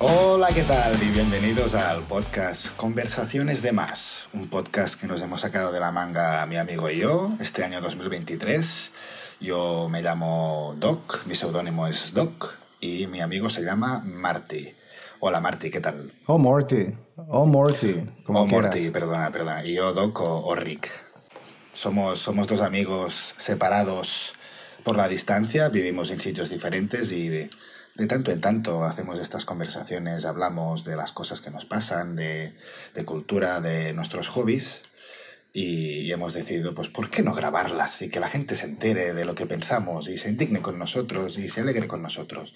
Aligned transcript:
Hola, 0.00 0.50
¿qué 0.54 0.62
tal? 0.62 0.94
Y 1.02 1.10
bienvenidos 1.10 1.74
al 1.74 2.02
podcast 2.02 2.68
Conversaciones 2.76 3.62
de 3.62 3.72
Más, 3.72 4.28
un 4.32 4.48
podcast 4.48 5.00
que 5.00 5.08
nos 5.08 5.20
hemos 5.22 5.40
sacado 5.40 5.72
de 5.72 5.80
la 5.80 5.90
manga 5.90 6.46
mi 6.46 6.54
amigo 6.54 6.88
y 6.88 6.98
yo 6.98 7.32
este 7.40 7.64
año 7.64 7.80
2023. 7.80 8.92
Yo 9.40 9.88
me 9.90 10.00
llamo 10.00 10.76
Doc, 10.78 11.26
mi 11.26 11.34
seudónimo 11.34 11.88
es 11.88 12.14
Doc 12.14 12.54
y 12.78 13.08
mi 13.08 13.20
amigo 13.20 13.50
se 13.50 13.62
llama 13.62 14.00
Marty. 14.04 14.72
Hola 15.18 15.40
Marty, 15.40 15.68
¿qué 15.68 15.80
tal? 15.80 16.12
Oh 16.26 16.38
Morty, 16.38 16.94
oh 17.16 17.46
Morty, 17.46 18.04
como 18.22 18.42
oh 18.42 18.46
quieras. 18.46 18.66
Morty, 18.66 18.90
perdona, 18.90 19.32
perdona. 19.32 19.64
Y 19.64 19.74
yo 19.74 19.92
Doc 19.94 20.20
o, 20.20 20.46
o 20.46 20.54
Rick. 20.54 20.90
Somos, 21.72 22.20
somos 22.20 22.46
dos 22.46 22.60
amigos 22.60 23.34
separados 23.36 24.34
por 24.84 24.96
la 24.96 25.08
distancia, 25.08 25.68
vivimos 25.70 26.12
en 26.12 26.20
sitios 26.20 26.50
diferentes 26.50 27.10
y 27.10 27.28
de, 27.28 27.50
de 27.98 28.06
tanto 28.06 28.30
en 28.30 28.40
tanto 28.40 28.84
hacemos 28.84 29.18
estas 29.18 29.44
conversaciones, 29.44 30.24
hablamos 30.24 30.84
de 30.84 30.96
las 30.96 31.12
cosas 31.12 31.40
que 31.40 31.50
nos 31.50 31.64
pasan, 31.66 32.14
de, 32.16 32.54
de 32.94 33.04
cultura, 33.04 33.60
de 33.60 33.92
nuestros 33.92 34.28
hobbies 34.28 34.82
y, 35.52 36.12
hemos 36.12 36.32
decidido, 36.34 36.74
pues, 36.74 36.88
¿por 36.88 37.10
qué 37.10 37.22
no 37.24 37.34
grabarlas 37.34 38.00
y 38.02 38.08
que 38.08 38.20
la 38.20 38.28
gente 38.28 38.54
se 38.54 38.66
entere 38.66 39.14
de 39.14 39.24
lo 39.24 39.34
que 39.34 39.46
pensamos 39.46 40.08
y 40.08 40.16
se 40.16 40.28
indigne 40.30 40.62
con 40.62 40.78
nosotros 40.78 41.38
y 41.38 41.48
se 41.48 41.60
alegre 41.60 41.88
con 41.88 42.00
nosotros? 42.00 42.54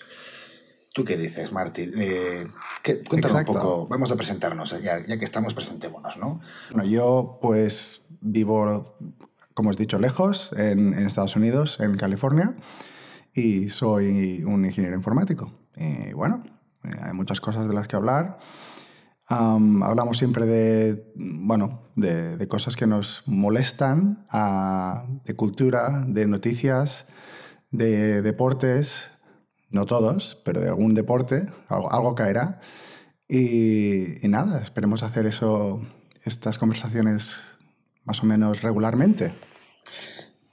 ¿Tú 0.94 1.04
qué 1.04 1.16
dices, 1.16 1.50
Marty? 1.52 1.90
Eh, 1.96 2.46
¿qué- 2.82 3.02
cuéntanos 3.02 3.38
Exacto. 3.40 3.52
un 3.52 3.58
poco, 3.58 3.86
vamos 3.88 4.12
a 4.12 4.16
presentarnos, 4.16 4.80
ya, 4.82 5.02
ya 5.02 5.16
que 5.16 5.24
estamos, 5.24 5.54
presentémonos, 5.54 6.18
¿no? 6.18 6.40
Bueno, 6.70 6.88
yo 6.88 7.38
pues 7.42 8.02
vivo, 8.20 8.94
como 9.54 9.70
os 9.70 9.76
he 9.76 9.80
dicho, 9.80 9.98
lejos, 9.98 10.52
en, 10.56 10.92
en 10.94 11.06
Estados 11.06 11.34
Unidos, 11.34 11.78
en 11.80 11.96
California, 11.96 12.54
y 13.34 13.70
soy 13.70 14.42
un 14.44 14.64
ingeniero 14.64 14.96
informático. 14.96 15.52
Y 15.76 16.12
bueno, 16.12 16.42
eh, 16.84 16.90
hay 17.00 17.12
muchas 17.12 17.40
cosas 17.40 17.66
de 17.68 17.74
las 17.74 17.88
que 17.88 17.96
hablar. 17.96 18.38
Am, 19.26 19.82
hablamos 19.82 20.18
siempre 20.18 20.46
de, 20.46 21.12
bueno, 21.14 21.88
de, 21.96 22.36
de 22.36 22.48
cosas 22.48 22.76
que 22.76 22.86
nos 22.86 23.22
molestan, 23.26 24.26
ah, 24.30 25.06
de 25.24 25.34
cultura, 25.34 26.04
de 26.06 26.26
noticias, 26.26 27.06
de 27.70 28.20
deportes, 28.20 29.10
no 29.70 29.86
todos, 29.86 30.40
pero 30.44 30.60
de 30.60 30.68
algún 30.68 30.94
deporte, 30.94 31.46
algo, 31.68 31.90
algo 31.90 32.14
caerá. 32.14 32.60
Y, 33.28 34.24
y 34.24 34.28
nada, 34.28 34.60
esperemos 34.60 35.02
hacer 35.02 35.24
eso, 35.24 35.80
estas 36.22 36.58
conversaciones 36.58 37.40
más 38.04 38.22
o 38.22 38.26
menos 38.26 38.62
regularmente. 38.62 39.32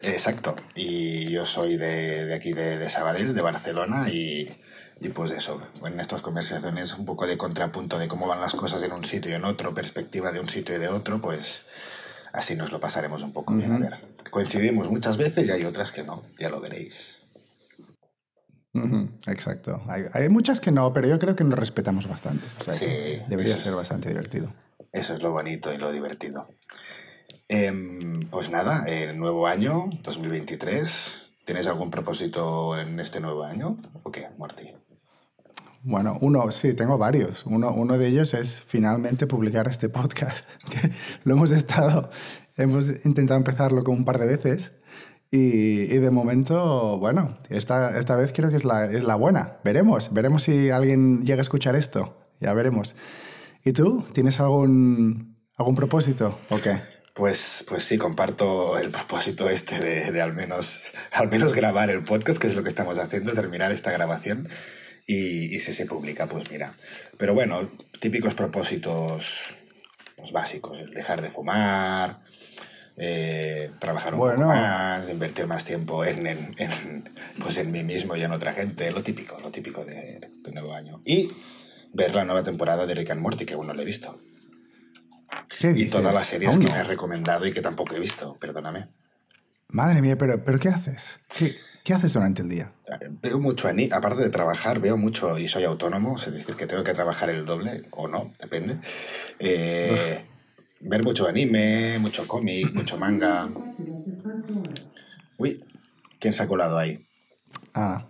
Exacto. 0.02 0.56
Y 0.76 1.30
yo 1.30 1.46
soy 1.46 1.78
de, 1.78 2.26
de 2.26 2.34
aquí, 2.34 2.54
de, 2.54 2.78
de 2.78 2.90
Sabadell, 2.90 3.34
de 3.34 3.42
Barcelona, 3.42 4.10
y, 4.10 4.50
y 5.00 5.10
pues 5.10 5.32
eso, 5.32 5.62
en 5.84 6.00
estas 6.00 6.22
conversaciones 6.22 6.98
un 6.98 7.06
poco 7.06 7.28
de 7.28 7.38
contrapunto 7.38 8.00
de 8.00 8.08
cómo 8.08 8.28
van 8.28 8.40
las 8.40 8.56
cosas 8.56 8.82
en 8.84 8.92
un 8.92 9.04
sitio 9.06 9.32
y 9.32 9.34
en 9.36 9.46
otro, 9.46 9.74
perspectiva 9.74 10.32
de 10.32 10.40
un 10.40 10.50
sitio 10.50 10.76
y 10.76 10.80
de 10.80 10.88
otro, 10.88 11.20
pues 11.20 11.64
así 12.34 12.56
nos 12.56 12.72
lo 12.72 12.80
pasaremos 12.80 13.24
un 13.24 13.34
poco 13.34 13.54
bien. 13.54 13.72
A 13.72 13.78
ver, 13.78 13.96
coincidimos 14.30 14.90
muchas 14.90 15.18
veces 15.18 15.48
y 15.48 15.52
hay 15.52 15.66
otras 15.66 15.92
que 15.92 16.04
no, 16.04 16.24
ya 16.40 16.50
lo 16.50 16.62
veréis. 16.62 17.18
Exacto. 19.28 19.84
Hay, 19.88 20.04
hay 20.14 20.30
muchas 20.30 20.62
que 20.62 20.72
no, 20.72 20.94
pero 20.94 21.08
yo 21.08 21.20
creo 21.20 21.36
que 21.36 21.44
nos 21.44 21.60
respetamos 21.60 22.08
bastante. 22.08 22.46
O 22.62 22.64
sea, 22.64 22.74
Sí, 22.74 22.86
debería 23.28 23.58
ser 23.58 23.74
bastante 23.74 24.10
divertido. 24.10 24.54
Eso 24.92 25.14
es 25.14 25.22
lo 25.22 25.32
bonito 25.32 25.74
y 25.74 25.78
lo 25.78 25.92
divertido. 25.92 26.48
Em, 27.52 28.30
pues 28.30 28.52
nada, 28.52 28.86
el 28.88 29.18
nuevo 29.18 29.48
año, 29.48 29.90
2023. 30.04 31.32
¿Tienes 31.46 31.66
algún 31.66 31.90
propósito 31.90 32.78
en 32.78 33.00
este 33.00 33.20
nuevo 33.20 33.44
año? 33.44 33.76
¿O 34.04 34.12
qué, 34.12 34.28
Martí? 34.38 34.68
Bueno, 35.82 36.20
uno, 36.22 36.52
sí, 36.52 36.76
tengo 36.76 37.00
varios. 37.00 37.48
Uno, 37.48 37.74
uno 37.74 37.98
de 37.98 38.06
ellos 38.06 38.36
es 38.36 38.62
finalmente 38.62 39.26
publicar 39.26 39.68
este 39.68 39.90
podcast, 39.90 40.46
que 40.70 40.92
lo 41.24 41.34
hemos 41.34 41.50
estado, 41.50 42.12
hemos 42.56 42.88
intentado 43.04 43.40
empezarlo 43.40 43.84
con 43.84 43.96
un 43.96 44.06
par 44.06 44.20
de 44.20 44.28
veces 44.28 44.72
y, 45.32 45.92
y 45.92 45.98
de 45.98 46.12
momento, 46.12 47.00
bueno, 47.00 47.40
esta, 47.50 47.98
esta 47.98 48.16
vez 48.16 48.32
creo 48.32 48.52
que 48.52 48.58
es 48.58 48.64
la, 48.64 48.86
es 48.86 49.04
la 49.04 49.16
buena. 49.16 49.58
Veremos, 49.64 50.14
veremos 50.14 50.44
si 50.44 50.70
alguien 50.70 51.26
llega 51.26 51.40
a 51.40 51.42
escuchar 51.42 51.76
esto, 51.76 52.16
ya 52.40 52.54
veremos. 52.54 52.96
¿Y 53.66 53.72
tú? 53.72 54.06
¿Tienes 54.14 54.40
algún, 54.40 55.36
algún 55.58 55.74
propósito 55.74 56.38
o 56.52 56.58
qué? 56.58 56.78
Pues, 57.20 57.66
pues 57.68 57.84
sí, 57.84 57.98
comparto 57.98 58.78
el 58.78 58.92
propósito 58.92 59.50
este 59.50 59.78
de, 59.78 60.10
de 60.14 60.22
al, 60.22 60.32
menos, 60.34 60.84
al 61.12 61.28
menos 61.30 61.54
grabar 61.54 61.90
el 61.90 62.02
podcast, 62.02 62.40
que 62.40 62.48
es 62.48 62.56
lo 62.56 62.64
que 62.64 62.70
estamos 62.70 62.98
haciendo, 62.98 63.34
terminar 63.34 63.74
esta 63.74 63.92
grabación. 63.92 64.48
Y, 65.06 65.54
y 65.54 65.60
si 65.60 65.74
se 65.74 65.86
publica, 65.86 66.28
pues 66.28 66.50
mira. 66.50 66.76
Pero 67.18 67.34
bueno, 67.34 67.70
típicos 68.00 68.36
propósitos 68.36 69.54
pues, 70.16 70.32
básicos, 70.32 70.80
el 70.80 70.92
dejar 70.94 71.22
de 71.22 71.30
fumar, 71.30 72.22
eh, 72.96 73.70
trabajar 73.82 74.14
un 74.14 74.22
Bueno. 74.22 74.36
poco 74.38 74.48
más, 74.48 75.10
invertir 75.10 75.46
más 75.46 75.66
tiempo 75.66 76.06
en, 76.06 76.26
en, 76.26 76.56
en, 76.58 77.10
pues 77.44 77.58
en 77.58 77.70
mí 77.70 77.84
mismo 77.84 78.16
y 78.16 78.24
en 78.24 78.32
otra 78.32 78.54
gente, 78.54 78.92
lo 78.92 79.04
típico, 79.04 79.38
lo 79.42 79.52
típico 79.52 79.84
de, 79.84 80.22
de 80.42 80.52
nuevo 80.54 80.74
año. 80.74 81.02
Y 81.04 81.28
ver 81.92 82.16
la 82.16 82.24
nueva 82.24 82.44
temporada 82.44 82.86
de 82.86 82.96
Rick 82.96 83.10
and 83.10 83.22
Morty, 83.22 83.44
que 83.46 83.56
aún 83.56 83.68
no 83.68 83.74
la 83.74 83.82
he 83.82 83.86
visto. 83.86 84.18
¿Qué 85.60 85.74
Y 85.76 85.86
todas 85.88 86.14
las 86.14 86.28
series 86.28 86.52
¿Aún 86.52 86.62
que 86.62 86.68
no? 86.68 86.74
me 86.76 86.80
has 86.82 86.88
recomendado 86.88 87.46
y 87.46 87.52
que 87.52 87.62
tampoco 87.62 87.96
he 87.96 88.00
visto, 88.00 88.38
perdóname. 88.40 88.88
Madre 89.70 90.02
mía, 90.02 90.18
pero, 90.18 90.44
pero 90.44 90.58
¿qué 90.58 90.70
haces? 90.70 91.20
¿Qué, 91.38 91.56
¿Qué 91.84 91.94
haces 91.94 92.14
durante 92.14 92.42
el 92.42 92.50
día? 92.50 92.72
Veo 93.22 93.40
mucho 93.40 93.68
anime, 93.68 93.94
aparte 93.94 94.22
de 94.24 94.30
trabajar, 94.30 94.80
veo 94.80 94.98
mucho 94.98 95.38
y 95.38 95.48
soy 95.48 95.64
autónomo, 95.64 96.16
es 96.18 96.32
decir, 96.34 96.56
que 96.56 96.66
tengo 96.66 96.84
que 96.84 96.94
trabajar 96.94 97.30
el 97.30 97.46
doble 97.46 97.84
o 97.92 98.08
no, 98.08 98.32
depende. 98.40 98.78
Eh, 99.38 100.26
ver 100.82 101.04
mucho 101.04 101.28
anime, 101.28 102.00
mucho 102.00 102.28
cómic, 102.28 102.74
mucho 102.74 102.98
manga. 102.98 103.48
Uy, 105.38 105.64
¿quién 106.20 106.34
se 106.34 106.44
ha 106.44 106.48
colado 106.48 106.78
ahí? 106.78 107.08
Ah, 107.74 108.08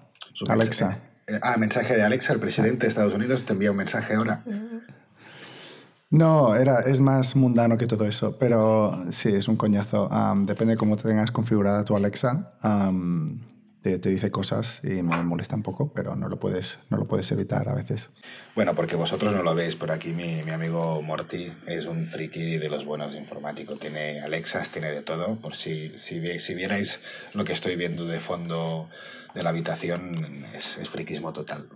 Alexa. 0.47 0.87
mensaje- 0.87 1.01
eh, 1.27 1.39
ah, 1.43 1.57
mensaje 1.57 1.95
de 1.95 2.03
Alexa, 2.03 2.33
el 2.33 2.39
presidente 2.39 2.85
de 2.85 2.87
Estados 2.89 3.13
Unidos 3.13 3.43
te 3.45 3.53
envía 3.53 3.71
un 3.71 3.77
mensaje 3.77 4.15
ahora. 4.15 4.43
No, 6.11 6.55
era, 6.55 6.81
es 6.81 6.99
más 6.99 7.35
mundano 7.35 7.77
que 7.77 7.85
todo 7.85 8.05
eso, 8.05 8.35
pero 8.39 8.91
sí, 9.11 9.29
es 9.29 9.47
un 9.47 9.57
coñazo. 9.57 10.11
Am, 10.11 10.47
depende 10.47 10.73
de 10.73 10.77
cómo 10.77 10.97
te 10.97 11.07
tengas 11.07 11.31
configurada 11.31 11.85
tu 11.85 11.95
Alexa. 11.95 12.53
am, 12.61 13.39
te, 13.81 13.97
dice 13.97 14.29
cosas 14.31 14.81
y 14.83 15.01
me 15.03 15.23
molesta 15.23 15.55
un 15.55 15.63
poco, 15.63 15.93
pero 15.93 16.15
no 16.15 16.27
lo 16.27 16.39
puedes, 16.39 16.79
no 16.89 16.97
lo 16.97 17.05
puedes 17.05 17.31
evitar 17.31 17.69
a 17.69 17.75
veces. 17.75 18.09
Bueno, 18.55 18.75
porque 18.75 18.95
vosotros 18.95 19.33
no 19.33 19.43
lo 19.43 19.55
veis, 19.55 19.75
por 19.75 19.91
aquí 19.91 20.09
mi, 20.13 20.41
mi 20.43 20.51
amigo 20.51 21.01
Morty 21.01 21.49
es 21.67 21.85
un 21.85 22.03
friki 22.05 22.57
de 22.57 22.69
los 22.69 22.85
buenos 22.85 23.15
informáticos. 23.15 23.79
Tiene 23.79 24.19
Alexas, 24.19 24.69
tiene 24.69 24.91
de 24.91 25.01
todo. 25.01 25.35
Por 25.35 25.55
si, 25.55 25.95
si, 25.95 26.39
si 26.39 26.53
vierais 26.55 27.01
lo 27.33 27.45
que 27.45 27.53
estoy 27.53 27.75
viendo 27.75 28.05
de 28.05 28.19
fondo 28.19 28.89
de 29.35 29.43
la 29.43 29.51
habitación, 29.51 30.43
es, 30.55 30.77
es 30.79 30.89
friquismo 30.89 31.31
total. 31.33 31.67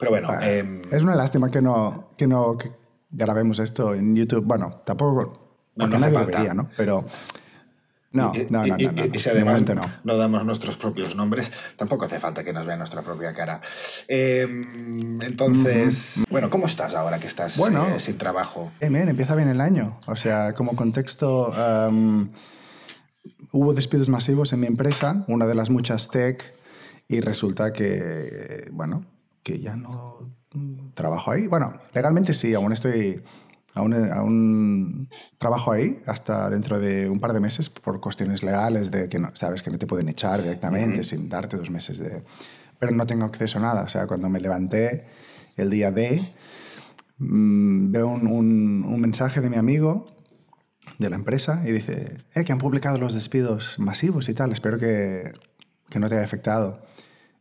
Pero 0.00 0.10
bueno, 0.10 0.28
Ah, 0.30 0.50
em, 0.50 0.82
es 0.90 1.02
una 1.02 1.14
lástima 1.14 1.50
que 1.50 1.60
no, 1.62 2.10
que 2.16 2.26
no 2.26 2.56
que 2.58 2.72
grabemos 3.10 3.58
esto 3.60 3.94
en 3.94 4.16
YouTube. 4.16 4.44
Bueno, 4.44 4.80
tampoco. 4.84 5.60
No, 5.76 5.86
no 5.86 5.96
hace 5.96 6.10
falta. 6.10 6.54
¿no? 6.54 6.68
Pero. 6.76 7.06
No, 8.12 8.32
y, 8.34 8.46
no, 8.50 8.66
no, 8.66 8.66
y- 8.66 8.86
no, 8.86 8.92
no, 8.92 9.04
y- 9.04 9.18
si 9.20 9.30
de 9.30 9.36
además 9.36 9.62
no. 9.62 9.82
no 10.02 10.16
damos 10.16 10.44
nuestros 10.44 10.76
propios 10.76 11.14
nombres, 11.14 11.52
tampoco 11.76 12.06
hace 12.06 12.18
falta 12.18 12.42
que 12.42 12.52
nos 12.52 12.66
vean 12.66 12.78
nuestra 12.78 13.02
propia 13.02 13.32
cara. 13.32 13.60
Em, 14.08 15.20
entonces, 15.22 16.24
bueno, 16.28 16.50
¿cómo 16.50 16.66
estás 16.66 16.94
ahora 16.94 17.20
que 17.20 17.28
estás 17.28 17.56
Bueno. 17.56 17.86
eh, 17.86 18.00
sin 18.00 18.18
trabajo? 18.18 18.72
Eh, 18.80 18.90
men, 18.90 19.08
empieza 19.08 19.36
bien 19.36 19.48
el 19.48 19.60
año. 19.60 19.96
O 20.08 20.16
sea, 20.16 20.54
como 20.54 20.74
contexto, 20.74 21.52
am, 21.54 22.32
hubo 23.52 23.74
despidos 23.74 24.08
masivos 24.08 24.52
en 24.52 24.60
mi 24.60 24.66
empresa, 24.66 25.24
una 25.28 25.46
de 25.46 25.54
las 25.54 25.70
muchas 25.70 26.08
tech, 26.08 26.42
y 27.06 27.20
resulta 27.20 27.72
que, 27.72 28.68
bueno, 28.72 29.04
que 29.42 29.58
ya 29.60 29.76
no 29.76 30.30
trabajo 30.94 31.30
ahí. 31.30 31.46
Bueno, 31.46 31.72
legalmente 31.94 32.34
sí, 32.34 32.54
aún 32.54 32.72
estoy, 32.72 33.22
aún, 33.74 33.94
aún 34.12 35.08
trabajo 35.38 35.72
ahí 35.72 36.00
hasta 36.06 36.50
dentro 36.50 36.78
de 36.80 37.08
un 37.08 37.20
par 37.20 37.32
de 37.32 37.40
meses 37.40 37.68
por 37.70 38.00
cuestiones 38.00 38.42
legales 38.42 38.90
de 38.90 39.08
que 39.08 39.18
no, 39.18 39.30
sabes 39.34 39.62
que 39.62 39.70
no 39.70 39.78
te 39.78 39.86
pueden 39.86 40.08
echar 40.08 40.42
directamente 40.42 41.04
sin 41.04 41.28
darte 41.28 41.56
dos 41.56 41.70
meses 41.70 41.98
de... 41.98 42.22
Pero 42.78 42.92
no 42.92 43.06
tengo 43.06 43.24
acceso 43.26 43.58
a 43.58 43.62
nada. 43.62 43.82
O 43.82 43.88
sea, 43.88 44.06
cuando 44.06 44.28
me 44.28 44.40
levanté 44.40 45.04
el 45.56 45.68
día 45.70 45.90
de, 45.92 46.22
mm, 47.18 47.92
veo 47.92 48.08
un, 48.08 48.26
un- 48.26 48.84
un 48.86 49.00
mensaje 49.00 49.40
de 49.40 49.50
mi 49.50 49.56
amigo 49.56 50.06
de 50.98 51.10
la 51.10 51.16
empresa 51.16 51.62
y 51.66 51.72
dice, 51.72 52.18
eh, 52.34 52.44
que 52.44 52.52
han 52.52 52.58
publicado 52.58 52.98
los 52.98 53.14
despidos 53.14 53.78
masivos 53.78 54.28
y 54.28 54.34
tal, 54.34 54.52
espero 54.52 54.78
que, 54.78 55.32
que 55.88 55.98
no 55.98 56.08
te 56.08 56.16
haya 56.16 56.24
afectado. 56.24 56.82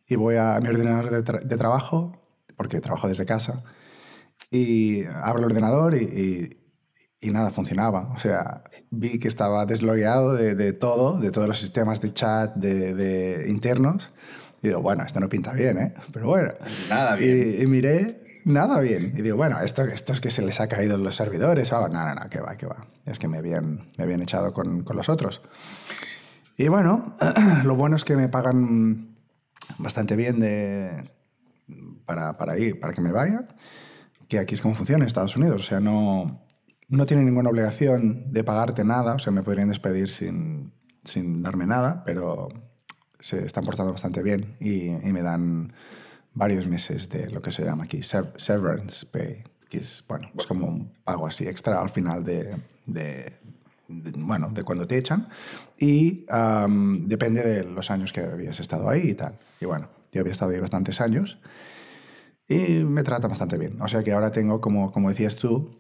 Y 0.10 0.16
voy 0.16 0.36
a 0.36 0.60
mi 0.60 0.68
ordenador 0.68 1.10
de, 1.12 1.24
tra- 1.24 1.42
de 1.44 1.58
trabajo, 1.58 2.20
porque 2.58 2.82
trabajo 2.82 3.08
desde 3.08 3.26
casa, 3.26 3.64
y 4.52 5.06
abro 5.06 5.40
el 5.40 5.46
ordenador 5.46 5.94
y, 5.96 6.04
y- 6.04 6.56
y 7.22 7.32
nada, 7.32 7.52
funcionaba. 7.52 8.12
O 8.16 8.20
sea, 8.20 8.64
vi 8.92 9.20
que 9.20 9.28
estaba 9.28 9.66
deslogueado 9.66 10.34
de, 10.36 10.56
de 10.56 10.72
todo, 10.74 11.20
de 11.20 11.32
todos 11.32 11.48
los 11.50 11.60
sistemas 11.60 12.00
de 12.00 12.14
chat 12.14 12.56
de, 12.56 12.94
de 12.96 13.50
internos, 13.50 14.12
Y 14.62 14.70
digo, 14.70 14.82
bueno, 14.82 15.04
esto 15.06 15.20
no 15.20 15.28
pinta 15.30 15.52
bien, 15.54 15.78
¿eh? 15.78 15.94
Pero 16.14 16.28
bueno. 16.28 16.54
Nada 16.90 17.16
bien. 17.18 17.56
Y, 17.60 17.64
y 17.64 17.68
miré, 17.68 18.24
nada 18.46 18.80
bien. 18.80 19.14
Y 19.18 19.22
digo, 19.22 19.36
bueno, 19.36 19.60
esto, 19.60 19.84
esto 19.84 20.14
es 20.14 20.22
que 20.22 20.32
se 20.32 20.42
les 20.42 20.60
ha 20.62 20.68
caído 20.70 20.96
en 20.96 21.04
los 21.04 21.16
servidores. 21.18 21.72
Oh, 21.74 21.88
no, 21.90 22.06
no, 22.08 22.16
no, 22.16 22.30
que 22.30 22.40
va, 22.40 22.56
que 22.56 22.66
va. 22.68 22.88
Es 23.06 23.20
que 23.20 23.28
me 23.28 23.38
habían, 23.38 23.92
me 23.98 24.06
habían 24.06 24.22
echado 24.22 24.54
con, 24.54 24.84
con 24.84 24.96
los 24.96 25.10
otros. 25.10 25.42
Y 26.58 26.68
bueno, 26.70 27.18
lo 27.66 27.76
bueno 27.76 27.96
es 27.98 28.06
que 28.06 28.16
me 28.16 28.30
pagan 28.30 29.09
bastante 29.78 30.16
bien 30.16 30.40
de, 30.40 31.10
para, 32.06 32.38
para 32.38 32.58
ir, 32.58 32.80
para 32.80 32.94
que 32.94 33.02
me 33.02 33.12
vaya. 33.12 33.48
Que 34.28 34.40
aquí 34.40 34.56
es 34.56 34.62
como 34.62 34.76
funciona 34.76 35.04
en 35.04 35.08
Estados 35.08 35.36
Unidos. 35.36 35.62
O 35.62 35.66
sea, 35.66 35.80
no, 35.80 36.42
no 36.88 37.06
tienen 37.06 37.26
ninguna 37.26 37.50
obligación 37.50 38.32
de 38.32 38.44
pagarte 38.44 38.84
nada. 38.84 39.14
O 39.16 39.20
sea, 39.20 39.32
me 39.34 39.44
podrían 39.44 39.70
despedir 39.70 40.10
sin, 40.10 40.72
sin 41.04 41.42
darme 41.42 41.66
nada, 41.66 42.04
pero 42.06 42.50
se 43.20 43.46
están 43.46 43.66
portando 43.66 43.92
bastante 43.92 44.24
bien 44.24 44.56
y, 44.60 44.90
me 45.12 45.22
dan 45.22 45.74
varios 46.34 46.68
meses 46.68 47.10
de 47.10 47.30
lo 47.30 47.42
que 47.42 47.52
se 47.52 47.66
llama 47.66 47.84
aquí 47.84 47.98
sev- 47.98 48.32
severance 48.38 49.06
pay, 49.06 49.44
que 49.70 49.80
es, 49.80 50.06
bueno, 50.08 50.30
es 50.38 50.46
como 50.46 50.68
un 50.68 50.94
pago 51.04 51.28
así 51.28 51.46
extra 51.48 51.82
al 51.82 51.90
final 51.90 52.24
de- 52.24 52.56
bueno, 53.90 54.50
de 54.52 54.64
cuando 54.64 54.88
te 54.88 54.98
echan 54.98 55.28
y 55.78 56.26
depende 57.06 57.42
de 57.44 57.64
los 57.64 57.90
años 57.92 58.14
que 58.14 58.22
habías 58.22 58.60
estado 58.60 58.88
ahí 58.90 59.10
y 59.10 59.14
tal. 59.16 59.38
Y 59.60 59.66
bueno, 59.66 59.90
yo 60.12 60.22
había 60.22 60.32
estado 60.32 60.52
ahí 60.52 60.60
bastantes 60.60 61.02
años 61.02 61.40
y 62.48 62.84
me 62.84 63.04
trata 63.04 63.28
bastante 63.28 63.58
bien. 63.58 63.82
O 63.82 63.88
sea 63.88 64.04
que 64.04 64.12
ahora 64.12 64.32
tengo, 64.32 64.62
como, 64.62 64.92
como 64.92 65.10
decías 65.10 65.36
tú, 65.36 65.76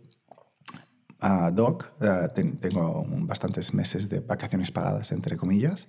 a 1.20 1.52
Doc, 1.52 1.86
eh, 2.02 2.30
ten- 2.34 2.58
tengo 2.60 3.06
bastantes 3.08 3.74
meses 3.74 4.08
de 4.10 4.20
vacaciones 4.22 4.72
pagadas, 4.72 5.12
entre 5.12 5.36
comillas, 5.36 5.88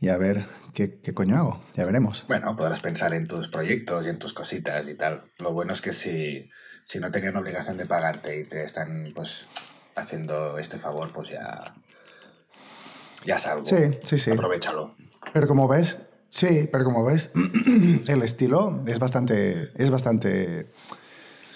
y 0.00 0.08
a 0.08 0.16
ver 0.16 0.46
qué, 0.72 0.98
qué 1.00 1.14
coño 1.14 1.36
hago, 1.36 1.62
ya 1.76 1.84
veremos. 1.86 2.24
Bueno, 2.26 2.56
podrás 2.56 2.80
pensar 2.80 3.14
en 3.14 3.28
tus 3.28 3.48
proyectos 3.48 4.06
y 4.06 4.08
en 4.08 4.18
tus 4.18 4.32
cositas 4.32 4.88
y 4.88 4.94
tal. 4.96 5.22
Lo 5.38 5.52
bueno 5.52 5.72
es 5.72 5.80
que 5.80 5.92
si, 5.92 6.50
si 6.82 6.98
no 6.98 7.10
tenían 7.12 7.36
obligación 7.36 7.76
de 7.76 7.86
pagarte 7.86 8.40
y 8.40 8.44
te 8.44 8.64
están 8.64 9.04
pues 9.14 9.46
haciendo 9.96 10.58
este 10.58 10.78
favor, 10.78 11.12
pues 11.12 11.28
ya, 11.30 11.74
ya 13.24 13.36
es 13.36 13.46
algo. 13.46 13.66
Sí, 13.66 13.76
sí, 14.04 14.18
sí. 14.18 14.30
Aprovechalo. 14.30 14.94
Pero 15.32 15.48
como 15.48 15.66
ves, 15.68 15.98
sí, 16.30 16.68
pero 16.70 16.84
como 16.84 17.04
ves, 17.04 17.30
el 18.06 18.22
estilo 18.22 18.82
es 18.86 18.98
bastante, 18.98 19.70
es 19.76 19.90
bastante 19.90 20.70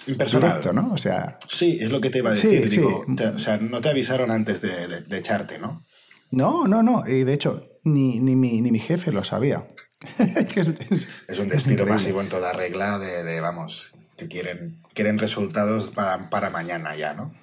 Impersonal. 0.06 0.49
directo, 0.61 0.73
¿no? 0.73 0.93
O 0.93 0.96
sea, 0.99 1.38
Sí, 1.49 1.79
es 1.81 1.90
lo 1.90 2.00
que 2.00 2.11
te 2.11 2.19
iba 2.19 2.31
a 2.31 2.35
Sí, 2.35 2.49
decir. 2.49 2.69
sí. 2.69 2.76
Digo, 2.81 3.05
te- 3.17 3.29
o 3.29 3.38
sea, 3.38 3.58
no 3.58 3.81
te 3.81 3.90
avisaron 3.90 4.31
antes 4.31 4.61
de, 4.61 4.88
de- 4.88 5.02
de 5.02 5.19
echarte, 5.19 5.58
¿no? 5.58 5.85
no, 6.31 6.67
no, 6.67 6.82
no. 6.82 7.05
Y 7.06 7.25
de 7.25 7.32
hecho, 7.32 7.69
ni, 7.85 8.19
ni, 8.20 8.37
mi, 8.37 8.61
ni 8.61 8.70
mi 8.70 8.79
jefe 8.81 9.12
lo 9.12 9.25
sabía. 9.25 9.67
es, 10.19 10.56
es- 10.56 10.69
Es 11.29 11.38
un 11.38 11.46
es 11.46 11.50
despido 11.52 11.82
increíble. 11.82 11.85
masivo 11.93 12.20
en 12.20 12.29
toda 12.29 12.52
regla 12.52 12.99
de, 12.99 13.25
de, 13.25 13.40
vamos, 13.40 13.93
que 14.17 14.29
quieren, 14.29 14.81
quieren 14.94 15.19
resultados 15.19 15.90
para, 15.90 16.31
para 16.31 16.50
mañana 16.50 16.96
ya, 16.96 17.14
¿no? 17.14 17.35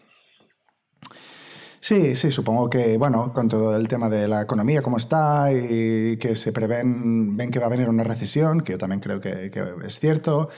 Sí, 1.85 2.15
sí, 2.15 2.31
supongo 2.31 2.67
que, 2.67 2.97
bueno, 2.97 3.31
con 3.31 3.47
todo 3.47 3.75
el 3.77 3.87
tema 3.87 4.09
de 4.09 4.27
la 4.27 4.41
economía, 4.41 4.81
cómo 4.81 4.97
está 4.97 5.51
y 5.53 6.17
que 6.17 6.35
se 6.35 6.51
prevén, 6.51 7.37
ven 7.37 7.51
que 7.51 7.59
va 7.59 7.67
a 7.67 7.69
venir 7.69 7.87
una 7.89 8.03
recesión, 8.03 8.61
que 8.61 8.71
yo 8.71 8.77
también 8.79 9.01
creo 9.01 9.21
que, 9.21 9.51
que 9.51 9.63
es 9.85 9.99
cierto. 9.99 10.49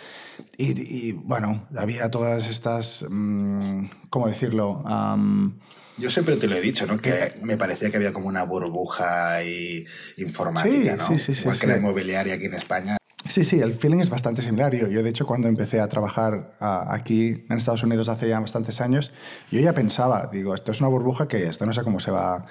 Y, 0.58 1.10
y, 1.10 1.12
bueno, 1.12 1.68
había 1.76 2.10
todas 2.10 2.48
estas, 2.48 3.04
mm, 3.10 3.88
¿cómo 4.10 4.30
decirlo? 4.30 4.82
Am, 4.86 5.60
Yo 5.98 6.10
siempre 6.10 6.38
te 6.38 6.48
lo 6.48 6.56
he 6.56 6.62
dicho, 6.62 6.88
¿no? 6.88 6.96
Que 6.98 7.34
me 7.42 7.58
parecía 7.58 7.90
que 7.90 7.98
había 7.98 8.14
como 8.14 8.30
una 8.30 8.44
burbuja 8.44 9.34
ahí 9.36 9.84
informática, 10.16 10.70
Sí, 10.70 10.92
¿no? 10.98 11.04
sí, 11.04 11.20
sí, 11.20 11.36
sí, 11.36 11.42
Igual 11.42 11.60
que 11.60 11.66
sí. 11.66 11.72
la 11.74 11.78
inmobiliaria 11.78 12.36
aquí 12.36 12.46
en 12.46 12.54
España. 12.54 12.98
Sí, 13.30 13.44
sí, 13.44 13.60
el 13.60 13.74
feeling 13.74 14.00
es 14.00 14.10
bastante 14.10 14.42
similar. 14.42 14.74
Yo, 14.74 14.88
yo, 14.88 15.04
de 15.04 15.10
hecho, 15.10 15.26
cuando 15.26 15.48
empecé 15.48 15.80
a 15.82 15.88
trabajar 15.88 16.54
aquí 16.60 17.46
en 17.50 17.58
Estados 17.58 17.84
Unidos 17.84 18.10
hace 18.10 18.30
ya 18.30 18.40
bastantes 18.40 18.80
años, 18.82 19.12
yo 19.52 19.60
ya 19.60 19.74
pensaba, 19.74 20.30
digo, 20.32 20.54
esto 20.54 20.72
es 20.72 20.80
una 20.80 20.90
burbuja 20.90 21.28
que 21.28 21.48
esto 21.48 21.66
no 21.66 21.74
sé 21.74 21.84
cómo 21.84 22.00
se 22.00 22.12
va 22.12 22.46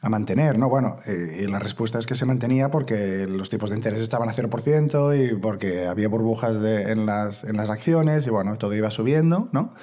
a 0.00 0.08
mantener, 0.08 0.58
¿no? 0.58 0.68
Bueno, 0.68 0.96
eh, 1.06 1.40
y 1.42 1.46
la 1.48 1.58
respuesta 1.58 1.98
es 1.98 2.06
que 2.06 2.14
se 2.14 2.24
mantenía 2.24 2.70
porque 2.70 3.26
los 3.26 3.48
tipos 3.48 3.70
de 3.70 3.76
interés 3.76 4.00
estaban 4.00 4.28
a 4.28 4.32
0% 4.32 5.14
y 5.14 5.34
porque 5.36 5.86
había 5.86 6.08
burbujas 6.08 6.56
en, 6.64 7.06
las, 7.06 7.44
en 7.44 7.56
las 7.56 7.68
acciones 7.68 8.26
y, 8.26 8.30
bueno, 8.30 8.56
todo 8.58 8.74
iba 8.74 8.90
subiendo, 8.90 9.48
¿no? 9.52 9.74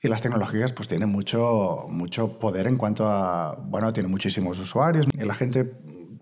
Y 0.00 0.08
las 0.08 0.22
tecnológicas 0.22 0.72
pues 0.72 0.86
tienen 0.86 1.08
mucho, 1.08 1.86
mucho 1.88 2.38
poder 2.38 2.66
en 2.66 2.76
cuanto 2.76 3.08
a, 3.08 3.56
bueno, 3.64 3.92
tienen 3.92 4.12
muchísimos 4.12 4.58
usuarios 4.58 5.06
y 5.12 5.24
la 5.24 5.34
gente 5.34 5.72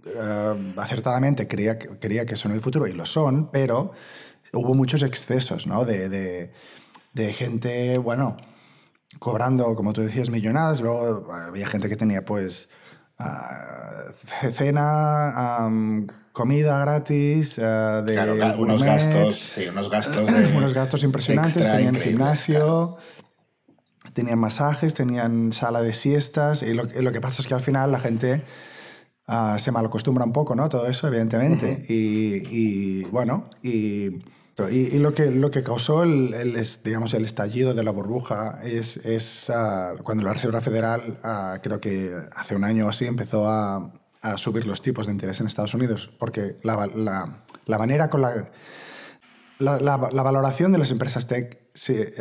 eh, 0.07 0.73
acertadamente 0.77 1.47
creía, 1.49 1.79
que- 1.79 1.89
creía 1.99 2.25
que 2.27 2.37
son 2.37 2.53
el 2.53 2.61
futuro 2.61 2.87
y 2.87 2.93
lo 2.93 3.07
son, 3.07 3.51
pero 3.51 3.93
hubo 4.53 4.75
muchos 4.75 5.03
excesos, 5.03 5.67
¿no? 5.67 5.85
De, 5.85 6.09
de, 6.09 6.53
de 7.13 7.33
gente, 7.33 7.99
bueno, 7.99 8.37
cobrando, 9.19 9.75
como 9.75 9.93
tú 9.93 10.03
decías, 10.03 10.31
millonadas. 10.31 10.81
Luego 10.81 11.33
había 11.33 11.67
gente 11.67 11.89
que 11.89 11.97
tenía, 11.97 12.25
pues, 12.25 12.69
ah, 13.19 14.05
ce- 14.41 14.53
cena, 14.53 15.69
comida 16.33 16.79
gratis, 16.81 17.57
de 17.57 17.63
Claro, 17.63 18.37
ga- 18.37 18.57
unos 18.59 18.83
gourmet, 18.83 18.87
gastos, 18.87 19.37
sí, 19.39 19.67
unos 19.69 19.91
gastos 19.91 20.27
de 20.33 20.47
unos 20.57 20.75
gastos 20.75 21.03
impresionantes, 21.03 21.57
extra 21.57 21.77
tenían 21.77 21.95
gimnasio, 21.95 22.97
tenían 24.13 24.39
masajes, 24.39 24.95
tenían 24.95 25.53
sala 25.53 25.81
de 25.83 25.93
siestas, 25.93 26.63
y 26.63 26.75
lo, 26.75 26.85
y 26.85 27.03
lo 27.03 27.13
que 27.13 27.21
pasa 27.21 27.41
es 27.43 27.49
que 27.49 27.55
al 27.55 27.63
final 27.63 27.91
la 27.93 28.01
gente 28.01 28.43
ah, 29.27 29.57
se 29.59 29.71
malacostumbra 29.73 30.25
un 30.25 30.33
poco, 30.33 30.55
¿no? 30.55 30.69
Todo 30.69 30.87
eso, 30.87 31.09
evidentemente. 31.09 31.85
y, 31.89 32.43
y, 32.51 33.05
bueno, 33.05 33.51
y, 33.63 34.23
lo, 34.99 35.13
que, 35.15 35.31
lo 35.31 35.51
que 35.51 35.63
causó 35.63 36.03
el, 36.03 36.35
digamos, 36.85 37.13
el 37.15 37.25
estallido 37.25 37.75
de 37.75 37.85
la 37.85 37.91
burbuja 37.91 38.61
es, 38.65 38.97
es 38.99 39.51
ah, 39.51 39.93
cuando 40.03 40.25
la 40.25 40.33
Reserva 40.33 40.61
Federal, 40.61 41.19
ah, 41.23 41.59
creo 41.63 41.81
que 41.81 42.13
hace 42.35 42.55
un 42.57 42.65
año 42.65 42.87
o 42.87 42.89
así, 42.89 43.05
empezó 43.07 43.47
a, 43.49 43.93
a 44.23 44.39
subir 44.39 44.67
los 44.67 44.81
tipos 44.81 45.07
de 45.07 45.13
interés 45.13 45.41
en 45.41 45.47
Estados 45.47 45.75
Unidos, 45.75 46.11
porque 46.19 46.57
la, 46.63 46.87
la, 46.87 47.45
la 47.67 47.79
manera 47.79 48.09
con 48.11 48.23
la 48.23 48.49
la, 49.59 49.79
la- 49.81 50.11
la 50.13 50.23
valoración 50.23 50.71
de 50.73 50.77
las 50.79 50.91
empresas 50.91 51.27
tech 51.27 51.59
se, 51.73 52.13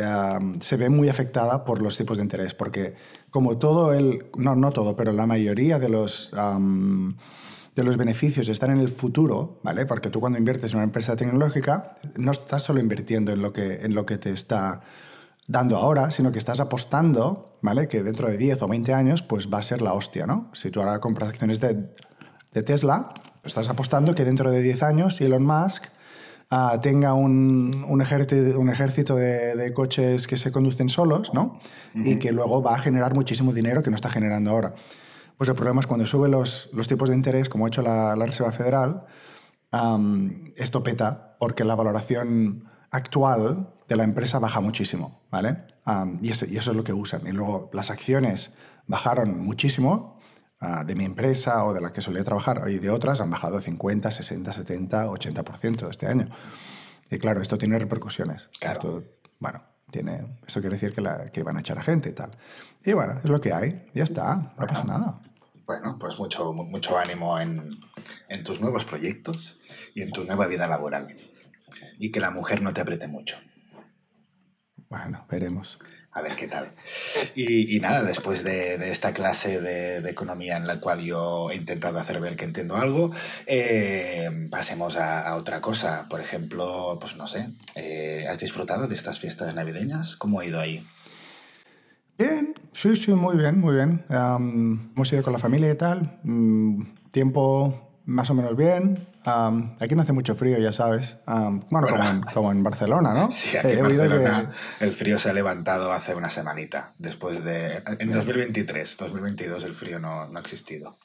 se 0.62 0.78
ve 0.78 0.88
muy 0.90 1.10
afectada 1.10 1.66
por 1.66 1.82
los 1.82 1.98
tipos 1.98 2.16
de 2.16 2.24
interés, 2.24 2.54
porque 2.54 2.96
como 3.36 3.58
todo 3.58 3.92
el, 3.92 4.28
no, 4.38 4.56
no 4.56 4.72
todo, 4.72 4.96
pero 4.96 5.12
la 5.12 5.28
mayoría 5.28 5.78
de 5.78 5.90
los, 5.90 6.32
de 6.32 7.84
los 7.84 7.98
beneficios 7.98 8.48
están 8.48 8.72
en 8.72 8.78
el 8.78 8.88
futuro, 8.88 9.60
¿vale? 9.62 9.86
Porque 9.86 10.10
tú 10.10 10.22
cuando 10.22 10.40
inviertes 10.40 10.72
en 10.72 10.78
una 10.78 10.86
empresa 10.86 11.18
tecnológica 11.18 11.98
no 12.16 12.32
estás 12.32 12.64
solo 12.64 12.80
invirtiendo 12.80 13.34
en 13.34 13.42
lo 13.42 13.52
que, 13.52 13.82
en 13.82 13.94
lo 13.94 14.06
que 14.06 14.18
te 14.18 14.32
está 14.32 14.84
dando 15.48 15.76
ahora, 15.76 16.12
sino 16.12 16.32
que 16.32 16.40
estás 16.40 16.62
apostando, 16.62 17.58
¿vale? 17.62 17.90
Que 17.90 18.04
dentro 18.04 18.30
de 18.30 18.38
10 18.38 18.62
o 18.62 18.70
20 18.70 18.94
años 18.94 19.22
pues 19.22 19.50
va 19.54 19.58
a 19.58 19.64
ser 19.64 19.82
la 19.82 19.92
hostia, 19.92 20.26
¿no? 20.26 20.50
Si 20.54 20.72
tú 20.72 20.80
ahora 20.80 21.02
compras 21.02 21.28
acciones 21.28 21.60
de, 21.60 21.90
de 22.54 22.64
Tesla, 22.64 23.14
estás 23.44 23.68
apostando 23.68 24.16
que 24.16 24.24
dentro 24.24 24.50
de 24.50 24.62
10 24.62 24.82
años 24.82 25.20
Elon 25.20 25.46
Musk 25.46 25.88
tenga 26.82 27.14
un, 27.14 27.86
un 27.88 28.02
ejército, 28.02 28.60
un 28.60 28.70
ejército 28.70 29.16
de, 29.16 29.56
de 29.56 29.74
coches 29.74 30.28
que 30.28 30.38
se 30.38 30.52
conducen 30.52 30.90
solos, 30.90 31.34
¿no? 31.34 31.60
Y 31.94 32.18
que 32.20 32.32
luego 32.32 32.62
va 32.62 32.76
a 32.76 32.80
generar 32.80 33.14
muchísimo 33.14 33.52
dinero 33.54 33.82
que 33.84 33.90
no 33.90 33.96
está 33.96 34.10
generando 34.10 34.52
ahora. 34.52 34.74
Pues 35.38 35.50
el 35.50 35.56
problema 35.56 35.82
es 35.82 35.88
cuando 35.88 36.06
sube 36.06 36.30
los, 36.30 36.70
los 36.72 36.88
tipos 36.88 37.10
de 37.10 37.16
interés, 37.16 37.50
como 37.50 37.66
ha 37.66 37.68
hecho 37.68 37.82
la, 37.82 38.16
la 38.16 38.26
Reserva 38.26 38.52
Federal, 38.54 39.06
esto 40.56 40.84
peta 40.84 41.36
porque 41.40 41.64
la 41.66 41.76
valoración 41.76 42.66
actual 42.92 43.70
de 43.90 43.96
la 43.96 44.04
empresa 44.04 44.40
baja 44.40 44.62
muchísimo, 44.62 45.22
¿vale? 45.32 45.58
Y, 46.22 46.30
ese- 46.32 46.48
y 46.52 46.58
eso 46.58 46.72
es 46.72 46.78
lo 46.78 46.84
que 46.84 46.94
usan. 46.94 47.28
Y 47.28 47.32
luego 47.32 47.70
las 47.74 47.92
acciones 47.92 48.54
bajaron 48.88 49.44
muchísimo 49.44 50.15
de 50.86 50.96
mi 50.96 51.06
empresa 51.06 51.64
o 51.66 51.74
de 51.74 51.82
la 51.82 51.92
que 51.94 52.02
solía 52.02 52.24
trabajar 52.24 52.62
y 52.70 52.80
de 52.80 52.90
otras 52.90 53.22
han 53.22 53.30
bajado 53.30 53.60
50, 53.62 54.12
60, 54.12 54.54
70, 54.54 55.08
80% 55.08 55.90
este 55.90 56.08
año. 56.08 56.30
Y 57.10 57.18
claro, 57.20 57.42
esto 57.42 57.58
tiene 57.58 57.78
repercusiones. 57.80 58.50
Claro. 58.60 58.74
Esto, 58.74 59.04
bueno, 59.40 59.62
tiene, 59.92 60.40
eso 60.48 60.60
quiere 60.62 60.76
decir 60.76 60.94
que, 60.94 61.02
la, 61.02 61.32
que 61.32 61.44
van 61.44 61.58
a 61.58 61.60
echar 61.62 61.78
a 61.78 61.84
gente 61.84 62.10
y 62.10 62.14
tal. 62.14 62.32
Y 62.84 62.94
bueno, 62.94 63.20
es 63.24 63.30
lo 63.30 63.40
que 63.42 63.54
hay. 63.54 63.86
Ya 63.94 64.04
está, 64.04 64.36
no 64.58 64.68
pasa 64.68 64.84
nada. 64.86 65.20
Bueno, 65.66 65.98
pues 66.00 66.18
mucho, 66.20 66.54
mu- 66.54 66.64
mucho 66.66 66.98
ánimo 66.98 67.40
en, 67.40 67.70
en 68.30 68.44
tus 68.44 68.62
nuevos 68.62 68.86
proyectos 68.86 69.58
y 69.96 70.02
en 70.02 70.12
tu 70.12 70.24
nueva 70.24 70.48
vida 70.48 70.68
laboral. 70.68 71.16
Y 72.00 72.12
que 72.12 72.20
la 72.20 72.30
mujer 72.32 72.62
no 72.62 72.74
te 72.74 72.82
apriete 72.82 73.08
mucho. 73.08 73.38
Bueno, 74.90 75.26
veremos. 75.30 75.80
A 76.16 76.22
ver 76.22 76.38
qué 76.38 76.48
tal. 76.48 76.72
Y, 77.36 77.78
nada, 77.82 78.02
después 78.02 78.42
de, 78.46 78.90
esta 78.90 79.12
clase 79.12 79.60
de, 79.60 79.98
economía 80.10 80.56
en 80.56 80.66
la 80.66 80.80
cual 80.80 81.02
yo 81.02 81.52
he 81.52 81.56
intentado 81.58 82.00
hacer 82.00 82.22
ver 82.22 82.38
que 82.38 82.46
entiendo 82.46 82.78
algo, 82.78 83.12
eh, 83.48 84.48
pasemos 84.50 84.96
a, 84.96 85.36
otra 85.36 85.60
cosa. 85.60 86.08
Por 86.10 86.22
ejemplo, 86.22 86.98
pues 87.02 87.18
no 87.18 87.28
sé, 87.28 87.50
eh, 87.76 88.26
¿has 88.30 88.40
disfrutado 88.40 88.88
de 88.88 88.96
estas 88.96 89.20
fiestas 89.20 89.54
navideñas? 89.56 90.16
¿Cómo 90.16 90.40
ha 90.40 90.46
ido 90.46 90.62
ahí? 90.62 90.88
Bien, 92.18 92.56
sí, 92.72 92.96
sí, 92.96 93.12
muy 93.12 93.36
bien, 93.36 93.60
muy 93.60 93.76
bien. 93.76 94.06
Hemos 94.10 95.12
ido 95.12 95.22
con 95.22 95.34
la 95.34 95.40
familia 95.40 95.70
y 95.70 95.76
tal. 95.76 96.22
Mm, 96.24 96.84
tiempo 97.12 97.85
más 98.06 98.30
o 98.30 98.34
menos 98.34 98.56
bien. 98.56 99.08
Aquí 99.80 99.96
no 99.96 100.02
hace 100.04 100.14
mucho 100.14 100.36
frío, 100.36 100.58
ya 100.60 100.72
sabes. 100.72 101.18
Bueno, 101.26 101.66
Bueno. 101.70 101.88
Como, 101.88 102.04
en, 102.10 102.22
como 102.22 102.52
en 102.52 102.64
Barcelona, 102.64 103.14
¿no? 103.14 103.32
Sí, 103.32 103.58
aquí 103.58 103.68
Eh, 103.70 103.80
en 103.80 103.86
que- 103.88 104.48
el 104.86 104.92
frío 104.92 105.18
se 105.20 105.30
ha 105.30 105.34
levantado 105.34 105.92
hace 105.92 106.14
una 106.16 106.30
semanita. 106.30 106.94
Después 106.98 107.44
de. 107.44 107.82
En 108.00 108.12
2023, 108.12 108.98
2022 108.98 109.64
el 109.64 109.74
frío 109.74 110.00
no, 110.00 110.28
no 110.28 110.38
ha 110.38 110.42
existido. 110.42 110.98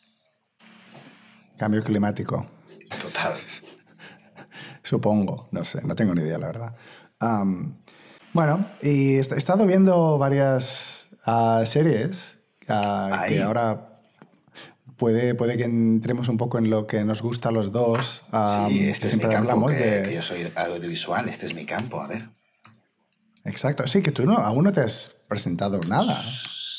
Cambio 1.59 1.83
climático, 1.85 2.47
Total. 3.01 3.35
supongo. 4.83 5.49
No 5.53 5.63
sé, 5.65 5.83
no 5.83 5.95
tengo 5.95 6.15
ni 6.15 6.23
idea, 6.23 6.39
la 6.39 6.47
verdad. 6.47 6.75
Bueno, 8.33 8.65
y 8.83 9.15
he 9.17 9.19
est- 9.19 9.33
he 9.33 9.37
estado 9.37 9.67
viendo 9.67 10.17
varias 10.19 11.09
ah, 11.27 11.63
series 11.67 12.39
Ahí. 12.69 13.35
que 13.35 13.43
ahora 13.43 13.90
puede, 15.01 15.35
puede 15.35 15.57
que 15.57 15.65
entremos 15.65 16.29
un 16.29 16.37
poco 16.37 16.59
en 16.59 16.69
lo 16.69 16.87
que 16.87 17.05
nos 17.05 17.23
gusta 17.23 17.49
a 17.49 17.53
los 17.53 17.73
dos. 17.73 18.23
am, 18.33 18.69
sí, 18.69 18.87
este 18.87 19.07
es 19.07 19.15
mi 19.17 19.23
campo, 19.23 19.39
hablamos 19.39 19.73
que, 19.73 19.79
de... 19.79 20.03
que 20.03 20.15
yo 20.15 20.23
soy 20.23 20.53
audiovisual, 20.55 21.27
este 21.27 21.47
es 21.47 21.55
mi 21.55 21.65
campo, 21.65 22.03
a 22.03 22.07
ver. 22.07 22.29
Exacto. 23.47 23.87
Sí, 23.87 24.03
que 24.03 24.13
tú 24.13 24.27
no, 24.27 24.37
aún 24.37 24.65
no 24.65 24.73
te 24.73 24.83
has 24.83 25.23
presentado 25.27 25.81
nada. 25.89 26.23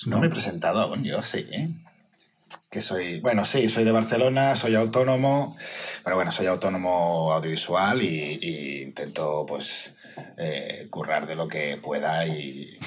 No 0.05 0.19
me 0.19 0.27
he 0.27 0.29
presentado 0.29 0.81
aún, 0.81 1.03
yo 1.03 1.23
sí. 1.23 1.47
¿eh? 1.51 1.69
Que 2.69 2.83
soy, 2.83 3.19
bueno, 3.21 3.43
sí, 3.43 3.67
soy 3.69 3.85
de 3.85 3.91
Barcelona, 3.91 4.55
soy 4.55 4.75
autónomo, 4.75 5.57
pero 6.03 6.15
bueno, 6.15 6.31
soy 6.31 6.45
autónomo 6.45 7.33
audiovisual 7.33 8.03
y, 8.03 8.37
y 8.39 8.81
intento 8.83 9.45
pues 9.47 9.95
eh, 10.37 10.87
currar 10.91 11.25
de 11.25 11.35
lo 11.35 11.47
que 11.47 11.77
pueda 11.77 12.27
y, 12.27 12.77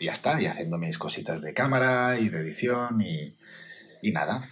y 0.00 0.06
ya 0.06 0.12
está, 0.12 0.42
y 0.42 0.46
haciendo 0.46 0.78
mis 0.78 0.98
cositas 0.98 1.42
de 1.42 1.54
cámara 1.54 2.18
y 2.18 2.28
de 2.28 2.40
edición 2.40 3.00
y, 3.00 3.36
y 4.02 4.10
nada. 4.10 4.42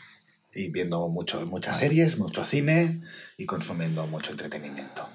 Y 0.54 0.70
viendo 0.70 1.06
mucho, 1.08 1.44
muchas 1.46 1.78
series, 1.78 2.18
mucho 2.18 2.44
cine 2.44 3.02
y 3.36 3.46
consumiendo 3.46 4.06
mucho 4.06 4.30
entretenimiento. 4.32 5.06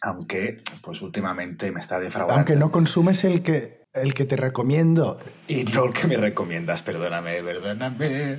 Aunque, 0.00 0.56
pues 0.82 1.02
últimamente 1.02 1.70
me 1.72 1.80
está 1.80 1.98
defraudando. 2.00 2.36
Aunque 2.38 2.56
no 2.56 2.70
consumes 2.70 3.24
el 3.24 3.42
que, 3.42 3.82
el 3.92 4.14
que 4.14 4.24
te 4.24 4.36
recomiendo. 4.36 5.18
Y 5.48 5.64
no 5.64 5.84
el 5.84 5.92
que 5.92 6.06
me 6.06 6.16
recomiendas, 6.16 6.82
perdóname, 6.82 7.42
perdóname. 7.42 8.38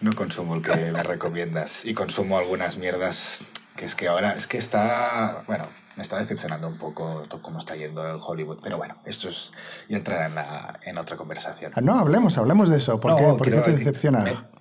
No 0.00 0.12
consumo 0.14 0.54
el 0.54 0.62
que 0.62 0.92
me 0.92 1.02
recomiendas. 1.02 1.84
Y 1.84 1.94
consumo 1.94 2.38
algunas 2.38 2.76
mierdas 2.76 3.44
que 3.74 3.84
es 3.86 3.94
que 3.94 4.08
ahora, 4.08 4.32
es 4.34 4.46
que 4.46 4.58
está, 4.58 5.44
bueno, 5.46 5.64
me 5.96 6.02
está 6.02 6.18
decepcionando 6.18 6.68
un 6.68 6.76
poco 6.78 7.24
cómo 7.42 7.58
está 7.58 7.74
yendo 7.74 8.06
el 8.06 8.18
Hollywood. 8.20 8.58
Pero 8.62 8.76
bueno, 8.76 8.98
esto 9.06 9.28
es, 9.28 9.52
ya 9.88 9.96
entrará 9.96 10.26
en, 10.26 10.34
la- 10.34 10.78
en 10.84 10.98
otra 10.98 11.16
conversación. 11.16 11.72
Ah, 11.74 11.80
no, 11.80 11.98
hablemos, 11.98 12.36
hablemos 12.38 12.68
de 12.68 12.78
eso. 12.78 13.00
¿Por, 13.00 13.12
No, 13.12 13.16
qué, 13.16 13.24
por 13.24 13.36
qué 13.42 13.50
quiero- 13.50 13.64
te 13.64 13.70
decepciona? 13.72 14.18
me- 14.20 14.57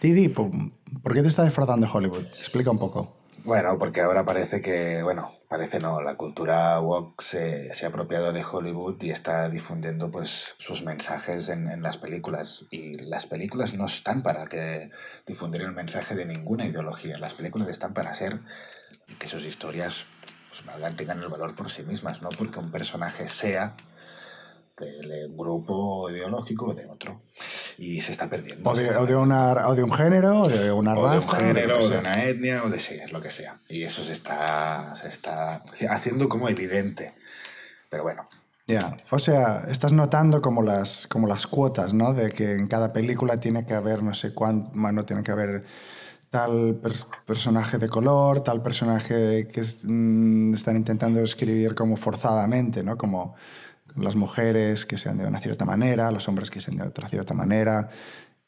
Didi, 0.00 0.28
¿por 0.28 1.14
qué 1.14 1.22
te 1.22 1.28
está 1.28 1.42
defraudando 1.42 1.88
Hollywood? 1.92 2.24
Explica 2.24 2.70
un 2.70 2.78
poco. 2.78 3.18
Bueno, 3.44 3.78
porque 3.78 4.00
ahora 4.00 4.24
parece 4.24 4.60
que, 4.60 5.02
bueno, 5.02 5.30
parece 5.48 5.80
no, 5.80 6.02
la 6.02 6.16
cultura 6.16 6.78
woke 6.80 7.22
se, 7.22 7.70
ha 7.82 7.86
apropiado 7.88 8.32
de 8.32 8.44
Hollywood 8.44 9.00
y 9.02 9.10
está 9.10 9.48
difundiendo 9.48 10.10
pues 10.10 10.54
sus 10.58 10.82
mensajes 10.82 11.48
en, 11.48 11.80
las 11.80 11.96
películas. 11.96 12.66
Y 12.70 12.94
las 12.94 13.26
películas 13.26 13.74
no 13.74 13.86
están 13.86 14.22
para 14.22 14.46
que 14.46 14.90
difundir 15.26 15.62
el 15.62 15.72
mensaje 15.72 16.14
de 16.14 16.26
ninguna 16.26 16.66
ideología. 16.66 17.18
Las 17.18 17.34
películas 17.34 17.68
están 17.68 17.94
para 17.94 18.12
ser 18.12 18.38
que 19.18 19.28
sus 19.28 19.46
historias 19.46 20.04
pues, 20.50 20.96
tengan 20.96 21.22
el 21.22 21.28
valor 21.28 21.54
por 21.54 21.70
sí 21.70 21.84
mismas, 21.84 22.20
no 22.20 22.28
porque 22.30 22.58
un 22.58 22.70
personaje 22.70 23.28
sea 23.28 23.74
de 24.84 25.26
un 25.26 25.36
grupo 25.36 26.10
ideológico 26.10 26.66
o 26.66 26.74
de 26.74 26.86
otro. 26.86 27.20
Y 27.78 28.00
se 28.00 28.12
está 28.12 28.28
perdiendo. 28.28 28.68
O 28.70 28.74
de, 28.74 28.90
o 28.96 29.06
de 29.06 29.14
una, 29.16 29.68
o 29.68 29.74
de 29.74 29.82
un 29.82 29.92
género, 29.92 30.40
o 30.42 30.48
de 30.48 30.72
una 30.72 30.94
o 30.94 31.04
raza. 31.06 31.12
de 31.14 31.18
un 31.20 31.28
género, 31.28 31.78
o 31.80 31.88
de 31.88 31.98
una 31.98 32.24
etnia, 32.24 32.62
o 32.64 32.68
de 32.70 32.80
sí, 32.80 32.96
lo 33.12 33.20
que 33.20 33.30
sea. 33.30 33.58
Y 33.68 33.82
eso 33.82 34.02
se 34.02 34.12
está, 34.12 34.94
se 34.96 35.08
está 35.08 35.62
haciendo 35.90 36.28
como 36.28 36.48
evidente. 36.48 37.14
Pero 37.90 38.02
bueno, 38.02 38.26
Ya, 38.66 38.96
O 39.10 39.18
sea, 39.18 39.64
estás 39.70 39.92
notando 39.94 40.42
como 40.42 40.60
las, 40.62 41.06
como 41.06 41.26
las 41.26 41.46
cuotas, 41.46 41.94
¿no? 41.94 42.12
De 42.12 42.30
que 42.30 42.52
en 42.52 42.66
cada 42.66 42.92
película 42.92 43.38
tiene 43.40 43.64
que 43.64 43.72
haber 43.74 44.02
no 44.02 44.12
sé 44.12 44.34
cuánto, 44.34 44.70
no 44.76 45.04
tiene 45.06 45.22
que 45.22 45.32
haber 45.32 45.64
tal 46.30 46.78
pers- 46.82 47.06
personaje 47.24 47.78
de 47.78 47.88
color, 47.88 48.42
tal 48.44 48.62
personaje 48.62 49.48
que 49.48 49.60
es- 49.62 49.78
mm, 49.84 50.52
están 50.52 50.76
intentando 50.76 51.20
escribir 51.22 51.74
como 51.74 51.96
forzadamente, 51.96 52.82
¿no? 52.82 52.98
Como 52.98 53.34
las 53.96 54.16
mujeres 54.16 54.86
que 54.86 54.98
sean 54.98 55.18
de 55.18 55.26
una 55.26 55.40
cierta 55.40 55.64
manera, 55.64 56.10
los 56.10 56.28
hombres 56.28 56.50
que 56.50 56.60
sean 56.60 56.76
de 56.76 56.84
otra 56.84 57.08
cierta 57.08 57.34
manera. 57.34 57.90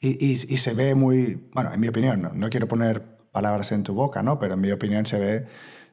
Y, 0.02 0.36
se 0.36 0.72
ve 0.72 0.94
muy, 0.94 1.50
bueno, 1.52 1.74
en 1.74 1.80
mi 1.80 1.88
opinión, 1.88 2.22
no, 2.22 2.30
no 2.32 2.48
quiero 2.48 2.66
poner 2.68 3.18
palabras 3.32 3.70
en 3.72 3.82
tu 3.82 3.92
boca, 3.92 4.22
¿no? 4.22 4.38
Pero 4.38 4.54
en 4.54 4.60
mi 4.60 4.72
opinión 4.72 5.04
se 5.04 5.18
ve 5.18 5.46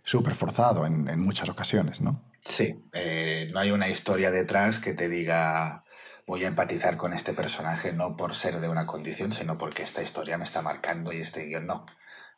súper 0.04 0.36
forzado 0.36 0.86
en, 0.86 1.20
muchas 1.20 1.50
ocasiones, 1.50 2.00
¿no? 2.00 2.24
sí, 2.40 2.86
eh, 2.94 3.50
no 3.52 3.60
hay 3.60 3.72
una 3.72 3.90
historia 3.90 4.32
detrás 4.32 4.80
que 4.80 4.94
te 4.94 5.10
diga 5.10 5.84
voy 6.28 6.44
a 6.44 6.48
empatizar 6.48 6.98
con 6.98 7.14
este 7.14 7.34
personaje 7.34 7.94
no 7.94 8.16
por 8.16 8.34
ser 8.34 8.60
de 8.60 8.70
una 8.70 8.86
condición, 8.86 9.32
sino 9.32 9.58
porque 9.58 9.84
esta 9.84 10.02
historia 10.02 10.38
me 10.38 10.44
está 10.44 10.62
marcando 10.62 11.14
y 11.14 11.20
este 11.20 11.46
guion 11.46 11.66
no. 11.66 11.86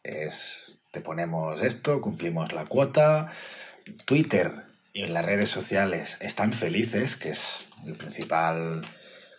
Es, 0.03 0.81
te 0.91 1.01
ponemos 1.01 1.61
esto, 1.63 1.99
cumplimos 1.99 2.53
la 2.53 2.65
cuota. 2.65 3.31
Twitter 4.05 4.67
en 4.93 5.13
las 5.13 5.25
redes 5.25 5.49
sociales 5.49 6.17
están 6.19 6.53
felices, 6.53 7.15
que 7.15 7.29
es 7.29 7.67
el 7.85 7.95
principal 7.95 8.85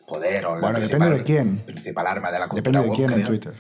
poder 0.07 0.47
o 0.47 0.55
la 0.55 0.61
Bueno, 0.61 0.79
principal, 0.79 1.11
depende 1.11 1.19
de 1.19 1.25
quién. 1.25 1.59
principal 1.65 2.07
arma 2.07 2.33
de 2.33 2.39
la 2.39 2.49
cultura 2.49 2.81
Depende 2.81 3.03
de 3.03 3.07
quién 3.09 3.21
en. 3.21 3.27
Twitter. 3.27 3.55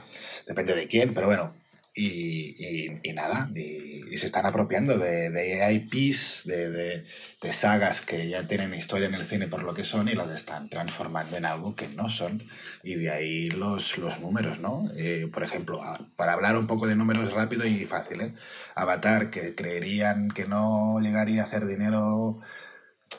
Depende 0.46 0.74
de 0.74 0.86
quién, 0.88 1.14
pero 1.14 1.26
bueno. 1.26 1.54
Y, 1.94 2.98
y- 3.02 3.12
nada, 3.12 3.50
y, 3.54 4.16
se 4.16 4.26
están 4.26 4.46
apropiando 4.46 4.96
de, 4.98 5.30
de 5.30 5.72
IPs, 5.72 6.42
de, 6.44 6.70
de- 6.70 7.04
de 7.42 7.52
sagas 7.52 8.00
que 8.02 8.28
ya 8.28 8.46
tienen 8.46 8.74
historia 8.74 9.08
en 9.08 9.14
el 9.14 9.24
cine 9.24 9.48
por 9.48 9.62
lo 9.62 9.74
que 9.74 9.84
son 9.84 10.08
y 10.08 10.14
las 10.14 10.30
están 10.30 10.68
transformando 10.68 11.36
en 11.36 11.44
algo 11.46 11.74
que 11.74 11.88
no 11.88 12.08
son. 12.10 12.42
Y 12.84 12.94
de 12.94 13.10
ahí 13.10 13.50
los, 13.50 13.98
los 13.98 14.20
números, 14.20 14.60
¿no? 14.60 14.88
Eh, 14.96 15.26
por 15.32 15.42
ejemplo, 15.42 15.80
para 16.16 16.32
hablar 16.34 16.56
un 16.56 16.66
poco 16.66 16.86
de 16.86 16.96
números 16.96 17.32
rápido 17.32 17.66
y 17.66 17.84
fácil, 17.86 18.20
¿eh? 18.20 18.34
Avatar, 18.74 19.30
que 19.30 19.54
creerían 19.54 20.28
que 20.30 20.46
no 20.46 21.00
llegaría 21.00 21.42
a 21.42 21.44
hacer 21.44 21.66
dinero 21.66 22.40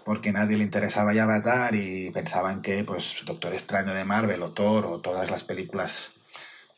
porque 0.05 0.31
nadie 0.31 0.57
le 0.57 0.63
interesaba 0.63 1.13
ya 1.13 1.23
Avatar 1.23 1.75
y 1.75 2.11
pensaban 2.11 2.61
que 2.61 2.83
pues 2.83 3.23
Doctor 3.25 3.53
Extraño 3.53 3.93
de 3.93 4.05
Marvel 4.05 4.41
o 4.43 4.53
Thor 4.53 4.85
o 4.85 5.01
todas 5.01 5.29
las 5.29 5.43
películas 5.43 6.13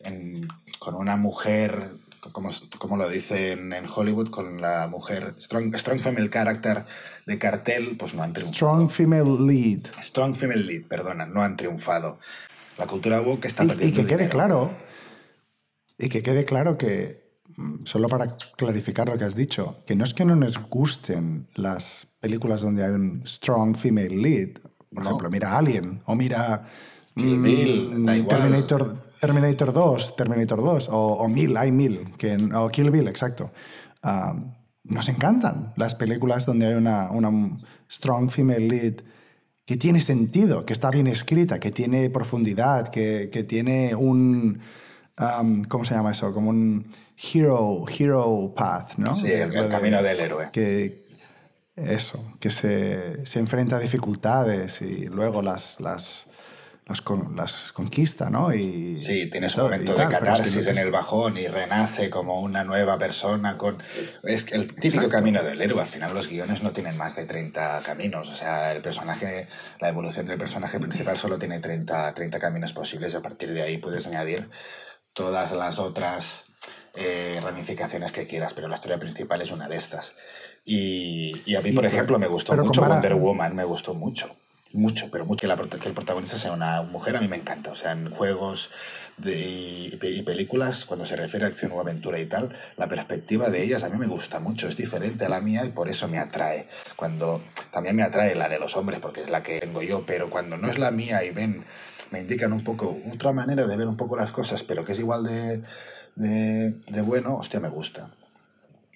en- 0.05 0.47
con 0.79 0.95
una 0.95 1.15
mujer, 1.17 1.91
como, 2.31 2.49
como 2.77 2.97
lo 2.97 3.09
dicen 3.09 3.73
en 3.73 3.85
Hollywood, 3.93 4.29
con 4.29 4.61
la 4.61 4.87
mujer 4.87 5.35
strong, 5.39 5.73
strong 5.75 5.99
female 5.99 6.29
character 6.29 6.85
de 7.25 7.37
cartel, 7.37 7.95
pues 7.97 8.13
no 8.13 8.23
han 8.23 8.33
triunfado. 8.33 8.55
Strong 8.55 8.89
female 8.89 9.37
lead. 9.45 9.79
Strong 10.01 10.35
female 10.35 10.63
lead, 10.63 10.83
perdona, 10.87 11.25
no 11.25 11.41
han 11.41 11.55
triunfado. 11.57 12.19
La 12.77 12.87
cultura 12.87 13.21
woke 13.21 13.45
está 13.45 13.63
Y, 13.63 13.67
perdiendo 13.67 14.01
y 14.01 14.03
que 14.03 14.09
quede 14.09 14.29
claro, 14.29 14.71
y 15.97 16.09
que 16.09 16.23
quede 16.23 16.43
claro 16.45 16.77
que, 16.77 17.23
mm, 17.55 17.85
solo 17.85 18.07
para 18.09 18.35
clarificar 18.57 19.07
lo 19.09 19.17
que 19.17 19.25
has 19.25 19.35
dicho, 19.35 19.83
que 19.85 19.95
no 19.95 20.03
es 20.03 20.13
que 20.13 20.25
no 20.25 20.35
nos 20.35 20.57
gusten 20.69 21.47
las 21.55 22.07
películas 22.19 22.61
donde 22.61 22.83
hay 22.83 22.91
un 22.91 23.23
strong 23.27 23.77
female 23.77 24.15
lead. 24.17 24.59
Por 24.93 25.03
No. 25.03 25.09
ejemplo, 25.09 25.29
mira 25.29 25.57
Alien 25.57 26.01
o 26.05 26.15
mira 26.15 26.69
Kill 27.15 27.39
Bill, 27.39 27.91
mm, 27.99 28.05
da 28.05 28.17
igual. 28.17 28.41
Terminator, 28.41 28.97
Terminator 29.23 29.71
2, 29.71 30.15
Terminator 30.17 30.61
2 30.61 30.89
o, 30.89 31.13
o 31.13 31.27
Mil, 31.29 31.55
hay 31.55 31.71
Mil, 31.71 32.11
que, 32.17 32.35
o 32.53 32.67
Kill 32.69 32.91
Bill, 32.91 33.07
exacto. 33.07 33.51
Nos 34.83 35.07
encantan 35.07 35.73
las 35.77 35.95
películas 35.95 36.45
donde 36.45 36.67
hay 36.67 36.73
una, 36.73 37.09
una 37.09 37.55
strong 37.89 38.29
female 38.29 38.67
lead 38.67 38.95
que 39.65 39.77
tiene 39.77 40.01
sentido, 40.01 40.65
que 40.65 40.73
está 40.73 40.89
bien 40.89 41.07
escrita, 41.07 41.57
que 41.57 41.71
tiene 41.71 42.09
profundidad, 42.09 42.89
que, 42.89 43.29
que 43.31 43.43
tiene 43.45 43.95
un... 43.95 44.59
um, 45.17 45.63
¿Cómo 45.63 45.85
se 45.85 45.95
llama 45.95 46.11
eso? 46.11 46.33
Como 46.33 46.49
un 46.49 46.87
hero, 47.15 47.85
hero 47.97 48.53
path, 48.53 48.97
¿no? 48.97 49.15
Sí, 49.15 49.31
el, 49.31 49.55
el 49.55 49.69
camino 49.69 50.03
del 50.03 50.19
héroe. 50.19 50.49
Que, 50.51 51.01
eso, 51.77 52.33
que 52.41 52.49
se, 52.49 53.25
se 53.25 53.39
enfrenta 53.39 53.77
a 53.77 53.79
dificultades 53.79 54.81
y 54.81 55.05
luego 55.05 55.41
las, 55.41 55.79
las, 55.79 56.27
las, 56.85 57.01
con- 57.01 57.35
las 57.35 57.71
conquista, 57.71 58.29
¿no? 58.29 58.53
Y, 58.53 58.93
Sí, 58.93 59.27
tiene 59.29 59.49
su 59.49 59.61
momento 59.61 59.93
de 59.95 60.03
es 60.03 60.07
que 60.09 60.13
catarsis 60.15 60.67
en 60.67 60.77
el 60.77 60.91
bajón 60.91 61.37
y 61.37 61.47
renace 61.47 62.09
como 62.09 62.41
una 62.41 62.63
nueva 62.63 62.97
persona 62.97 63.57
con... 63.57 63.81
Es 64.23 64.51
el 64.51 64.73
típico 64.75 65.07
camino 65.09 65.41
del 65.43 65.61
héroe, 65.61 65.81
al 65.81 65.87
final 65.87 66.13
los 66.13 66.27
guiones 66.27 66.61
no 66.61 66.71
tienen 66.71 66.97
más 66.97 67.15
de 67.15 67.25
30 67.25 67.81
caminos, 67.85 68.29
o 68.29 68.35
sea, 68.35 68.71
el 68.73 68.81
personaje, 68.81 69.47
la 69.79 69.89
evolución 69.89 70.25
del 70.25 70.37
personaje 70.37 70.79
principal 70.79 71.17
solo 71.17 71.39
tiene 71.39 71.59
30, 71.59 72.13
30 72.13 72.39
caminos 72.39 72.73
posibles 72.73 73.13
y 73.13 73.17
a 73.17 73.21
partir 73.21 73.51
de 73.53 73.61
ahí 73.61 73.77
puedes 73.77 74.05
añadir 74.07 74.49
todas 75.13 75.51
las 75.53 75.79
otras 75.79 76.45
eh, 76.95 77.39
ramificaciones 77.41 78.11
que 78.11 78.27
quieras, 78.27 78.53
pero 78.53 78.67
la 78.67 78.75
historia 78.75 78.99
principal 78.99 79.41
es 79.41 79.51
una 79.51 79.67
de 79.67 79.77
estas. 79.77 80.13
Y, 80.65 81.41
y 81.45 81.55
a 81.55 81.61
mí, 81.61 81.71
por 81.71 81.85
ejemplo, 81.85 82.19
me 82.19 82.27
gustó 82.27 82.55
mucho 82.55 82.81
compara- 82.81 82.95
Wonder 82.95 83.15
Woman, 83.15 83.55
me 83.55 83.63
gustó 83.63 83.93
mucho. 83.93 84.35
Mucho, 84.73 85.09
pero 85.11 85.25
mucho 85.25 85.41
que, 85.41 85.47
la, 85.47 85.55
que 85.55 85.87
el 85.87 85.93
protagonista 85.93 86.37
sea 86.37 86.51
una 86.51 86.81
mujer 86.81 87.15
a 87.15 87.21
mí 87.21 87.27
me 87.27 87.37
encanta. 87.37 87.71
O 87.71 87.75
sea, 87.75 87.91
en 87.91 88.09
juegos 88.09 88.71
de, 89.17 89.39
y, 89.39 89.99
y, 90.01 90.21
películas, 90.23 90.85
cuando 90.85 91.05
se 91.05 91.15
refiere 91.15 91.45
a 91.45 91.49
acción 91.49 91.71
o 91.71 91.79
aventura 91.79 92.19
y 92.19 92.25
tal, 92.25 92.49
la 92.75 92.87
perspectiva 92.87 93.49
de 93.49 93.63
ellas 93.63 93.83
a 93.83 93.89
mí 93.89 93.97
me 93.97 94.07
gusta 94.07 94.39
mucho, 94.39 94.67
es 94.67 94.75
diferente 94.75 95.25
a 95.25 95.29
la 95.29 95.41
mía 95.41 95.63
y 95.65 95.69
por 95.69 95.89
eso 95.89 96.07
me 96.07 96.17
atrae. 96.17 96.67
Cuando 96.95 97.41
también 97.71 97.95
me 97.95 98.03
atrae 98.03 98.35
la 98.35 98.49
de 98.49 98.59
los 98.59 98.75
hombres, 98.75 98.99
porque 98.99 99.21
es 99.21 99.29
la 99.29 99.43
que 99.43 99.59
tengo 99.59 99.81
yo, 99.81 100.05
pero 100.05 100.29
cuando 100.29 100.57
no 100.57 100.67
es 100.67 100.79
la 100.79 100.91
mía 100.91 101.23
y 101.23 101.29
ven, 101.31 101.63
me 102.11 102.19
indican 102.19 102.51
un 102.51 102.63
poco 102.63 102.97
otra 103.11 103.31
manera 103.31 103.65
de 103.67 103.77
ver 103.77 103.87
un 103.87 103.97
poco 103.97 104.17
las 104.17 104.31
cosas, 104.31 104.63
pero 104.63 104.83
que 104.83 104.93
es 104.93 104.99
igual 104.99 105.23
de, 105.23 105.61
de, 106.15 106.71
de 106.87 107.01
bueno, 107.01 107.35
hostia, 107.35 107.59
me 107.59 107.69
gusta. 107.69 108.11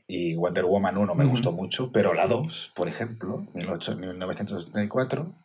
Y 0.08 0.36
Wonder 0.36 0.66
Woman 0.66 0.98
1 0.98 1.16
me 1.16 1.24
uh 1.24 1.28
-huh. 1.28 1.32
gustó 1.32 1.52
mucho, 1.52 1.92
pero 1.92 2.14
la 2.14 2.28
2, 2.28 2.72
por 2.74 2.88
ejemplo, 2.88 3.46
1974, 3.54 5.36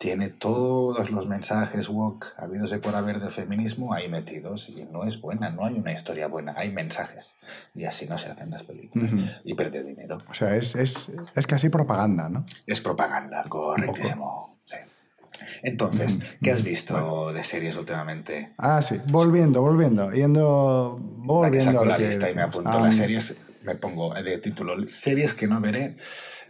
tiene 0.00 0.30
todos 0.30 1.10
los 1.10 1.28
mensajes 1.28 1.90
woke 1.90 2.32
habidos 2.38 2.72
por 2.78 2.96
haber 2.96 3.20
del 3.20 3.30
feminismo 3.30 3.92
ahí 3.92 4.08
metidos 4.08 4.70
y 4.70 4.86
no 4.90 5.04
es 5.04 5.20
buena, 5.20 5.50
no 5.50 5.66
hay 5.66 5.74
una 5.74 5.92
historia 5.92 6.26
buena, 6.26 6.54
hay 6.56 6.72
mensajes 6.72 7.34
y 7.74 7.84
así 7.84 8.06
no 8.06 8.16
se 8.16 8.30
hacen 8.30 8.48
las 8.48 8.62
películas 8.62 9.12
uh 9.12 9.16
-huh. 9.16 9.40
y 9.44 9.52
perder 9.52 9.84
dinero. 9.84 10.16
O 10.30 10.32
sea, 10.32 10.56
es, 10.56 10.74
es, 10.74 11.10
es, 11.36 11.46
casi 11.46 11.68
propaganda, 11.68 12.30
¿no? 12.30 12.46
Es 12.66 12.80
propaganda, 12.80 13.44
correctísimo. 13.46 14.58
Sí. 14.64 14.78
Entonces, 15.62 16.18
¿qué 16.42 16.50
has 16.50 16.62
visto 16.62 16.94
bueno. 16.94 17.32
de 17.34 17.42
series 17.42 17.76
últimamente? 17.76 18.54
Ah, 18.56 18.80
sí, 18.80 18.98
volviendo, 19.08 19.60
volviendo, 19.60 20.12
yendo, 20.12 20.98
volviendo. 20.98 21.42
La 21.42 21.50
que 21.50 21.60
saco 21.60 21.84
la 21.84 21.98
que... 21.98 22.06
lista 22.06 22.30
y 22.30 22.34
me 22.34 22.40
apunto 22.40 22.74
um, 22.74 22.84
las 22.84 22.96
series, 22.96 23.36
me 23.64 23.74
pongo 23.74 24.14
de 24.14 24.38
título 24.38 24.88
series 24.88 25.34
que 25.34 25.46
no 25.46 25.60
veré 25.60 25.94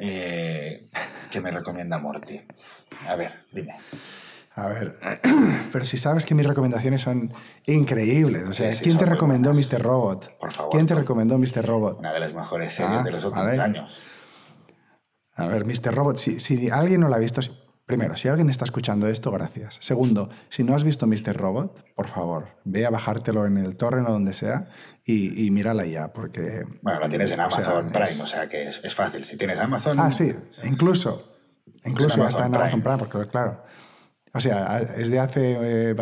eh, 0.00 0.88
que 1.30 1.40
me 1.40 1.50
recomienda 1.50 1.98
Morty. 1.98 2.40
A 3.08 3.16
ver, 3.16 3.32
dime. 3.52 3.76
A 4.54 4.66
ver, 4.66 4.98
pero 5.72 5.84
si 5.84 5.98
sabes 5.98 6.24
que 6.26 6.34
mis 6.34 6.46
recomendaciones 6.46 7.02
son 7.02 7.32
increíbles. 7.66 8.48
O 8.48 8.54
sea, 8.54 8.72
sí, 8.72 8.78
sí, 8.78 8.84
¿quién 8.84 8.98
te 8.98 9.06
recomendó 9.06 9.52
Mr. 9.52 9.80
Robot? 9.80 10.38
Por 10.38 10.52
favor. 10.52 10.72
¿Quién 10.72 10.86
te 10.86 10.94
recomendó 10.94 11.38
Mr. 11.38 11.64
Robot? 11.64 11.98
Una 11.98 12.12
de 12.12 12.20
las 12.20 12.34
mejores 12.34 12.72
series 12.72 13.00
ah, 13.00 13.02
de 13.02 13.10
los 13.12 13.24
últimos 13.24 13.58
años. 13.58 14.02
A 15.34 15.46
ver, 15.46 15.64
Mr. 15.64 15.94
Robot, 15.94 16.18
si, 16.18 16.40
si 16.40 16.68
alguien 16.70 17.00
no 17.00 17.08
la 17.08 17.16
ha 17.16 17.20
visto, 17.20 17.40
Primero, 17.90 18.16
si 18.16 18.28
alguien 18.28 18.48
está 18.50 18.64
escuchando 18.64 19.08
esto, 19.08 19.32
gracias. 19.32 19.78
Segundo, 19.80 20.30
si 20.48 20.62
no 20.62 20.76
has 20.76 20.84
visto 20.84 21.08
Mr. 21.08 21.36
Robot, 21.36 21.92
por 21.96 22.06
favor, 22.06 22.46
ve 22.64 22.86
a 22.86 22.90
bajártelo 22.90 23.46
en 23.46 23.58
el 23.58 23.76
torrent 23.76 24.08
o 24.08 24.12
donde 24.12 24.32
sea 24.32 24.68
y, 25.04 25.44
y 25.44 25.50
mírala 25.50 25.86
ya, 25.86 26.12
porque... 26.12 26.64
Bueno, 26.82 27.00
la 27.00 27.08
tienes 27.08 27.32
en 27.32 27.40
Amazon 27.40 27.64
o 27.64 27.66
sea, 27.66 27.88
Prime, 27.88 28.04
es... 28.04 28.20
o 28.20 28.26
sea 28.26 28.48
que 28.48 28.68
es, 28.68 28.80
es, 28.84 28.94
fácil. 28.94 29.24
Si 29.24 29.36
tienes 29.36 29.58
Amazon... 29.58 29.98
Ah, 29.98 30.12
sí, 30.12 30.32
incluso. 30.62 31.34
Incluso 31.84 32.24
está 32.24 32.46
en 32.46 32.54
Amazon 32.54 32.80
Prime, 32.80 32.98
porque 32.98 33.28
claro... 33.28 33.64
O 34.32 34.40
sea, 34.40 34.78
es 34.78 35.10
de 35.10 35.18
hace, 35.18 35.56
eh, 35.60 35.96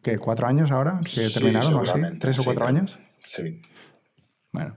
¿qué, 0.00 0.16
cuatro 0.18 0.46
años 0.46 0.70
ahora 0.70 1.00
que 1.04 1.28
terminaron 1.30 1.74
o 1.74 1.80
así? 1.80 2.00
¿Tres 2.20 2.38
o 2.38 2.44
cuatro 2.44 2.62
sí, 2.62 2.68
años? 2.68 2.98
Sí. 3.24 3.62
Bueno, 4.52 4.76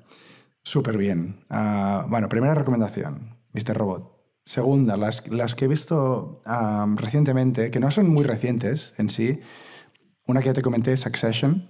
súper 0.63 0.97
bien. 0.97 1.45
Uh, 1.51 2.09
bueno, 2.09 2.27
primera 2.27 2.55
recomendación, 2.55 3.37
Mr. 3.53 3.77
Robot. 3.77 4.12
Segunda, 4.45 4.97
las, 4.97 5.27
las 5.29 5.55
que 5.55 5.65
he 5.65 5.67
visto 5.67 6.41
um, 6.45 6.97
recientemente, 6.97 7.71
que 7.71 7.79
no 7.79 7.91
son 7.91 8.09
muy 8.09 8.23
recientes 8.23 8.93
en 8.97 9.09
sí, 9.09 9.39
una 10.27 10.41
que 10.41 10.47
ya 10.47 10.53
te 10.53 10.61
comenté, 10.61 10.97
Succession, 10.97 11.69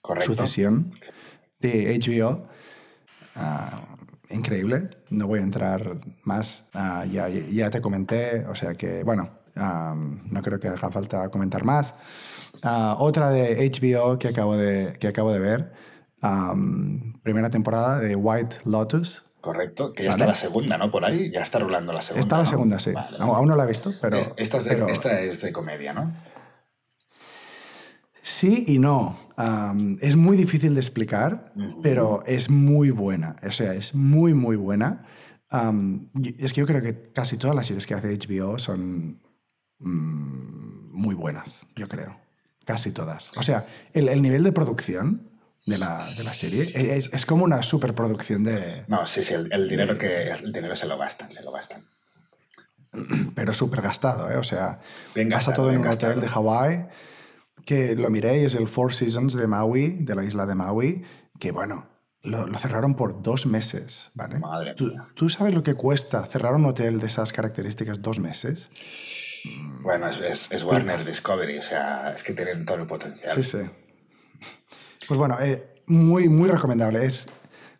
Correcto. 0.00 0.34
Sucesión, 0.34 0.92
de 1.60 1.98
HBO. 1.98 2.48
Uh, 3.34 4.34
increíble, 4.34 4.90
no 5.10 5.26
voy 5.26 5.38
a 5.40 5.42
entrar 5.42 6.00
más, 6.24 6.68
uh, 6.74 7.04
ya, 7.10 7.28
ya 7.28 7.70
te 7.70 7.80
comenté, 7.80 8.44
o 8.46 8.54
sea 8.54 8.74
que, 8.74 9.02
bueno, 9.04 9.30
um, 9.56 10.20
no 10.30 10.42
creo 10.42 10.58
que 10.58 10.68
haga 10.68 10.90
falta 10.90 11.28
comentar 11.30 11.64
más. 11.64 11.94
Uh, 12.62 12.94
otra 12.98 13.30
de 13.30 13.70
HBO 13.70 14.18
que 14.18 14.28
acabo 14.28 14.56
de, 14.56 14.96
que 14.98 15.08
acabo 15.08 15.32
de 15.32 15.38
ver, 15.38 15.72
um, 16.22 17.14
primera 17.22 17.50
temporada 17.50 17.98
de 17.98 18.16
White 18.16 18.58
Lotus. 18.64 19.22
Correcto, 19.42 19.92
que 19.92 20.04
ya 20.04 20.10
vale. 20.10 20.22
está 20.22 20.26
la 20.26 20.34
segunda, 20.36 20.78
¿no? 20.78 20.88
Por 20.92 21.04
ahí 21.04 21.28
ya 21.28 21.42
está 21.42 21.58
rulando 21.58 21.92
la 21.92 22.00
segunda. 22.00 22.20
Está 22.20 22.36
la 22.36 22.44
¿no? 22.44 22.48
segunda, 22.48 22.78
sí. 22.78 22.92
Vale. 22.92 23.16
Aún 23.18 23.48
no 23.48 23.56
la 23.56 23.64
he 23.64 23.66
visto, 23.66 23.92
pero. 24.00 24.16
Esta 24.36 24.58
es 24.58 24.64
de, 24.64 24.70
pero... 24.70 24.86
esta 24.86 25.20
es 25.20 25.40
de 25.40 25.52
comedia, 25.52 25.92
¿no? 25.92 26.12
Sí 28.22 28.64
y 28.68 28.78
no. 28.78 29.18
Um, 29.36 29.98
es 30.00 30.14
muy 30.14 30.36
difícil 30.36 30.74
de 30.74 30.80
explicar, 30.80 31.52
uh 31.56 31.60
-huh. 31.60 31.80
pero 31.82 32.22
es 32.24 32.50
muy 32.50 32.90
buena. 32.92 33.34
O 33.42 33.50
sea, 33.50 33.74
es 33.74 33.96
muy, 33.96 34.32
muy 34.32 34.54
buena. 34.54 35.06
Um, 35.50 36.08
es 36.38 36.52
que 36.52 36.60
yo 36.60 36.66
creo 36.68 36.80
que 36.80 37.10
casi 37.12 37.36
todas 37.36 37.56
las 37.56 37.66
series 37.66 37.88
que 37.88 37.94
hace 37.94 38.16
HBO 38.16 38.60
son 38.60 39.20
um, 39.80 40.88
muy 40.92 41.16
buenas, 41.16 41.66
yo 41.74 41.88
creo. 41.88 42.16
Casi 42.64 42.92
todas. 42.92 43.36
O 43.36 43.42
sea, 43.42 43.66
el, 43.92 44.08
el 44.08 44.22
nivel 44.22 44.44
de 44.44 44.52
producción 44.52 45.31
de 45.66 45.78
la, 45.78 45.88
de 45.88 46.24
la 46.24 46.30
serie. 46.30 46.96
Es, 46.96 47.12
es, 47.12 47.26
como 47.26 47.44
una 47.44 47.62
superproducción 47.62 48.44
de... 48.44 48.84
No, 48.88 49.06
sí, 49.06 49.22
sí, 49.22 49.34
el, 49.34 49.52
el 49.52 49.68
dinero, 49.68 49.96
que, 49.96 50.30
el 50.30 50.52
dinero 50.52 50.74
se 50.74 50.86
lo 50.86 50.98
gastan, 50.98 51.30
se 51.30 51.42
lo 51.42 51.52
gastan. 51.52 51.84
Pero 53.34 53.52
súper 53.54 53.82
gastado, 53.82 54.30
¿eh? 54.30 54.36
O 54.36 54.44
sea, 54.44 54.80
bien 55.14 55.30
pasa 55.30 55.54
todo 55.54 55.70
en 55.70 55.78
un 55.80 55.86
hotel 55.86 56.20
de 56.20 56.28
Hawái, 56.28 56.86
que 57.64 57.94
lo 57.94 58.10
miré, 58.10 58.44
es 58.44 58.54
el 58.54 58.68
Four 58.68 58.92
Seasons 58.92 59.34
de 59.34 59.46
Maui, 59.46 59.98
de 60.00 60.14
la 60.14 60.24
isla 60.24 60.46
de 60.46 60.54
Maui, 60.54 61.04
que 61.38 61.52
bueno, 61.52 61.88
lo, 62.22 62.46
lo 62.46 62.58
cerraron 62.58 62.94
por 62.94 63.22
dos 63.22 63.46
meses, 63.46 64.10
¿vale? 64.14 64.38
Madre 64.38 64.74
¿Tú, 64.74 64.86
mía. 64.86 65.06
¿Tú 65.14 65.28
sabes 65.28 65.54
lo 65.54 65.62
que 65.62 65.74
cuesta 65.74 66.26
cerrar 66.26 66.54
un 66.54 66.66
hotel 66.66 67.00
de 67.00 67.06
esas 67.06 67.32
características 67.32 68.02
dos 68.02 68.18
meses? 68.18 68.68
Bueno, 69.82 70.08
es, 70.08 70.20
es, 70.20 70.52
es 70.52 70.62
Warner 70.62 71.04
Discovery, 71.04 71.58
o 71.58 71.62
sea, 71.62 72.12
es 72.14 72.22
que 72.22 72.32
tienen 72.32 72.64
todo 72.64 72.78
el 72.78 72.86
potencial. 72.86 73.32
Sí, 73.34 73.42
sí. 73.42 73.58
Pues 75.08 75.18
bueno, 75.18 75.36
eh, 75.40 75.82
muy, 75.86 76.28
muy 76.28 76.48
recomendable. 76.48 77.04
Es, 77.04 77.26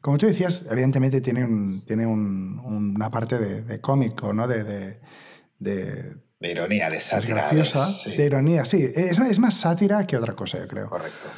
como 0.00 0.18
tú 0.18 0.26
decías, 0.26 0.64
evidentemente 0.70 1.20
tiene, 1.20 1.44
un, 1.44 1.84
tiene 1.86 2.06
un, 2.06 2.58
una 2.94 3.10
parte 3.10 3.38
de, 3.38 3.62
de 3.62 3.80
cómico, 3.80 4.32
¿no? 4.32 4.48
De, 4.48 4.64
de, 4.64 5.00
de, 5.58 6.16
de 6.42 6.50
ironía, 6.50 6.88
de 6.90 7.00
sátira. 7.00 7.46
Es 7.46 7.52
graciosa, 7.52 7.92
sí. 7.92 8.16
de 8.16 8.26
ironía, 8.26 8.64
sí. 8.64 8.82
Es, 8.94 9.18
es, 9.18 9.38
más 9.38 9.54
sátira 9.54 10.04
que 10.06 10.16
otra 10.16 10.34
cosa, 10.34 10.58
yo 10.58 10.66
creo. 10.66 10.86
Correcto. 10.86 11.28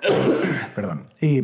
Perdón. 0.74 1.12
Y, 1.20 1.42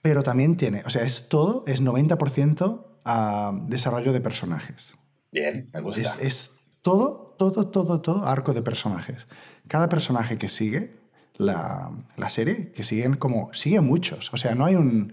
pero 0.00 0.22
también 0.22 0.56
tiene, 0.56 0.82
o 0.86 0.90
sea, 0.90 1.02
es 1.02 1.28
todo, 1.28 1.64
es 1.66 1.82
90% 1.82 2.86
uh, 3.04 3.68
desarrollo 3.68 4.12
de 4.12 4.20
personajes. 4.20 4.94
Bien, 5.32 5.68
me 5.72 5.80
gusta. 5.80 6.00
Es, 6.00 6.18
es 6.20 6.50
todo, 6.80 7.34
todo, 7.36 7.68
todo, 7.68 8.00
todo 8.00 8.24
arco 8.24 8.54
de 8.54 8.62
personajes. 8.62 9.26
Cada 9.66 9.88
personaje 9.88 10.38
que 10.38 10.48
sigue 10.48 10.99
la, 11.40 11.90
la, 12.16 12.28
serie, 12.28 12.72
que 12.72 12.82
siguen 12.82 13.16
como, 13.16 13.52
sigue 13.52 13.80
muchos, 13.80 14.32
o 14.32 14.36
sea, 14.36 14.54
no 14.54 14.64
hay 14.66 14.74
un, 14.76 15.12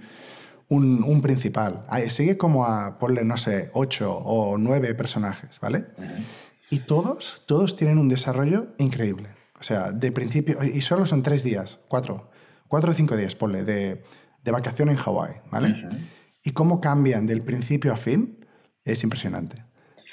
un, 0.68 1.04
un 1.04 1.22
principal, 1.22 1.86
hay, 1.88 2.10
sigue 2.10 2.38
como 2.38 2.66
a, 2.66 3.00
ponle, 3.00 3.24
no 3.24 3.38
sé, 3.38 3.70
ocho 3.74 4.14
o 4.18 4.58
nueve 4.58 4.94
personajes, 4.94 5.60
¿vale? 5.62 5.86
Uh 5.98 6.02
-huh. 6.02 6.26
Y 6.70 6.80
todos, 6.80 7.44
todos 7.46 7.76
tienen 7.78 7.98
un 7.98 8.10
desarrollo 8.10 8.68
increíble, 8.78 9.30
o 9.60 9.64
sea, 9.64 9.92
de 9.92 10.12
principio, 10.12 10.58
y 10.64 10.82
solo 10.82 11.06
son 11.06 11.24
tres 11.24 11.44
días, 11.44 11.80
cuatro, 11.88 12.30
cuatro 12.68 12.92
o 12.92 12.94
cinco 12.94 13.16
días, 13.16 13.34
ponle, 13.36 13.64
de, 13.64 14.04
de 14.44 14.52
vacación 14.52 14.90
en 14.90 14.98
Hawái, 14.98 15.36
¿vale? 15.52 15.70
Uh 15.70 15.76
-huh. 15.76 16.08
Y 16.44 16.52
cómo 16.52 16.80
cambian 16.82 17.26
del 17.26 17.42
principio 17.42 17.94
a 17.94 17.98
fin, 17.98 18.46
es 18.86 19.04
impresionante. 19.04 19.68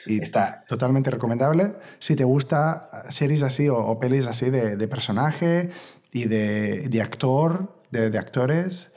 Y 0.07 0.19
Está... 0.21 0.63
totalmente 0.69 1.11
recomendable 1.11 1.75
si 1.99 2.15
te 2.15 2.25
gusta 2.25 2.91
series 3.11 3.43
así 3.43 3.69
o, 3.69 3.77
o 3.79 3.99
pelis 3.99 4.27
así 4.27 4.51
de, 4.51 4.77
de, 4.77 4.89
personaje 4.89 5.71
y 6.15 6.27
de, 6.27 6.89
de 6.89 7.03
actor, 7.03 7.77
de, 7.91 8.09
de, 8.09 8.19
actores. 8.19 8.89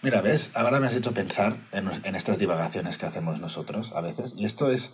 Mira, 0.00 0.22
ves, 0.22 0.50
ahora 0.54 0.80
me 0.80 0.86
has 0.86 0.94
hecho 0.94 1.12
pensar 1.12 1.58
en, 1.72 1.88
en 2.04 2.14
estas 2.16 2.38
divagaciones 2.38 2.96
que 2.96 3.04
hacemos 3.04 3.38
nosotros 3.38 3.92
a 3.94 4.00
veces. 4.00 4.32
Y 4.34 4.46
esto 4.46 4.70
es, 4.70 4.92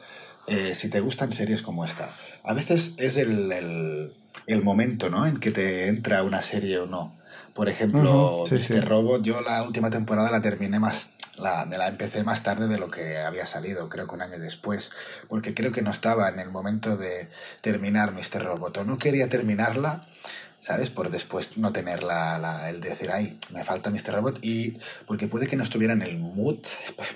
eh, 0.48 0.74
si 0.74 0.90
te 0.90 0.98
gustan 0.98 1.32
series 1.32 1.62
como 1.62 1.84
esta, 1.84 2.10
a 2.42 2.54
veces 2.54 2.94
es 2.98 3.16
el, 3.16 3.52
el, 3.52 4.12
el, 4.48 4.62
momento 4.64 5.10
¿no? 5.10 5.24
en 5.24 5.38
que 5.38 5.52
te 5.52 5.86
entra 5.86 6.24
una 6.24 6.42
serie 6.42 6.80
o 6.80 6.86
no. 6.86 7.16
Por 7.54 7.68
ejemplo, 7.68 8.40
uh 8.40 8.44
-huh, 8.44 8.48
sí, 8.48 8.54
Mr. 8.56 8.60
Sí. 8.60 8.80
Robot, 8.80 9.22
yo 9.22 9.40
la 9.42 9.62
última 9.62 9.90
temporada 9.90 10.28
la 10.28 10.42
terminé 10.42 10.80
más 10.80 11.10
la, 11.38 11.64
me 11.64 11.78
la 11.78 11.88
empecé 11.88 12.24
más 12.24 12.42
tarde 12.42 12.68
de 12.68 12.78
lo 12.78 12.90
que 12.90 13.18
había 13.18 13.46
salido, 13.46 13.88
creo 13.88 14.06
que 14.06 14.14
un 14.14 14.22
año 14.22 14.38
después, 14.38 14.92
porque 15.28 15.54
creo 15.54 15.72
que 15.72 15.82
no 15.82 15.90
estaba 15.90 16.28
en 16.28 16.38
el 16.38 16.50
momento 16.50 16.96
de 16.96 17.28
terminar 17.60 18.12
Mr. 18.12 18.42
Robot, 18.42 18.78
o 18.78 18.84
no 18.84 18.98
quería 18.98 19.28
terminarla, 19.28 20.06
¿sabes? 20.62 20.90
Por 20.90 21.10
después 21.10 21.58
no 21.58 21.72
tener 21.72 22.04
la, 22.04 22.38
la, 22.38 22.70
el 22.70 22.80
decir, 22.80 23.10
ay, 23.10 23.36
me 23.52 23.64
falta 23.64 23.90
Mr. 23.90 24.14
Robot, 24.14 24.38
y 24.42 24.78
porque 25.06 25.26
puede 25.26 25.48
que 25.48 25.56
no 25.56 25.64
estuviera 25.64 25.92
en 25.92 26.02
el 26.02 26.18
mood, 26.18 26.60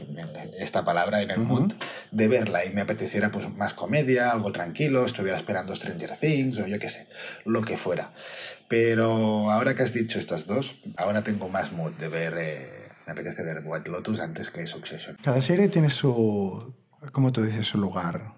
esta 0.59 0.85
palabra, 0.85 1.23
en 1.23 1.31
el 1.31 1.39
uh 1.39 1.43
-huh. 1.43 1.47
mood, 1.47 1.73
de 2.11 2.29
verla, 2.29 2.65
y 2.65 2.71
me 2.71 2.81
apeteciera 2.81 3.31
pues 3.31 3.49
más 3.55 3.73
comedia, 3.73 4.33
algo 4.33 4.51
tranquilo, 4.51 5.07
estuviera 5.07 5.39
esperando 5.39 5.75
Stranger 5.75 6.17
Things, 6.17 6.59
o 6.59 6.67
yo 6.67 6.79
qué 6.79 6.89
sé, 6.89 7.07
lo 7.45 7.63
que 7.63 7.77
fuera. 7.77 8.13
Pero 8.69 9.51
ahora 9.51 9.75
que 9.75 9.85
has 9.85 9.93
dicho 9.93 10.19
estas 10.19 10.47
dos, 10.47 10.77
ahora 10.97 11.23
tengo 11.23 11.49
más 11.49 11.73
mood 11.73 11.93
de 11.93 12.09
ver... 12.09 12.35
Eh, 12.37 12.87
me 13.07 13.13
apetece 13.13 13.45
ver 13.45 13.63
White 13.65 13.89
Lotus 13.89 14.19
antes 14.19 14.51
que 14.51 14.67
Succession. 14.67 15.17
Cada 15.23 15.41
serie 15.41 15.69
tiene 15.69 15.91
su, 15.91 16.75
como 17.13 17.31
tú 17.31 17.45
dices, 17.45 17.69
su 17.69 17.79
lugar. 17.79 18.35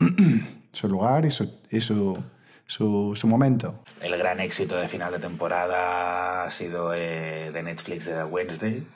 su 0.72 0.88
lugar 0.88 1.24
y 1.24 1.30
su, 1.30 1.60
y 1.70 1.80
su, 1.80 2.18
su, 2.68 3.14
su 3.16 3.26
momento. 3.26 3.82
El 4.00 4.16
gran 4.16 4.38
éxito 4.40 4.76
de 4.76 4.86
final 4.86 5.10
de 5.12 5.18
temporada 5.18 6.44
ha 6.44 6.50
sido 6.50 6.94
eh, 6.94 7.50
de 7.52 7.62
Netflix 7.64 8.04
de 8.06 8.22
Wednesday, 8.22 8.86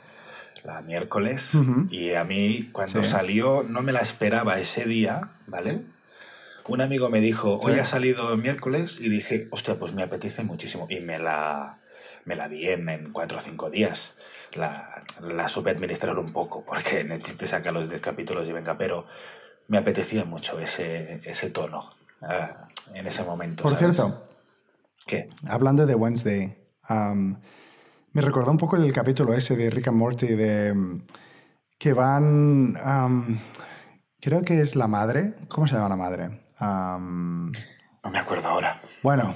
la 0.62 0.82
miércoles. 0.82 1.52
Y 1.90 2.12
a 2.14 2.22
mí, 2.22 2.68
cuando 2.70 3.02
Sí. 3.02 3.10
salió, 3.10 3.64
no 3.64 3.82
me 3.82 3.90
la 3.92 4.00
esperaba 4.00 4.60
ese 4.60 4.84
día, 4.84 5.30
¿vale? 5.48 5.80
Un 6.68 6.80
amigo 6.80 7.08
me 7.10 7.20
dijo, 7.20 7.58
hoy 7.58 7.74
Sí. 7.74 7.80
ha 7.80 7.84
salido 7.86 8.36
miércoles, 8.36 9.00
y 9.00 9.08
dije, 9.08 9.48
hostia, 9.50 9.76
pues 9.78 9.92
me 9.94 10.02
apetece 10.04 10.44
muchísimo. 10.44 10.86
Y 10.88 11.00
me 11.00 11.18
la, 11.18 11.78
me 12.24 12.36
la 12.36 12.46
vi 12.46 12.68
en, 12.68 12.88
en 12.88 13.10
cuatro 13.10 13.38
o 13.38 13.40
cinco 13.40 13.70
días. 13.70 14.14
La, 14.54 14.88
la 15.20 15.48
supe 15.48 15.70
administrar 15.70 16.16
un 16.18 16.32
poco, 16.32 16.62
porque 16.64 17.02
Netflix 17.08 17.38
te 17.38 17.48
saca 17.48 17.72
los 17.72 17.88
10 17.88 18.00
capítulos 18.02 18.46
y 18.48 18.52
venga, 18.52 18.76
pero 18.78 19.06
me 19.66 19.78
apetecía 19.78 20.24
mucho 20.26 20.60
ese, 20.60 21.20
ese 21.24 21.50
tono 21.50 21.88
ah, 22.20 22.68
en 22.94 23.06
ese 23.06 23.24
momento. 23.24 23.62
Por 23.62 23.76
¿sabes? 23.76 23.96
cierto, 23.96 24.28
¿Qué? 25.06 25.28
hablando 25.46 25.86
de 25.86 25.94
Wednesday, 25.94 26.56
me 26.88 28.20
recordó 28.20 28.50
un 28.50 28.58
poco 28.58 28.76
el 28.76 28.92
capítulo 28.92 29.34
ese 29.34 29.56
de 29.56 29.70
Rick 29.70 29.88
and 29.88 29.96
Morty 29.96 30.26
de 30.28 31.02
que 31.78 31.92
van, 31.92 32.78
creo 34.20 34.42
que 34.42 34.60
es 34.60 34.76
la 34.76 34.86
madre, 34.86 35.34
¿cómo 35.48 35.66
se 35.66 35.74
llama 35.74 35.88
la 35.88 35.96
madre? 35.96 36.40
No 36.60 38.10
me 38.10 38.18
acuerdo 38.18 38.48
ahora. 38.48 38.80
bueno, 39.02 39.34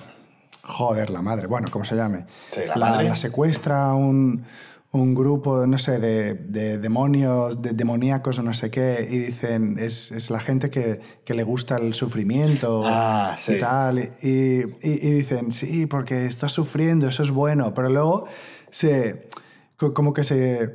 joder, 0.62 1.10
la 1.10 1.22
madre, 1.22 1.46
bueno, 1.46 1.66
¿cómo 1.70 1.84
se 1.84 1.96
llame? 1.96 2.26
Sí, 2.52 2.60
la 2.66 2.76
madre. 2.76 3.08
la 3.08 3.16
secuestra 3.16 3.94
un, 3.94 4.46
un 4.96 5.14
grupo, 5.14 5.66
no 5.66 5.78
sé, 5.78 5.98
de, 5.98 6.34
de 6.34 6.78
demonios, 6.78 7.62
de 7.62 7.72
demoníacos 7.72 8.38
o 8.38 8.42
no 8.42 8.52
sé 8.54 8.70
qué, 8.70 9.06
y 9.10 9.18
dicen, 9.18 9.76
es, 9.78 10.10
es 10.12 10.30
la 10.30 10.40
gente 10.40 10.70
que, 10.70 11.00
que 11.24 11.34
le 11.34 11.42
gusta 11.44 11.76
el 11.76 11.94
sufrimiento 11.94 12.82
Ah, 12.84 13.34
sí. 13.38 13.54
y 13.54 13.58
tal, 13.58 13.98
y, 14.22 14.28
y- 14.28 14.64
y 14.82 15.10
dicen, 15.12 15.52
sí, 15.52 15.86
porque 15.86 16.26
estás 16.26 16.52
sufriendo, 16.52 17.08
eso 17.08 17.22
es 17.22 17.30
bueno, 17.30 17.72
pero 17.74 17.88
luego 17.88 18.26
se, 18.70 19.28
co- 19.76 19.94
como 19.94 20.12
que 20.12 20.24
se, 20.24 20.74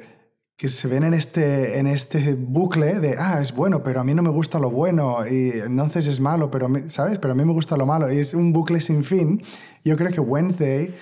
que 0.58 0.70
se 0.70 0.88
ven 0.88 1.04
en 1.04 1.14
este, 1.16 1.80
en 1.80 1.88
este 1.88 2.36
bucle 2.36 3.00
de, 3.00 3.16
ah, 3.18 3.40
es 3.42 3.52
bueno, 3.54 3.82
pero 3.84 4.00
a 4.00 4.04
mí 4.04 4.14
no 4.14 4.22
me 4.22 4.30
gusta 4.30 4.60
lo 4.60 4.70
bueno, 4.70 5.26
y 5.28 5.50
entonces 5.66 6.06
es 6.08 6.20
malo, 6.20 6.52
pero, 6.52 6.68
a 6.68 6.70
mí- 6.70 6.84
¿sabes? 6.90 7.18
Pero 7.20 7.34
a 7.34 7.36
mí 7.36 7.44
me 7.44 7.54
gusta 7.54 7.78
lo 7.78 7.86
malo, 7.86 8.12
y 8.14 8.18
es 8.20 8.34
un 8.34 8.54
bucle 8.54 8.80
sin 8.80 9.04
fin. 9.04 9.42
Yo 9.84 9.98
creo 9.98 10.12
que 10.12 10.20
Wednesday 10.20 10.94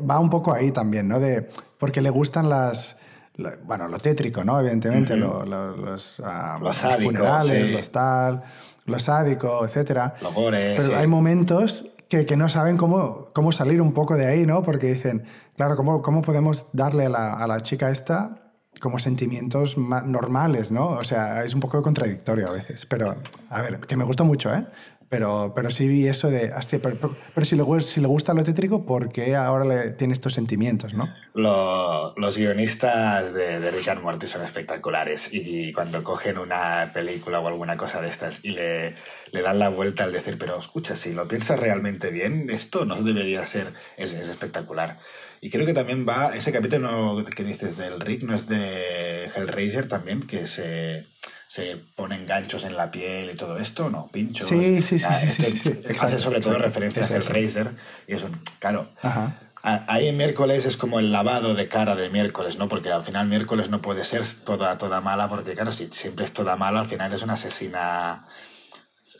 va 0.00 0.18
un 0.18 0.30
poco 0.30 0.52
ahí 0.52 0.70
también, 0.72 1.08
¿no? 1.08 1.18
De, 1.20 1.48
porque 1.78 2.00
le 2.00 2.10
gustan 2.10 2.48
las... 2.48 2.96
la- 3.36 3.56
Bueno, 3.64 3.88
lo 3.88 3.98
tétrico, 3.98 4.44
¿no? 4.44 4.58
Evidentemente, 4.60 5.16
lo- 5.16 5.44
lo- 5.44 5.76
los, 5.76 6.20
ah, 6.24 6.58
Lo 6.60 6.72
sádico, 6.72 7.10
funerales, 7.12 7.66
sí. 7.68 7.72
los 7.72 7.90
tal, 7.92 8.42
lo 8.86 8.98
sádico, 8.98 9.64
etcétera. 9.64 10.14
Lo 10.22 10.32
gore, 10.32 10.74
Pero 10.76 10.88
sí. 10.88 10.94
hay 10.94 11.06
momentos 11.06 11.86
que, 12.08 12.26
que 12.26 12.36
no 12.36 12.48
saben 12.48 12.76
cómo, 12.76 13.28
cómo 13.32 13.52
salir 13.52 13.80
un 13.80 13.92
poco 13.92 14.16
de 14.16 14.26
ahí, 14.26 14.44
¿no? 14.46 14.62
Porque 14.62 14.92
dicen, 14.92 15.24
claro, 15.56 15.76
¿cómo, 15.76 16.02
cómo 16.02 16.20
podemos 16.22 16.66
darle 16.72 17.06
a 17.06 17.08
la, 17.08 17.32
a 17.34 17.46
la 17.46 17.62
chica 17.62 17.90
esta 17.90 18.41
como 18.80 18.98
sentimientos 18.98 19.76
ma- 19.78 20.02
normales, 20.02 20.70
¿no? 20.70 20.88
O 20.90 21.02
sea, 21.02 21.44
es 21.44 21.54
un 21.54 21.60
poco 21.60 21.82
contradictorio 21.82 22.48
a 22.48 22.52
veces. 22.52 22.86
Pero, 22.86 23.14
a 23.50 23.62
ver, 23.62 23.80
que 23.80 23.96
me 23.96 24.04
gusta 24.04 24.24
mucho, 24.24 24.52
¿eh? 24.54 24.66
Pero, 25.08 25.52
pero 25.54 25.70
sí 25.70 25.86
vi 25.88 26.06
eso 26.08 26.30
de, 26.30 26.54
pero, 26.78 26.98
pero- 26.98 27.16
si, 27.44 27.54
le, 27.54 27.62
si 27.82 28.00
gusta 28.08 28.32
lo 28.32 28.44
tétrico, 28.44 28.86
¿por 28.86 29.12
qué 29.12 29.36
ahora 29.36 29.66
le, 29.66 29.92
tiene 29.92 30.14
estos 30.14 30.32
sentimientos, 30.32 30.94
no? 30.94 31.06
Lo- 31.34 32.14
los 32.16 32.38
guionistas 32.38 33.34
de, 33.34 33.60
and 33.88 34.00
Morty 34.02 34.26
son 34.26 34.42
espectaculares 34.42 35.28
y, 35.30 35.70
cuando 35.74 36.02
cogen 36.02 36.38
una 36.38 36.92
película 36.94 37.40
o 37.40 37.46
alguna 37.48 37.76
cosa 37.76 38.00
de 38.00 38.08
estas 38.08 38.42
y 38.42 38.52
le, 38.52 38.94
le 39.32 39.42
dan 39.42 39.58
la 39.58 39.68
vuelta 39.68 40.04
al 40.04 40.12
decir, 40.14 40.38
pero 40.38 40.56
escucha, 40.56 40.96
si 40.96 41.12
lo 41.12 41.28
piensas 41.28 41.60
realmente 41.60 42.10
bien, 42.10 42.48
esto 42.48 42.86
no 42.86 43.02
debería 43.02 43.44
ser, 43.44 43.74
es 43.98 44.14
espectacular. 44.14 44.96
Y 45.44 45.50
creo 45.50 45.66
que 45.66 45.74
también 45.74 46.06
va, 46.08 46.34
ese 46.36 46.52
capítulo 46.52 47.22
que 47.24 47.42
dices 47.42 47.76
del 47.76 47.98
Rick, 47.98 48.22
¿no 48.22 48.32
es 48.34 48.46
de 48.48 49.24
Hellraiser 49.26 49.88
también? 49.88 50.20
Que 50.22 50.46
se, 50.46 51.04
se 51.48 51.78
ponen 51.96 52.26
ganchos 52.26 52.64
en 52.64 52.76
la 52.76 52.92
piel 52.92 53.30
y 53.30 53.34
todo 53.36 53.58
esto, 53.58 53.90
¿no? 53.90 54.08
Pinchos. 54.12 54.48
Sí, 54.48 54.80
sí, 54.82 55.00
sí, 55.00 55.04
Ah, 55.08 55.18
sí, 55.18 55.26
este 55.26 55.44
sí, 55.46 55.56
sí. 55.56 55.68
Hace 55.80 55.92
Exacto, 55.92 56.18
sobre 56.20 56.38
todo 56.40 56.54
exacto. 56.54 56.58
referencia 56.80 57.02
a. 57.02 57.18
Hellraiser 57.18 57.72
y 58.06 58.14
es 58.14 58.22
un, 58.22 58.40
claro, 58.60 58.92
Ajá. 59.02 59.36
Ahí 59.64 60.08
en 60.08 60.16
miércoles 60.16 60.64
es 60.64 60.76
como 60.76 60.98
el 60.98 61.12
lavado 61.12 61.54
de 61.54 61.68
cara 61.68 61.94
de 61.94 62.08
miércoles, 62.10 62.56
¿no? 62.58 62.68
Porque 62.68 62.90
al 62.90 63.02
final 63.04 63.28
miércoles 63.28 63.68
no 63.68 63.80
puede 63.80 64.04
ser 64.04 64.22
toda, 64.44 64.76
toda 64.78 65.00
mala, 65.00 65.28
porque 65.28 65.54
claro, 65.54 65.70
si 65.70 65.88
siempre 65.92 66.24
es 66.24 66.32
toda 66.32 66.56
mala, 66.56 66.80
al 66.80 66.86
final 66.86 67.12
es 67.12 67.22
una 67.22 67.34
asesina. 67.34 68.26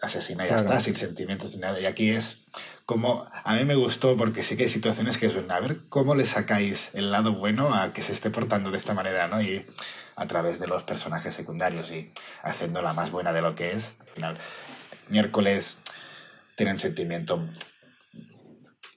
Asesina 0.00 0.44
y 0.44 0.48
ya 0.48 0.56
Claro. 0.56 0.68
está, 0.70 0.80
sin 0.80 0.96
sentimientos 0.96 1.52
ni 1.54 1.58
nada. 1.58 1.78
Y 1.80 1.86
aquí 1.86 2.10
es 2.10 2.41
como. 2.86 3.26
A 3.44 3.54
mí 3.54 3.64
me 3.64 3.74
gustó 3.74 4.16
porque 4.16 4.42
sí 4.42 4.56
que 4.56 4.64
hay 4.64 4.68
situaciones 4.68 5.18
que 5.18 5.30
son. 5.30 5.50
A 5.50 5.60
ver, 5.60 5.80
¿cómo 5.88 6.14
le 6.14 6.26
sacáis 6.26 6.90
el 6.94 7.10
lado 7.10 7.32
bueno 7.34 7.74
a 7.74 7.92
que 7.92 8.02
se 8.02 8.12
esté 8.12 8.30
portando 8.30 8.70
de 8.70 8.78
esta 8.78 8.94
manera, 8.94 9.28
¿no? 9.28 9.40
Y 9.40 9.64
a 10.16 10.26
través 10.26 10.58
de 10.58 10.66
los 10.68 10.82
personajes 10.84 11.34
secundarios 11.34 11.90
y 11.90 12.12
haciéndola 12.42 12.92
más 12.92 13.10
buena 13.10 13.32
de 13.32 13.42
lo 13.42 13.54
que 13.54 13.72
es. 13.72 13.94
Al 14.00 14.06
final, 14.08 14.38
miércoles 15.08 15.78
tiene 16.56 16.72
un 16.72 16.80
sentimiento 16.80 17.48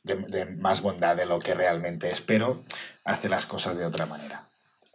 de, 0.04 0.46
más 0.46 0.82
bondad 0.82 1.16
de 1.16 1.26
lo 1.26 1.40
que 1.40 1.54
realmente 1.54 2.12
es, 2.12 2.22
pero 2.22 2.62
hace 3.04 3.30
las 3.30 3.46
cosas 3.46 3.78
de 3.78 3.86
otra 3.86 4.06
manera, 4.06 4.48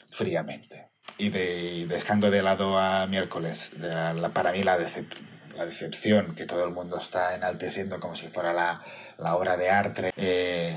fríamente. 0.08 0.88
Y 1.18 1.30
de, 1.30 1.86
dejando 1.88 2.30
de 2.30 2.42
lado 2.42 2.78
a 2.78 3.06
miércoles, 3.06 3.72
de 3.80 3.88
la- 3.88 4.32
para 4.32 4.52
mí 4.52 4.62
la, 4.62 4.78
decep- 4.78 5.16
la 5.60 5.66
decepción 5.66 6.34
que 6.34 6.46
todo 6.46 6.64
el 6.64 6.72
mundo 6.72 6.96
está 6.96 7.34
enalteciendo 7.34 8.00
como 8.00 8.16
si 8.16 8.28
fuera 8.28 8.54
la, 8.54 8.80
la 9.18 9.36
obra 9.36 9.58
de 9.58 9.68
arte, 9.68 10.10
eh, 10.16 10.74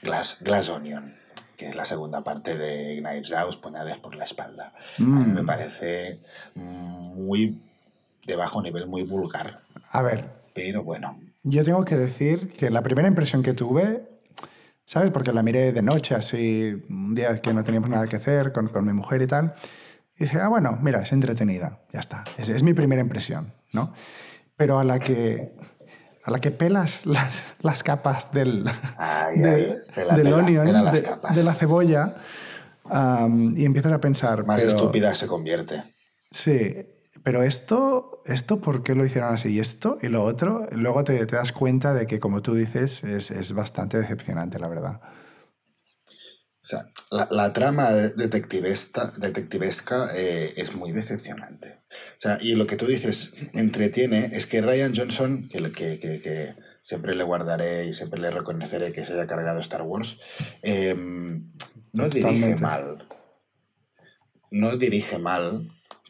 Glass, 0.00 0.38
Glass 0.40 0.70
Onion, 0.70 1.14
que 1.54 1.66
es 1.66 1.76
la 1.76 1.84
segunda 1.84 2.24
parte 2.24 2.56
de 2.56 2.98
Knives 3.02 3.30
Out, 3.34 3.60
Puñales 3.60 3.98
por 3.98 4.14
la 4.14 4.24
espalda. 4.24 4.72
A 4.98 5.02
mí 5.02 5.26
me 5.32 5.42
Mm. 5.42 5.46
parece 5.46 6.20
muy 6.54 7.60
de 8.26 8.36
bajo 8.36 8.62
nivel, 8.62 8.86
muy 8.86 9.02
vulgar, 9.02 9.60
A 9.90 10.00
ver, 10.00 10.24
pero 10.54 10.82
bueno, 10.82 11.20
Yo 11.42 11.62
tengo 11.62 11.84
que 11.84 11.96
decir 11.98 12.52
que 12.52 12.70
la 12.70 12.80
primera 12.82 13.08
impresión 13.08 13.42
que 13.42 13.52
tuve, 13.52 14.08
¿sabes? 14.86 15.10
Porque 15.10 15.32
la 15.32 15.42
miré 15.42 15.72
de 15.72 15.82
noche, 15.82 16.14
así, 16.14 16.72
un 16.88 17.14
día 17.14 17.38
que 17.42 17.52
no 17.52 17.62
teníamos 17.64 17.90
nada 17.90 18.06
que 18.06 18.16
hacer 18.16 18.50
con, 18.52 18.68
con 18.68 18.86
mi 18.86 18.94
mujer 18.94 19.20
y 19.20 19.26
tal. 19.26 19.54
Y 20.18 20.24
dije, 20.24 20.38
ah, 20.40 20.48
bueno, 20.48 20.78
mira, 20.82 21.02
es 21.02 21.12
entretenida, 21.12 21.80
ya 21.92 22.00
está. 22.00 22.24
Es, 22.38 22.48
es 22.48 22.62
mi 22.62 22.74
primera 22.74 23.00
impresión, 23.00 23.52
¿no? 23.72 23.92
Pero 24.56 24.78
a 24.78 24.84
la 24.84 24.98
que, 24.98 25.52
a 26.24 26.30
la 26.30 26.38
que 26.40 26.50
pelas 26.50 27.06
las, 27.06 27.42
las 27.60 27.82
capas 27.82 28.30
del, 28.32 28.68
Ay, 28.98 29.38
de- 29.38 29.50
ay, 29.50 29.74
pela, 29.94 30.14
del 30.14 30.24
pela, 30.24 30.36
onion, 30.36 30.64
pela 30.66 30.82
las 30.82 30.92
de, 30.94 31.02
capas. 31.02 31.34
de 31.36 31.42
la 31.42 31.54
cebolla, 31.54 32.14
y 33.56 33.64
empiezas 33.64 33.92
a 33.92 34.00
pensar... 34.00 34.44
más 34.46 34.60
pero- 34.60 34.76
estúpida 34.76 35.14
se 35.14 35.26
convierte. 35.26 35.82
Sí, 36.30 36.76
pero 37.24 37.42
esto, 37.42 38.22
esto, 38.26 38.60
¿por 38.60 38.82
qué 38.82 38.94
lo 38.94 39.04
hicieron 39.06 39.32
así? 39.34 39.50
Y 39.50 39.60
esto 39.60 39.98
y 40.02 40.08
lo 40.08 40.24
otro, 40.24 40.66
luego 40.72 41.04
te, 41.04 41.24
te 41.26 41.36
das 41.36 41.52
cuenta 41.52 41.94
de 41.94 42.06
que, 42.06 42.20
como 42.20 42.42
tú 42.42 42.54
dices, 42.54 43.02
es, 43.04 43.30
es 43.30 43.52
bastante 43.52 43.98
decepcionante, 43.98 44.58
la 44.58 44.68
verdad. 44.68 45.00
O 46.62 46.64
sea, 46.64 46.88
la, 47.10 47.26
la 47.30 47.52
trama 47.52 47.90
detectivesta, 47.90 49.10
detectivesca 49.18 50.10
eh, 50.14 50.52
es 50.56 50.76
muy 50.76 50.92
decepcionante. 50.92 51.80
O 51.90 52.20
sea, 52.20 52.38
y 52.40 52.54
lo 52.54 52.68
que 52.68 52.76
tú 52.76 52.86
dices 52.86 53.32
entretiene 53.52 54.30
es 54.32 54.46
que 54.46 54.62
Ryan 54.62 54.94
Johnson, 54.94 55.48
que, 55.48 55.60
que, 55.72 55.98
que, 55.98 56.20
que 56.20 56.54
siempre 56.80 57.16
le 57.16 57.24
guardaré 57.24 57.86
y 57.86 57.92
siempre 57.92 58.20
le 58.20 58.30
reconoceré 58.30 58.92
que 58.92 59.04
se 59.04 59.14
haya 59.14 59.26
cargado 59.26 59.60
Star 59.60 59.82
Wars, 59.82 60.18
eh, 60.62 60.94
no 61.92 62.08
dirige 62.08 62.20
Totalmente. 62.20 62.60
mal. 62.62 63.08
No 64.52 64.76
dirige 64.76 65.18
mal, 65.18 65.68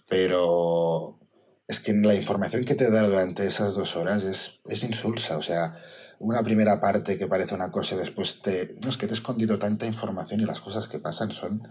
pero 0.08 1.18
es 1.66 1.80
que 1.80 1.94
la 1.94 2.14
información 2.14 2.66
que 2.66 2.74
te 2.74 2.90
da 2.90 3.02
durante 3.08 3.46
esas 3.46 3.72
dos 3.72 3.96
horas 3.96 4.22
es, 4.24 4.60
es 4.66 4.84
insulsa. 4.84 5.38
O 5.38 5.42
sea, 5.42 5.76
una 6.22 6.42
primera 6.42 6.80
parte 6.80 7.18
que 7.18 7.26
parece 7.26 7.54
una 7.54 7.70
cosa 7.70 7.96
y 7.96 7.98
después 7.98 8.42
te... 8.42 8.76
No, 8.82 8.90
es 8.90 8.96
que 8.96 9.06
te 9.06 9.12
he 9.12 9.16
escondido 9.16 9.58
tanta 9.58 9.86
información 9.86 10.40
y 10.40 10.44
las 10.44 10.60
cosas 10.60 10.86
que 10.86 11.00
pasan 11.00 11.32
son 11.32 11.68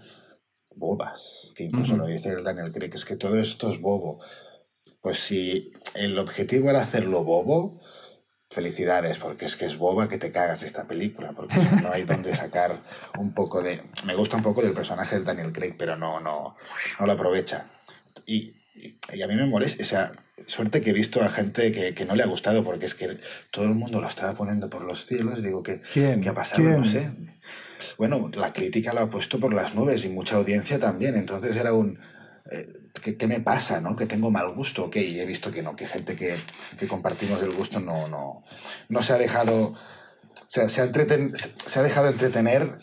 bobas. 0.76 1.52
Que 1.56 1.64
incluso 1.64 1.94
Ujú. 1.94 2.02
lo 2.02 2.08
dice 2.08 2.30
el 2.30 2.44
Daniel 2.44 2.72
Craig, 2.72 2.92
es 2.94 3.06
que 3.06 3.16
todo 3.16 3.40
esto 3.40 3.72
es 3.72 3.80
bobo. 3.80 4.20
Pues 5.00 5.20
si 5.20 5.72
el 5.96 6.20
objetivo 6.20 6.70
era 6.70 6.82
hacerlo 6.82 7.24
bobo, 7.24 7.82
felicidades, 8.50 9.18
porque 9.20 9.46
es 9.46 9.56
que 9.56 9.66
es 9.66 9.78
boba 9.78 10.10
que 10.10 10.18
te 10.18 10.34
cagas 10.34 10.64
esta 10.64 10.86
película, 10.86 11.32
porque 11.32 11.56
no 11.82 11.90
hay 11.90 12.04
donde 12.04 12.36
sacar 12.36 12.82
un 13.18 13.34
poco 13.34 13.64
de... 13.64 13.82
Me 14.06 14.16
gusta 14.16 14.36
un 14.36 14.44
poco 14.44 14.62
del 14.62 14.74
personaje 14.74 15.16
del 15.16 15.24
Daniel 15.24 15.54
Craig, 15.54 15.76
pero 15.78 15.96
no, 15.96 16.20
no, 16.20 16.58
no 17.00 17.06
lo 17.06 17.12
aprovecha. 17.14 17.66
Y, 18.26 18.54
y, 18.76 19.00
y 19.14 19.22
a 19.22 19.28
mí 19.28 19.36
me 19.36 19.46
molesta, 19.46 19.82
o 19.82 19.86
sea, 19.86 20.12
suerte 20.47 20.82
que 20.82 20.91
he 20.91 20.93
visto 20.93 21.21
a 21.21 21.30
gente 21.30 21.71
que, 21.71 21.93
que 21.93 22.06
no 22.06 22.15
le 22.15 22.23
ha 22.23 22.27
gustado, 22.27 22.63
porque 22.63 22.86
es 22.86 22.95
que 22.95 23.17
todo 23.51 23.65
el 23.65 23.75
mundo 23.75 24.01
lo 24.01 24.08
estaba 24.08 24.34
poniendo 24.34 24.69
por 24.69 24.84
los 24.84 25.06
cielos, 25.06 25.41
digo, 25.41 25.63
que 25.63 25.82
¿Quién? 25.93 26.19
¿qué 26.21 26.30
ha 26.30 26.34
pasado? 26.34 26.62
¿Quién? 26.62 26.77
No 26.77 26.84
sé. 26.86 27.12
Bueno, 27.97 28.30
la 28.36 28.54
crítica 28.54 28.93
lo 28.93 29.01
ha 29.01 29.10
puesto 29.10 29.39
por 29.39 29.54
las 29.54 29.73
nubes 29.75 30.06
y 30.06 30.10
mucha 30.10 30.36
audiencia 30.36 30.80
también, 30.80 31.15
entonces 31.15 31.56
era 31.56 31.73
un... 31.73 31.99
eh, 32.51 32.65
¿qué, 33.01 33.17
qué 33.17 33.27
me 33.27 33.39
pasa, 33.39 33.82
no? 33.82 33.95
Que 33.95 34.06
tengo 34.06 34.30
mal 34.32 34.49
gusto, 34.54 34.86
ok, 34.86 34.95
y 34.97 35.19
he 35.19 35.25
visto 35.25 35.51
que 35.51 35.62
no, 35.63 35.75
que 35.75 35.88
gente 35.88 36.15
que, 36.15 36.36
que 36.77 36.88
compartimos 36.88 37.41
el 37.41 37.51
gusto 37.51 37.80
no, 37.80 38.08
no, 38.08 38.43
no 38.89 39.04
se 39.04 39.13
ha 39.13 39.17
dejado... 39.17 39.73
O 39.73 40.54
sea, 40.54 40.67
se 40.67 40.82
ha, 40.82 40.86
entreten- 40.86 41.34
se 41.34 41.80
ha 41.80 41.82
dejado 41.82 42.10
entretener, 42.10 42.73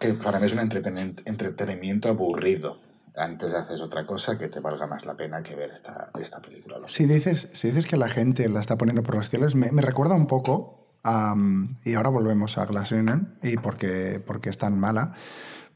que 0.00 0.14
para 0.14 0.40
mí 0.40 0.46
es 0.46 0.52
un 0.52 0.58
entreten- 0.58 1.22
entretenimiento 1.24 2.08
aburrido. 2.08 2.80
Antes 3.16 3.54
haces 3.54 3.80
otra 3.80 4.06
cosa 4.06 4.36
que 4.36 4.48
te 4.48 4.60
valga 4.60 4.86
más 4.86 5.06
la 5.06 5.16
pena 5.16 5.42
que 5.42 5.54
ver 5.54 5.70
esta, 5.70 6.10
esta 6.20 6.40
película. 6.40 6.78
Si 6.86 7.06
dices, 7.06 7.48
si 7.52 7.68
dices 7.68 7.86
que 7.86 7.96
la 7.96 8.08
gente 8.08 8.48
la 8.48 8.60
está 8.60 8.76
poniendo 8.76 9.02
por 9.02 9.14
los 9.14 9.30
cielos, 9.30 9.54
me, 9.54 9.72
me 9.72 9.82
recuerda 9.82 10.14
un 10.14 10.26
poco, 10.26 10.98
am, 11.02 11.78
y 11.84 11.94
ahora 11.94 12.10
volvemos 12.10 12.58
a 12.58 12.66
Glass 12.66 12.92
Onion, 12.92 13.38
y 13.42 13.56
porque, 13.56 14.22
porque 14.24 14.50
es 14.50 14.58
tan 14.58 14.78
mala, 14.78 15.14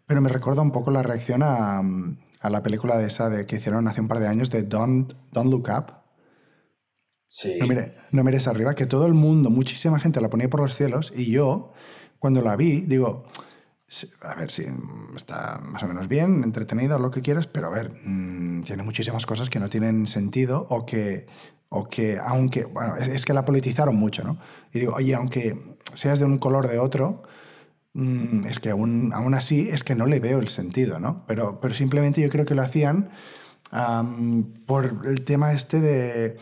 pero 0.07 0.21
me 0.21 0.29
recuerda 0.29 0.61
un 0.63 0.73
poco 0.73 0.91
la 0.91 1.03
reacción 1.03 1.43
a, 1.43 1.79
a 1.79 2.51
la 2.51 2.63
película 2.63 2.99
de 2.99 3.07
esa 3.07 3.31
de, 3.31 3.47
que 3.47 3.57
hicieron 3.57 3.89
hace 3.89 4.01
un 4.01 4.09
par 4.09 4.21
de 4.21 4.29
años 4.29 4.51
de 4.51 4.63
Don't, 4.63 5.15
Don't 5.33 5.51
Look 5.51 5.69
Up, 5.69 6.01
Sí, 7.33 7.59
no, 7.61 7.69
mire, 7.69 7.95
no 8.11 8.25
mires 8.25 8.49
arriba, 8.49 8.75
que 8.75 8.87
todo 8.87 9.07
el 9.07 9.15
mundo, 9.15 9.51
muchísima 9.51 10.01
gente 10.01 10.21
la 10.21 10.29
ponía 10.29 10.51
por 10.51 10.61
los 10.61 10.75
cielos, 10.75 11.13
y 11.15 11.31
yo, 11.31 11.73
cuando 12.19 12.43
la 12.43 12.57
vi, 12.57 12.81
digo, 12.81 13.25
a 14.21 14.35
ver 14.35 14.51
si 14.51 14.67
está 15.17 15.61
más 15.63 15.83
o 15.83 15.89
menos 15.89 16.07
bien, 16.07 16.45
entretenida 16.45 16.97
o 16.97 16.99
lo 16.99 17.11
que 17.11 17.23
quieras, 17.23 17.47
pero 17.47 17.67
a 17.67 17.71
ver, 17.71 17.91
mm, 18.05 18.63
tiene 18.63 18.83
muchísimas 18.83 19.27
cosas 19.27 19.51
que 19.51 19.59
no 19.59 19.69
tienen 19.69 20.07
sentido 20.07 20.67
o 20.71 20.87
que, 20.87 21.27
o 21.69 21.89
que 21.89 22.19
aunque, 22.19 22.65
bueno, 22.65 22.97
es, 22.97 23.25
que 23.25 23.35
la 23.35 23.45
politizaron 23.45 23.97
mucho, 23.97 24.23
¿no? 24.23 24.39
Y 24.73 24.81
digo, 24.81 24.95
oye, 24.95 25.15
aunque 25.15 25.77
seas 25.95 26.21
de 26.21 26.25
un 26.25 26.39
color 26.39 26.69
de 26.69 26.79
otro, 26.79 27.25
mm, 27.95 28.47
es 28.47 28.61
que 28.61 28.71
aún, 28.71 29.13
aún 29.13 29.35
así 29.35 29.69
es 29.71 29.83
que 29.83 29.97
no 29.97 30.07
le 30.07 30.21
veo 30.21 30.39
el 30.39 30.49
sentido, 30.49 31.01
¿no? 31.01 31.25
Pero, 31.27 31.61
pero 31.61 31.75
simplemente 31.75 32.21
yo 32.21 32.29
creo 32.29 32.45
que 32.45 32.55
lo 32.55 32.63
hacían 32.63 33.11
por 34.67 35.03
el 35.07 35.25
tema 35.25 35.53
este 35.53 35.81
de 35.81 36.37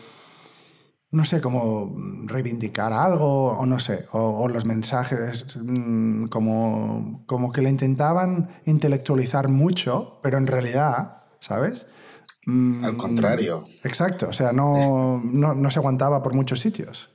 no 1.11 1.25
sé, 1.25 1.41
como 1.41 1.95
reivindicar 2.25 2.93
algo, 2.93 3.57
o 3.57 3.65
no 3.65 3.79
sé, 3.79 4.05
o, 4.11 4.19
o 4.19 4.47
los 4.47 4.65
mensajes 4.65 5.57
mm, 5.59 6.27
como, 6.27 7.23
como 7.25 7.51
que 7.51 7.61
le 7.61 7.69
intentaban 7.69 8.61
intelectualizar 8.65 9.47
mucho, 9.47 10.19
pero 10.21 10.37
en 10.37 10.47
realidad, 10.47 11.23
¿sabes? 11.39 11.87
Mm, 12.45 12.85
al 12.85 12.97
contrario. 12.97 13.67
Exacto, 13.83 14.29
o 14.29 14.33
sea, 14.33 14.53
no, 14.53 15.21
no, 15.23 15.53
no 15.53 15.71
se 15.71 15.79
aguantaba 15.79 16.21
por 16.23 16.33
muchos 16.33 16.59
sitios. 16.59 17.09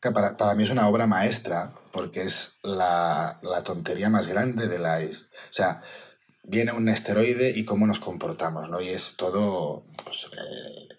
que 0.00 0.10
para, 0.10 0.36
para 0.36 0.54
mí 0.54 0.62
es 0.62 0.70
una 0.70 0.88
obra 0.88 1.06
maestra 1.06 1.72
porque 1.92 2.22
es 2.22 2.52
la, 2.62 3.38
la 3.42 3.62
tontería 3.62 4.10
más 4.10 4.28
grande 4.28 4.68
de 4.68 4.78
la... 4.78 4.98
O 4.98 5.52
sea, 5.52 5.82
viene 6.44 6.72
un 6.72 6.88
esteroide 6.88 7.50
y 7.56 7.64
cómo 7.64 7.86
nos 7.86 8.00
comportamos, 8.00 8.70
¿no? 8.70 8.80
Y 8.80 8.88
es 8.88 9.16
todo 9.16 9.84
pues, 10.04 10.28
eh, 10.32 10.88
eh, 10.90 10.97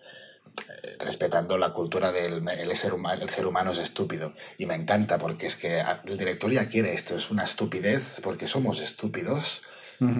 respetando 1.00 1.58
la 1.58 1.72
cultura 1.72 2.12
del 2.12 2.48
el 2.48 2.76
ser, 2.76 2.93
humano, 2.93 3.22
el 3.22 3.30
ser 3.30 3.45
humano 3.45 3.72
es 3.72 3.78
estúpido. 3.78 4.34
Y 4.58 4.65
me 4.65 4.76
encanta 4.76 5.17
porque 5.17 5.48
es 5.48 5.56
que 5.56 5.82
el 6.06 6.17
director 6.17 6.52
ya 6.52 6.67
quiere 6.67 6.93
esto, 6.93 7.15
es 7.15 7.32
una 7.32 7.43
estupidez 7.43 8.19
porque 8.22 8.48
somos 8.48 8.80
estúpidos. 8.80 9.62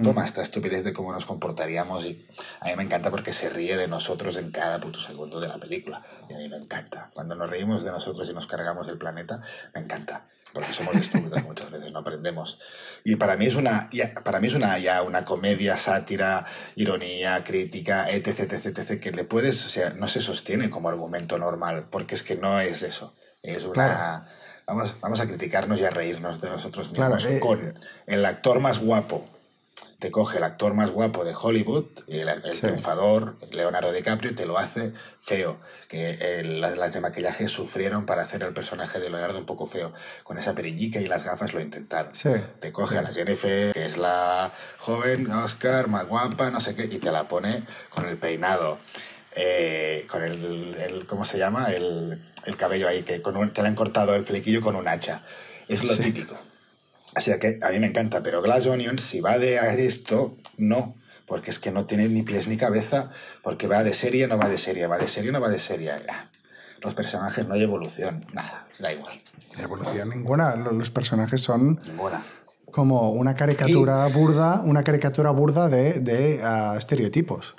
Toma 0.02 0.26
esta 0.26 0.42
estupidez 0.42 0.84
de 0.84 0.92
cómo 0.92 1.10
nos 1.10 1.24
comportaríamos 1.24 2.04
y 2.04 2.26
a 2.60 2.66
mí 2.66 2.76
me 2.76 2.82
encanta 2.82 3.10
porque 3.10 3.32
se 3.32 3.48
ríe 3.48 3.78
de 3.78 3.88
nosotros 3.88 4.36
en 4.36 4.50
cada 4.50 4.78
puto 4.78 5.00
segundo 5.00 5.40
de 5.40 5.48
la 5.48 5.58
película. 5.58 6.02
Y 6.28 6.34
a 6.34 6.36
mí 6.36 6.50
me 6.50 6.56
encanta. 6.56 7.10
Cuando 7.14 7.34
nos 7.34 7.48
reímos 7.48 7.82
de 7.82 7.90
nosotros 7.90 8.28
y 8.28 8.34
nos 8.34 8.46
cargamos 8.46 8.88
el 8.88 8.98
planeta, 8.98 9.40
me 9.74 9.80
encanta. 9.80 10.26
Porque 10.52 10.74
somos 10.74 10.94
estúpidos 10.96 11.42
muchas 11.44 11.70
veces, 11.70 11.92
no 11.92 12.00
aprendemos. 12.00 12.60
Y 13.04 13.16
para 13.16 13.38
mí 13.38 13.46
es 13.46 13.54
una, 13.54 13.88
ya, 13.90 14.12
para 14.12 14.38
mí 14.38 14.48
es 14.48 14.54
una, 14.54 14.78
ya 14.78 15.02
una 15.02 15.24
comedia, 15.24 15.78
sátira, 15.78 16.44
ironía, 16.74 17.42
crítica, 17.42 18.10
etc, 18.10 18.40
etc, 18.40 18.78
etc, 18.78 19.00
que 19.00 19.12
le 19.12 19.24
puedes, 19.24 19.64
o 19.64 19.70
sea, 19.70 19.90
no 19.90 20.08
se 20.08 20.20
sostiene 20.20 20.68
como 20.68 20.90
argumento 20.90 21.38
normal, 21.38 21.86
porque 21.90 22.16
es 22.16 22.22
que 22.22 22.36
no 22.36 22.60
es 22.60 22.82
eso. 22.82 23.14
Es 23.42 23.64
una... 23.64 23.72
Claro. 23.72 24.24
Vamos, 24.66 24.94
vamos 25.00 25.20
a 25.20 25.26
criticarnos 25.26 25.80
y 25.80 25.84
a 25.84 25.90
reírnos 25.90 26.40
de 26.40 26.48
nosotros 26.48 26.92
mismos 26.92 27.22
Claro, 27.22 27.34
eh, 27.36 27.40
con 27.40 27.80
el 28.06 28.24
actor 28.24 28.60
más 28.60 28.78
guapo 28.78 29.28
te 29.98 30.10
coge 30.10 30.38
el 30.38 30.44
actor 30.44 30.72
más 30.74 30.90
guapo 30.90 31.24
de 31.24 31.34
Hollywood, 31.38 31.84
el, 32.08 32.28
el 32.28 32.42
Sí. 32.54 32.60
triunfador, 32.62 33.36
Leonardo 33.50 33.92
DiCaprio, 33.92 34.30
y 34.30 34.34
te 34.34 34.46
lo 34.46 34.56
hace 34.58 34.92
feo. 35.20 35.60
Que 35.88 36.40
el- 36.40 36.60
las, 36.60 36.92
de 36.94 37.00
maquillaje 37.00 37.48
sufrieron 37.48 38.06
para 38.06 38.22
hacer 38.22 38.42
el 38.42 38.52
personaje 38.54 38.98
de 38.98 39.10
Leonardo 39.10 39.38
un 39.38 39.44
poco 39.46 39.66
feo. 39.66 39.92
Con 40.24 40.38
esa 40.38 40.54
perillica 40.54 41.00
y 41.00 41.06
las 41.06 41.24
gafas 41.24 41.52
lo 41.52 41.60
intentaron. 41.60 42.14
Sí. 42.14 42.30
Te 42.60 42.72
coge 42.72 42.96
a 42.98 43.02
la 43.02 43.12
Jennifer, 43.12 43.72
que 43.74 43.84
es 43.84 43.98
la 43.98 44.52
joven, 44.78 45.30
Oscar, 45.30 45.88
más 45.88 46.06
guapa, 46.06 46.50
no 46.50 46.60
sé 46.60 46.74
qué, 46.74 46.84
y 46.84 46.98
te 46.98 47.12
la 47.12 47.28
pone 47.28 47.64
con 47.90 48.06
el 48.08 48.16
peinado. 48.16 48.78
eh, 49.36 50.06
con 50.10 50.24
el, 50.24 50.74
el- 50.74 51.06
¿cómo 51.06 51.24
se 51.24 51.38
llama? 51.38 51.70
El, 51.70 52.20
el 52.46 52.56
cabello 52.56 52.88
ahí, 52.88 53.04
que, 53.04 53.22
con 53.22 53.36
un- 53.36 53.50
que 53.50 53.62
le 53.62 53.68
han 53.68 53.76
cortado 53.76 54.14
el 54.16 54.24
flequillo 54.24 54.60
con 54.60 54.74
un 54.74 54.88
hacha. 54.88 55.22
Es 55.68 55.84
lo 55.84 55.96
típico. 55.96 56.36
O 57.16 57.20
sea 57.20 57.38
que 57.38 57.58
a 57.62 57.70
mí 57.70 57.80
me 57.80 57.88
encanta, 57.88 58.22
pero 58.22 58.40
Glass 58.42 58.66
Onion, 58.66 58.98
si 58.98 59.20
va 59.20 59.38
de 59.38 59.58
a 59.58 59.72
esto, 59.74 60.36
no, 60.56 60.96
porque 61.26 61.50
es 61.50 61.58
que 61.58 61.70
no 61.70 61.84
tiene 61.86 62.08
ni 62.08 62.22
pies 62.22 62.46
ni 62.48 62.56
cabeza, 62.56 63.10
porque 63.42 63.66
va 63.66 63.82
de 63.82 63.94
serie, 63.94 64.26
no 64.28 64.38
va 64.38 64.48
de 64.48 64.58
serie, 64.58 64.86
va 64.86 64.98
de 64.98 65.08
serie, 65.08 65.32
no 65.32 65.40
va 65.40 65.48
de 65.48 65.58
serie. 65.58 65.92
Ah, 66.08 66.30
Los 66.82 66.94
personajes 66.94 67.46
no 67.46 67.54
hay 67.54 67.62
evolución, 67.62 68.26
nada, 68.32 68.66
da 68.78 68.92
igual, 68.92 69.20
Evolución 69.58 70.08
ninguna. 70.10 70.54
Lo- 70.56 70.72
Los 70.72 70.90
personajes 70.90 71.40
son 71.40 71.78
ninguna. 71.86 72.24
como 72.70 73.10
una 73.12 73.34
caricatura 73.34 74.06
burda, 74.06 74.62
una 74.64 74.84
caricatura 74.84 75.30
burda 75.30 75.68
de, 75.68 75.94
de 76.00 76.40
ah, 76.44 76.76
estereotipos. 76.78 77.56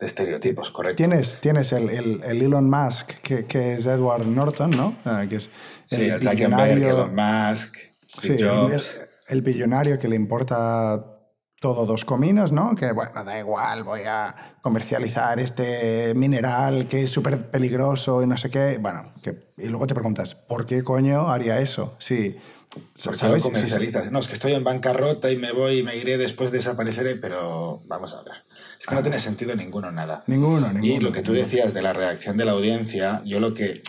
De 0.00 0.06
estereotipos, 0.06 0.72
correcto. 0.72 0.96
Tienes, 0.96 1.40
tienes 1.40 1.72
el, 1.72 1.88
el, 1.88 2.20
el 2.24 2.42
Elon 2.42 2.68
Musk, 2.68 3.12
que, 3.22 3.46
que 3.46 3.74
es 3.74 3.86
Edward 3.86 4.26
Norton, 4.26 4.72
¿no? 4.72 4.96
Ah, 5.04 5.24
que 5.28 5.36
es 5.36 5.48
Sí, 5.84 6.06
el 6.06 6.18
billonario- 6.20 6.88
Elon 6.90 7.14
Musk, 7.14 7.76
Sí, 8.20 8.32
el, 8.32 8.48
Jobs. 8.48 9.00
el 9.28 9.42
billonario 9.42 9.98
que 9.98 10.08
le 10.08 10.16
importa 10.16 11.14
todo 11.60 11.86
dos 11.86 12.04
cominos, 12.04 12.52
¿no? 12.52 12.74
Que 12.74 12.92
bueno, 12.92 13.24
da 13.24 13.38
igual, 13.38 13.84
voy 13.84 14.02
a 14.06 14.56
comercializar 14.60 15.40
este 15.40 16.12
mineral 16.14 16.86
que 16.88 17.04
es 17.04 17.10
súper 17.10 17.50
peligroso 17.50 18.22
y 18.22 18.26
no 18.26 18.36
sé 18.36 18.50
qué. 18.50 18.78
Bueno, 18.78 19.02
que, 19.22 19.54
y 19.56 19.68
luego 19.68 19.86
te 19.86 19.94
preguntas, 19.94 20.34
¿por 20.34 20.66
qué 20.66 20.84
coño 20.84 21.30
haría 21.30 21.60
eso? 21.60 21.96
Sí, 21.98 22.36
¿Por 22.74 22.82
qué 22.82 23.08
lo 23.08 23.14
¿sabes? 23.14 23.44
Sí, 23.54 23.70
sí. 23.70 23.92
No, 24.10 24.18
es 24.18 24.28
que 24.28 24.34
estoy 24.34 24.52
en 24.52 24.64
bancarrota 24.64 25.30
y 25.30 25.36
me 25.36 25.52
voy 25.52 25.78
y 25.78 25.82
me 25.82 25.96
iré, 25.96 26.18
después 26.18 26.50
desapareceré, 26.50 27.16
pero 27.16 27.82
vamos 27.86 28.14
a 28.14 28.22
ver. 28.22 28.44
Es 28.78 28.86
que 28.86 28.94
no 28.94 29.02
tiene 29.02 29.20
sentido 29.20 29.54
ninguno, 29.54 29.90
nada. 29.90 30.24
Ninguno, 30.26 30.72
ninguno. 30.72 30.84
Y 30.84 30.98
lo 30.98 31.12
que 31.12 31.22
tú 31.22 31.32
decías 31.32 31.72
de 31.72 31.82
la 31.82 31.92
reacción 31.92 32.36
de 32.36 32.44
la 32.44 32.52
audiencia, 32.52 33.22
yo 33.24 33.40
lo 33.40 33.54
que 33.54 33.82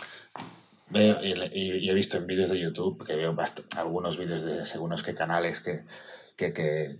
veo 0.90 1.16
y, 1.22 1.32
y- 1.58 1.72
y 1.78 1.90
he 1.90 1.94
visto 1.94 2.16
en 2.16 2.26
vídeos 2.26 2.50
de 2.50 2.58
YouTube, 2.60 3.04
que 3.06 3.16
veo 3.16 3.34
algunos 3.76 4.18
vídeos 4.18 4.42
de 4.42 4.64
según 4.64 4.90
qué 5.02 5.14
canales 5.14 5.60
que, 5.60 5.82
que, 6.36 6.52
que, 6.52 6.96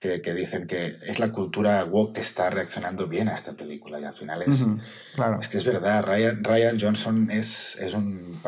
que- 0.00 0.20
que 0.22 0.34
dicen 0.34 0.66
que 0.66 0.86
es 1.06 1.18
la 1.18 1.32
cultura 1.32 1.84
woke 1.84 2.14
que 2.14 2.20
está 2.20 2.50
reaccionando 2.50 3.06
bien 3.08 3.28
a 3.28 3.34
esta 3.34 3.52
película 3.54 4.00
y 4.00 4.04
al 4.04 4.14
final 4.14 4.42
es, 4.42 4.62
Ujú, 4.62 4.78
claro. 5.14 5.40
es 5.40 5.48
que 5.48 5.58
es 5.58 5.64
verdad, 5.64 6.04
Ryan, 6.04 6.42
Ryan 6.44 6.78
Johnson 6.80 7.30
es, 7.30 7.76
es 7.76 7.94
un... 7.94 8.40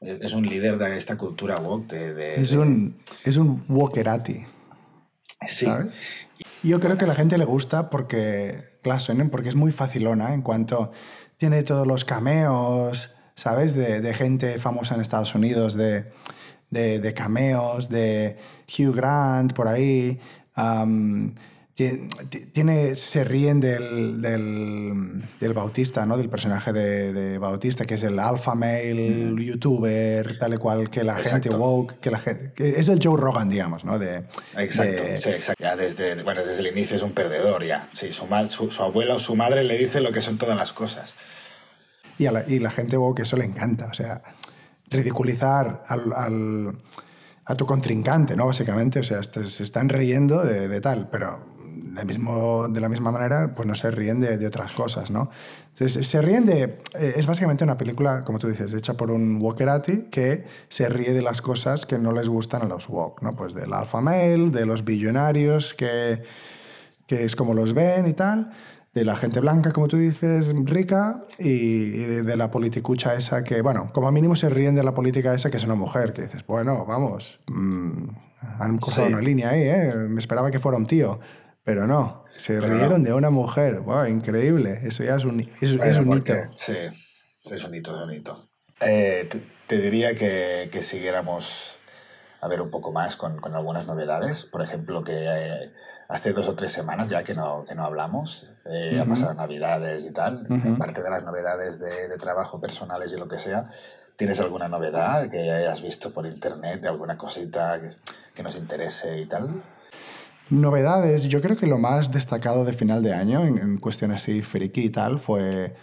Es 0.00 0.32
un 0.32 0.46
líder 0.46 0.78
de 0.78 0.96
esta 0.96 1.16
cultura 1.16 1.58
woke. 1.58 1.88
De, 1.88 2.14
de- 2.14 2.40
Es 2.40 2.52
de- 2.52 2.58
un, 2.58 2.96
es 3.24 3.36
un 3.36 3.64
walkerati, 3.68 4.46
Sí, 5.48 5.66
¿sabes? 5.66 5.98
Yo 6.62 6.78
creo 6.78 6.96
que 6.96 7.04
a 7.04 7.08
la 7.08 7.16
gente 7.16 7.36
le 7.36 7.44
gusta 7.44 7.90
porque 7.90 8.56
Onion, 9.10 9.28
porque 9.28 9.48
es 9.48 9.56
muy 9.56 9.72
facilona 9.72 10.34
en 10.34 10.42
cuanto 10.42 10.92
tiene 11.36 11.64
todos 11.64 11.84
los 11.84 12.04
cameos, 12.04 13.10
¿sabes? 13.38 13.74
De, 13.74 14.00
de 14.00 14.14
gente 14.14 14.58
famosa 14.58 14.96
en 14.96 15.00
Estados 15.00 15.32
Unidos, 15.36 15.74
de, 15.76 16.06
de, 16.70 16.98
de 16.98 17.14
cameos, 17.14 17.88
de 17.88 18.36
Hugh 18.76 18.92
Grant 18.96 19.52
por 19.52 19.68
ahí. 19.68 20.18
tiene, 22.52 22.96
se 22.96 23.22
ríen 23.22 23.60
del, 23.60 24.20
del, 24.20 25.22
del 25.38 25.52
Bautista, 25.52 26.04
¿no? 26.04 26.16
Del 26.18 26.28
personaje 26.28 26.72
de, 26.72 27.12
de 27.12 27.38
Bautista, 27.38 27.86
que 27.86 27.94
es 27.94 28.02
el 28.02 28.18
alpha 28.18 28.56
male 28.56 29.32
youtuber, 29.38 30.36
tal 30.40 30.54
y 30.54 30.56
cual, 30.56 30.90
que 30.90 31.04
la 31.04 31.14
gente 31.16 31.48
woke, 31.50 32.00
que 32.00 32.10
la 32.10 32.18
gente... 32.18 32.52
que 32.56 32.70
es 32.80 32.88
el 32.88 32.98
Joe 33.00 33.16
Rogan, 33.16 33.48
digamos, 33.48 33.84
¿no? 33.84 34.00
De, 34.00 34.24
Exacto, 34.56 35.04
de- 35.04 35.20
sí, 35.20 35.30
exacto. 35.30 35.62
Ya 35.62 35.76
desde, 35.76 36.20
bueno, 36.24 36.44
desde 36.44 36.58
el 36.58 36.66
inicio 36.66 36.96
es 36.96 37.02
un 37.02 37.12
perdedor, 37.12 37.64
ya. 37.64 37.88
Sí, 37.92 38.12
su, 38.12 38.26
su, 38.48 38.70
su 38.72 38.82
abuela 38.82 39.14
o 39.14 39.18
su 39.20 39.36
madre 39.36 39.62
le 39.62 39.78
dice 39.78 40.00
lo 40.00 40.10
que 40.10 40.22
son 40.22 40.36
todas 40.38 40.56
las 40.56 40.72
cosas. 40.72 41.14
Y 42.18 42.26
a 42.26 42.32
la, 42.32 42.44
y 42.48 42.58
la 42.58 42.70
gente 42.70 42.96
woke 42.96 43.20
eso 43.22 43.36
le 43.36 43.44
encanta. 43.44 43.86
O 43.86 43.94
sea, 43.94 44.22
ridiculizar 44.90 45.82
al, 45.86 46.12
al- 46.14 46.78
a 47.44 47.54
tu 47.54 47.64
contrincante, 47.64 48.36
¿no? 48.36 48.46
Básicamente, 48.46 49.00
o 49.00 49.02
sea, 49.02 49.22
se 49.22 49.62
están 49.62 49.88
riendo 49.88 50.44
de, 50.44 50.68
de 50.68 50.80
tal, 50.82 51.08
pero 51.10 51.40
de, 51.74 52.04
mismo, 52.04 52.68
de 52.68 52.80
la 52.80 52.88
misma 52.90 53.10
manera, 53.10 53.50
pues 53.56 53.66
no 53.66 53.74
se 53.74 53.90
ríen 53.90 54.20
de, 54.20 54.36
de 54.36 54.46
otras 54.46 54.72
cosas, 54.72 55.10
¿no? 55.10 55.30
Entonces, 55.70 56.06
se 56.06 56.20
ríen 56.20 56.44
de... 56.44 56.78
eh, 56.98 57.14
Es 57.16 57.26
básicamente 57.26 57.64
una 57.64 57.78
película, 57.78 58.22
como 58.24 58.38
tú 58.38 58.48
dices, 58.48 58.74
hecha 58.74 58.94
por 58.94 59.10
un 59.10 59.40
wokerati 59.40 60.08
que 60.10 60.44
se 60.68 60.88
ríe 60.90 61.14
de 61.14 61.22
las 61.22 61.40
cosas 61.40 61.86
que 61.86 61.98
no 61.98 62.12
les 62.12 62.28
gustan 62.28 62.62
a 62.62 62.66
los 62.66 62.88
woke, 62.90 63.22
¿no? 63.22 63.34
Pues 63.34 63.54
del 63.54 63.72
alpha 63.72 64.00
male, 64.02 64.50
de 64.50 64.66
los 64.66 64.84
billonarios 64.84 65.72
que 65.74 66.22
que 67.06 67.24
es 67.24 67.34
como 67.34 67.54
los 67.54 67.72
ven 67.72 68.06
y 68.06 68.12
tal, 68.12 68.50
de 68.98 69.04
la 69.04 69.16
gente 69.16 69.40
blanca, 69.40 69.72
como 69.72 69.88
tú 69.88 69.96
dices, 69.96 70.52
rica, 70.64 71.24
y, 71.38 71.90
de, 71.90 72.36
la 72.36 72.50
politicucha 72.50 73.14
esa 73.14 73.44
que, 73.44 73.62
bueno, 73.62 73.90
como 73.92 74.10
mínimo 74.12 74.36
se 74.36 74.48
ríen 74.48 74.74
de 74.74 74.82
la 74.82 74.94
política 74.94 75.34
esa 75.34 75.50
que 75.50 75.56
es 75.56 75.64
una 75.64 75.74
mujer, 75.74 76.12
que 76.12 76.22
dices, 76.22 76.46
bueno, 76.46 76.84
vamos, 76.86 77.40
mmm, 77.46 78.08
han 78.58 78.78
cruzado 78.78 79.08
una 79.08 79.20
línea 79.20 79.50
ahí, 79.50 79.62
¿eh? 79.62 79.94
me 80.08 80.20
esperaba 80.20 80.50
que 80.50 80.58
fuera 80.58 80.78
un 80.78 80.86
tío. 80.86 81.20
Pero 81.64 81.86
no, 81.86 82.24
se 82.30 82.62
rieron 82.62 83.02
de 83.02 83.12
una 83.12 83.28
mujer. 83.28 83.80
Wow, 83.80 84.06
increíble. 84.06 84.80
Eso 84.84 85.04
ya 85.04 85.16
es 85.16 85.26
un, 85.26 85.40
es, 85.40 85.98
un 85.98 86.16
hito. 86.16 86.32
Sí, 86.54 86.72
es 87.44 87.62
un 87.62 87.74
hito, 87.74 87.94
es 87.94 88.06
un 88.06 88.14
hito. 88.14 88.48
Eh, 88.80 89.28
te, 89.66 89.78
diría 89.78 90.14
que, 90.14 90.70
que, 90.72 90.82
siguiéramos 90.82 91.76
a 92.40 92.48
ver 92.48 92.62
un 92.62 92.70
poco 92.70 92.90
más 92.90 93.16
con, 93.16 93.36
con 93.38 93.54
algunas 93.54 93.86
novedades. 93.86 94.46
Por 94.46 94.62
ejemplo, 94.62 95.04
que 95.04 95.12
eh, 95.12 95.72
hace 96.08 96.32
dos 96.32 96.48
o 96.48 96.54
tres 96.54 96.72
semanas 96.72 97.08
ya 97.08 97.22
que 97.22 97.34
no, 97.34 97.64
que 97.66 97.74
no 97.74 97.84
hablamos, 97.84 98.48
eh, 98.64 98.98
ha 99.00 99.04
pasado 99.04 99.34
Navidades 99.34 100.04
y 100.04 100.10
tal. 100.10 100.46
Aparte 100.74 101.02
de 101.02 101.10
las 101.10 101.22
novedades 101.22 101.78
de, 101.78 102.08
de, 102.08 102.16
trabajo 102.16 102.60
personales 102.60 103.12
y 103.12 103.18
lo 103.18 103.28
que 103.28 103.38
sea, 103.38 103.64
¿tienes 104.16 104.40
alguna 104.40 104.68
novedad 104.68 105.28
que 105.28 105.50
hayas 105.50 105.82
visto 105.82 106.12
por 106.12 106.26
internet, 106.26 106.80
de 106.80 106.88
alguna 106.88 107.16
cosita 107.16 107.80
que, 107.80 107.90
que 108.34 108.42
nos 108.42 108.56
interese 108.56 109.20
y 109.20 109.26
tal? 109.26 109.62
Novedades, 110.50 111.24
yo 111.24 111.42
creo 111.42 111.58
que 111.58 111.66
lo 111.66 111.76
más 111.76 112.10
destacado 112.10 112.64
de 112.64 112.72
final 112.72 113.02
de 113.02 113.12
año 113.12 113.44
en, 113.44 113.58
en 113.58 113.78
cuestiones 113.78 114.22
así 114.22 114.40
friki 114.42 114.86
y 114.86 114.90
tal 114.90 115.18
fue 115.18 115.76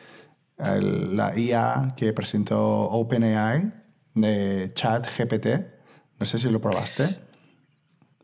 la 0.58 1.38
IA 1.38 1.94
que 1.96 2.14
presentó 2.14 2.90
OpenAI 2.90 3.72
de 4.14 4.72
ChatGPT. 4.74 5.48
No 6.18 6.26
sé 6.26 6.38
si 6.38 6.50
lo 6.50 6.62
probaste. 6.62 7.25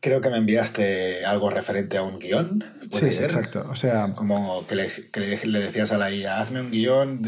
Creo 0.02 0.20
que 0.20 0.32
me 0.32 0.38
enviaste 0.38 1.26
algo 1.26 1.52
referente 1.52 1.96
a 1.98 2.02
un 2.02 2.18
guion. 2.18 2.64
sí, 2.92 3.06
exacto. 3.06 3.68
O 3.70 3.76
sea, 3.76 4.14
como 4.16 4.66
que 4.66 4.76
le, 4.76 4.90
le, 5.46 5.60
decías 5.60 5.92
a 5.92 6.00
la 6.00 6.12
IA, 6.12 6.42
hazme 6.42 6.60
un 6.60 6.72
guion 6.72 7.22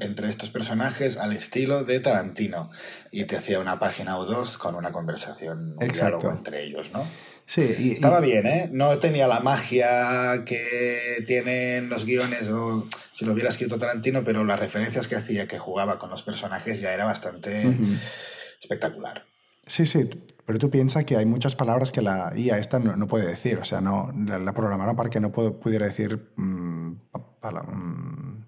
entre 0.00 0.28
estos 0.28 0.50
personajes 0.50 1.16
al 1.16 1.32
estilo 1.32 1.82
de 1.82 1.98
Tarantino. 1.98 2.70
Y 3.10 3.24
te 3.24 3.36
hacía 3.36 3.58
una 3.58 3.80
página 3.80 4.18
o 4.18 4.24
dos 4.24 4.56
con 4.56 4.76
una 4.76 4.92
conversación, 4.92 5.76
un 5.76 5.88
diálogo 5.88 6.30
entre 6.30 6.62
ellos, 6.62 6.92
¿no? 6.92 7.08
Sí, 7.44 7.90
Estaba 7.92 8.20
bien, 8.20 8.46
¿eh? 8.46 8.70
No 8.72 8.96
tenía 8.98 9.26
la 9.26 9.40
magia 9.40 10.44
que 10.46 11.24
tienen 11.26 11.88
los 11.88 12.04
guiones 12.04 12.48
o 12.48 12.86
si 13.10 13.24
lo 13.24 13.32
hubiera 13.32 13.50
escrito 13.50 13.78
Tarantino, 13.78 14.22
pero 14.22 14.44
las 14.44 14.60
referencias 14.60 15.08
que 15.08 15.16
hacía, 15.16 15.48
que 15.48 15.58
jugaba 15.58 15.98
con 15.98 16.08
los 16.08 16.22
personajes, 16.22 16.80
ya 16.80 16.94
era 16.94 17.04
bastante 17.04 17.66
espectacular. 18.60 19.26
Sí, 19.66 19.86
sí, 19.86 20.08
pero 20.44 20.58
tú 20.58 20.70
piensas 20.70 21.04
que 21.04 21.16
hay 21.16 21.26
muchas 21.26 21.54
palabras 21.54 21.92
que 21.92 22.02
la 22.02 22.32
IA 22.36 22.58
esta 22.58 22.78
no, 22.78 23.06
puede 23.06 23.26
decir, 23.26 23.58
o 23.58 23.64
sea, 23.64 23.80
no 23.80 24.12
la, 24.12 24.52
programaron 24.52 24.96
para 24.96 25.08
que 25.08 25.20
no 25.20 25.30
pudiera 25.30 25.86
decir 25.86 26.32
mmm, 26.36 26.90
mmm, 26.90 28.44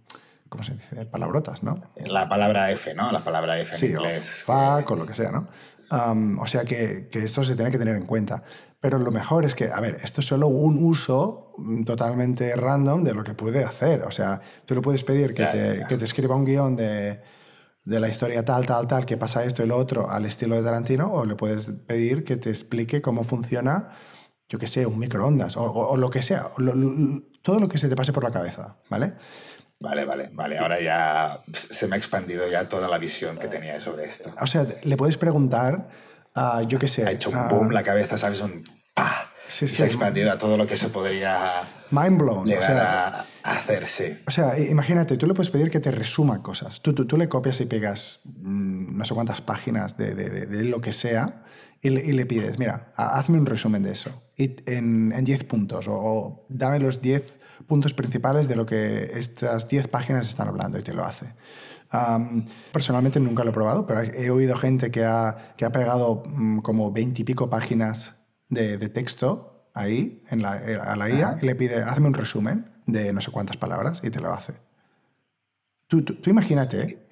¿cómo 0.49 0.65
se 0.65 0.75
dice? 0.75 1.07
Palabrotas, 1.07 1.63
¿no? 1.63 1.81
La 2.07 2.29
palabra 2.29 2.71
F, 2.73 2.95
¿no? 2.95 3.13
La 3.13 3.23
palabra 3.23 3.59
F 3.59 3.77
en 3.77 3.93
inglés. 3.93 4.45
O 4.47 4.53
fuck 4.53 4.91
o 4.91 4.97
lo 4.97 5.07
que 5.07 5.15
sea, 5.15 5.31
¿no? 5.31 5.49
o 6.41 6.47
sea 6.47 6.65
que, 6.65 7.09
que, 7.09 7.21
esto 7.21 7.45
se 7.45 7.55
tiene 7.55 7.71
que 7.71 7.79
tener 7.79 7.95
en 7.95 8.07
cuenta. 8.07 8.43
Pero 8.81 8.99
lo 8.99 9.13
mejor 9.13 9.45
es 9.45 9.55
que, 9.55 9.71
a 9.71 9.81
ver, 9.81 9.99
esto 10.03 10.21
es 10.21 10.27
solo 10.27 10.49
un 10.49 10.85
uso 10.85 11.55
totalmente 11.87 12.55
random 12.57 13.05
de 13.05 13.15
lo 13.15 13.23
que 13.23 13.33
puede 13.33 13.65
hacer. 13.65 14.03
O 14.03 14.11
sea, 14.11 14.41
tú 14.67 14.75
le 14.75 14.81
puedes 14.81 15.05
pedir 15.05 15.33
que, 15.33 15.45
te, 15.47 15.87
que 15.89 15.97
te, 15.97 16.05
escriba 16.05 16.35
un 16.35 16.45
guion 16.45 16.77
de, 16.77 17.21
de, 17.85 18.01
la 18.01 18.09
historia 18.09 18.45
tal, 18.45 18.67
tal, 18.67 18.87
tal, 18.87 19.07
que 19.07 19.17
pasa 19.17 19.45
esto 19.45 19.63
y 19.63 19.67
lo 19.67 19.77
otro 19.77 20.11
al 20.11 20.27
estilo 20.27 20.57
de 20.57 20.63
Tarantino, 20.63 21.13
o 21.13 21.25
le 21.25 21.37
puedes 21.37 21.71
pedir 21.87 22.25
que 22.25 22.37
te 22.37 22.51
explique 22.51 23.03
cómo 23.03 23.25
funciona, 23.25 23.91
yo 24.49 24.59
qué 24.59 24.67
sé, 24.67 24.87
un 24.87 24.99
microondas, 24.99 25.57
o, 25.57 25.63
o, 25.63 25.97
lo 25.97 26.11
que 26.11 26.23
sea, 26.23 26.51
todo 27.43 27.61
lo 27.61 27.69
que 27.69 27.79
se 27.79 27.89
te 27.89 27.97
pase 27.97 28.13
por 28.13 28.25
la 28.25 28.31
cabeza, 28.31 28.77
¿vale? 28.91 29.15
Vale, 29.81 30.05
vale, 30.05 30.31
vale. 30.33 30.59
Ahora 30.59 30.81
ya 30.81 31.43
se 31.53 31.87
me 31.89 31.97
ha 31.97 31.99
expandido 31.99 32.49
ya 32.49 32.69
toda 32.69 32.89
la 32.89 32.97
visión 32.97 33.37
que 33.37 33.49
tenía 33.49 33.81
sobre 33.81 34.05
esto. 34.05 34.31
O 34.41 34.47
sea, 34.47 34.67
le 34.83 34.97
puedes 34.97 35.19
preguntar, 35.19 35.91
yo 36.69 36.79
qué 36.79 36.89
sé. 36.89 37.05
Ha 37.05 37.11
hecho 37.11 37.31
un 37.31 37.49
boom 37.49 37.71
la 37.71 37.83
cabeza, 37.83 38.17
¿sabes? 38.17 38.41
Un 38.41 38.65
se 39.55 39.83
ha 39.83 39.87
expandido 39.87 40.33
a 40.33 40.39
todo 40.39 40.57
lo 40.57 40.67
que 40.67 40.77
se 40.77 40.89
podría 40.89 41.63
Mind 41.91 42.19
blown, 42.19 42.45
llegar 42.45 42.77
a 42.77 43.27
hacer, 43.43 43.85
O 44.27 44.31
sea, 44.31 44.59
imagínate, 44.59 45.17
tú 45.17 45.27
le 45.27 45.35
puedes 45.35 45.51
pedir 45.51 45.71
que 45.71 45.81
te 45.81 45.91
resuma 45.91 46.43
cosas. 46.43 46.81
Tú, 46.81 46.93
tú, 46.93 47.17
le 47.17 47.29
copias 47.29 47.61
y 47.61 47.67
pegas 47.67 48.21
mm, 48.25 48.97
no 48.97 49.05
sé 49.05 49.15
cuántas 49.15 49.41
páginas 49.41 49.97
de, 49.97 50.15
de, 50.15 50.47
de, 50.47 50.65
lo 50.65 50.81
que 50.81 50.93
sea 50.93 51.45
y 51.81 51.91
le, 51.91 52.05
y 52.05 52.13
le, 52.13 52.27
pides, 52.27 52.59
mira, 52.59 52.93
hazme 52.97 53.39
un 53.39 53.47
resumen 53.47 53.83
de 53.83 53.93
eso 53.93 54.23
y 54.37 54.57
en 54.67 55.25
10 55.25 55.45
puntos 55.45 55.87
o, 55.89 56.47
dame 56.49 56.81
los 56.81 57.01
10 57.01 57.35
puntos 57.69 57.95
principales 57.95 58.49
de 58.49 58.57
lo 58.57 58.67
que 58.67 59.13
estas 59.15 59.69
10 59.69 59.89
páginas 59.89 60.29
están 60.29 60.49
hablando 60.49 60.79
y 60.79 60.83
te 60.83 60.93
lo 60.93 61.05
hace. 61.05 61.35
personalmente 62.73 63.21
nunca 63.21 63.45
lo 63.45 63.51
he 63.51 63.53
probado, 63.53 63.87
pero 63.87 64.01
he 64.01 64.31
oído 64.31 64.57
gente 64.57 64.91
que 64.91 65.05
ha, 65.05 65.55
que 65.57 65.65
ha 65.65 65.71
pegado 65.71 66.25
mm, 66.27 66.61
como 66.61 66.91
20 66.91 67.23
y 67.23 67.25
pico 67.25 67.49
páginas 67.49 68.24
de, 68.55 68.89
texto 68.89 69.69
ahí 69.75 70.23
en 70.31 70.43
la, 70.43 70.59
eh, 70.65 70.79
a 70.81 70.97
la 70.97 71.11
IA 71.11 71.39
y 71.43 71.47
le 71.47 71.55
pide, 71.55 71.83
hazme 71.83 72.07
un 72.07 72.15
resumen 72.15 72.71
de 72.87 73.13
no 73.13 73.21
sé 73.21 73.31
cuántas 73.31 73.57
palabras 73.57 74.01
y 74.03 74.11
te 74.11 74.21
lo 74.21 74.33
hace. 74.33 74.55
Tú, 75.89 76.03
tú, 76.03 76.31
imagínate, 76.31 77.07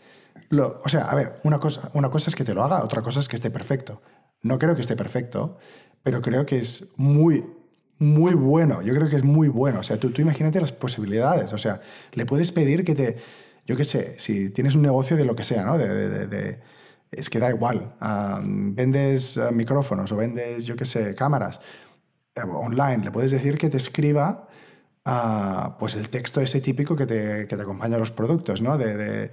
lo, 0.51 0.81
o 0.85 0.89
sea, 0.89 1.03
a 1.11 1.15
ver, 1.15 1.41
una 1.45 1.59
cosa, 1.59 1.91
una 1.95 2.11
cosa 2.11 2.31
es 2.31 2.37
que 2.37 2.45
te 2.45 2.55
lo 2.55 2.63
haga, 2.63 2.83
otra 2.85 3.03
cosa 3.03 3.21
es 3.21 3.29
que 3.29 3.37
esté 3.37 3.51
perfecto. 3.51 4.01
No 4.43 4.59
creo 4.59 4.75
que 4.75 4.81
esté 4.81 4.97
perfecto, 4.97 5.59
pero 6.03 6.21
creo 6.21 6.47
que 6.47 6.59
es 6.59 6.93
muy, 6.97 7.45
muy 7.99 8.35
bueno. 8.35 8.83
Yo 8.83 8.95
creo 8.95 9.09
que 9.09 9.17
es 9.17 9.25
muy 9.25 9.49
bueno. 9.49 9.81
O 9.81 9.83
sea, 9.83 9.99
tú, 9.99 10.11
tú 10.11 10.23
imagínate 10.23 10.61
las 10.61 10.73
posibilidades. 10.73 11.53
O 11.53 11.59
sea, 11.59 11.81
le 12.13 12.27
puedes 12.27 12.51
pedir 12.51 12.85
que 12.85 12.95
te, 12.95 13.19
yo 13.67 13.77
qué 13.77 13.85
sé, 13.85 14.19
si 14.19 14.51
tienes 14.51 14.75
un 14.75 14.83
negocio 14.83 15.17
de 15.17 15.25
lo 15.25 15.37
que 15.37 15.45
sea, 15.45 15.65
¿no? 15.65 15.79
de 15.79 16.59
es 17.13 17.29
que 17.29 17.39
da 17.39 17.51
igual. 17.51 17.95
vendes 18.41 19.37
eh, 19.37 19.53
micrófonos 19.53 20.11
o 20.13 20.17
vendes, 20.17 20.65
yo 20.65 20.75
qué 20.75 20.87
sé, 20.87 21.15
cámaras 21.15 21.61
eh, 22.35 22.41
online, 22.41 23.05
le 23.05 23.11
puedes 23.11 23.31
decir 23.31 23.59
que 23.59 23.69
te 23.69 23.77
escriba 23.77 24.49
ah, 25.05 25.77
pues 25.79 25.95
el 25.95 26.09
texto 26.09 26.41
ese 26.41 26.61
típico 26.61 26.97
que 26.97 27.07
te, 27.07 27.47
que 27.47 27.57
te 27.57 27.63
acompaña 27.63 27.97
a 27.97 27.99
los 27.99 28.11
productos, 28.11 28.63
¿no? 28.63 28.79
De, 28.79 29.31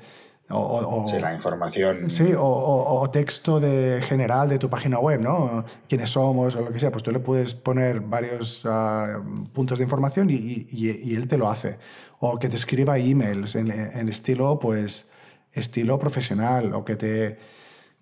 o, 0.51 1.05
sí, 1.05 1.19
la 1.19 1.31
información. 1.31 2.09
Sí, 2.09 2.33
o, 2.35 3.07
texto 3.13 3.59
de 3.59 4.01
general 4.01 4.49
de 4.49 4.57
tu 4.57 4.67
página 4.67 4.97
web, 4.97 5.21
¿no? 5.21 5.63
Quiénes 5.87 6.09
somos 6.09 6.55
o 6.55 6.61
lo 6.61 6.71
que 6.71 6.79
sea. 6.79 6.91
Pues 6.91 7.03
tú 7.03 7.11
le 7.11 7.19
puedes 7.19 7.53
poner 7.53 7.99
varios 7.99 8.61
ah, 8.65 9.21
puntos 9.53 9.77
de 9.77 9.83
información 9.83 10.29
y, 10.31 10.65
y, 10.71 11.15
él 11.15 11.27
te 11.27 11.37
lo 11.37 11.49
hace. 11.49 11.77
O 12.19 12.39
que 12.39 12.49
te 12.49 12.55
escriba 12.55 12.97
emails 12.97 13.55
en, 13.55 13.69
en 13.71 14.09
estilo, 14.09 14.57
pues, 14.59 15.07
estilo 15.53 15.99
profesional 15.99 16.73
o 16.73 16.83
que 16.83 16.95
te 16.95 17.37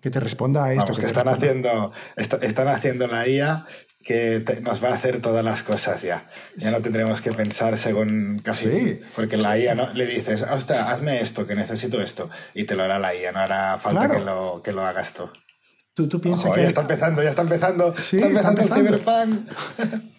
que 0.00 0.10
te 0.10 0.20
responda 0.20 0.64
a 0.64 0.72
esto. 0.72 0.94
que, 0.94 1.06
están, 1.06 1.28
haciendo, 1.28 1.92
están 2.16 2.68
haciendo 2.68 3.06
la 3.06 3.26
IA 3.26 3.66
que 4.04 4.42
nos 4.62 4.82
va 4.82 4.90
a 4.90 4.94
hacer 4.94 5.20
todas 5.20 5.44
las 5.44 5.62
cosas 5.62 6.02
ya. 6.02 6.28
Ya 6.56 6.70
no 6.70 6.80
tendremos 6.80 7.20
que 7.20 7.32
pensar 7.32 7.76
según 7.76 8.40
casi... 8.44 8.70
Sí. 8.70 9.00
Porque 9.14 9.36
la 9.36 9.58
IA 9.58 9.74
¿no? 9.74 9.92
le 9.92 10.06
dices, 10.06 10.44
ostras, 10.44 10.88
hazme 10.88 11.20
esto, 11.20 11.46
que 11.46 11.54
necesito 11.54 12.00
esto, 12.00 12.30
y 12.54 12.64
te 12.64 12.76
lo 12.76 12.84
hará 12.84 12.98
la 12.98 13.14
IA, 13.14 13.32
no 13.32 13.40
hará 13.40 13.76
falta 13.76 14.08
que, 14.08 14.20
lo, 14.20 14.62
que 14.62 14.72
lo 14.72 14.82
hagas 14.82 15.12
tú. 15.14 15.28
Tú, 15.94 16.08
tú 16.08 16.20
piensas 16.20 16.52
que... 16.54 16.62
Ya 16.62 16.68
está 16.68 16.82
empezando, 16.82 17.22
ya 17.22 17.30
está 17.30 17.42
empezando. 17.42 17.94
está 17.94 18.26
empezando, 18.26 18.62
el 18.62 18.68
cyberpunk. 18.68 19.50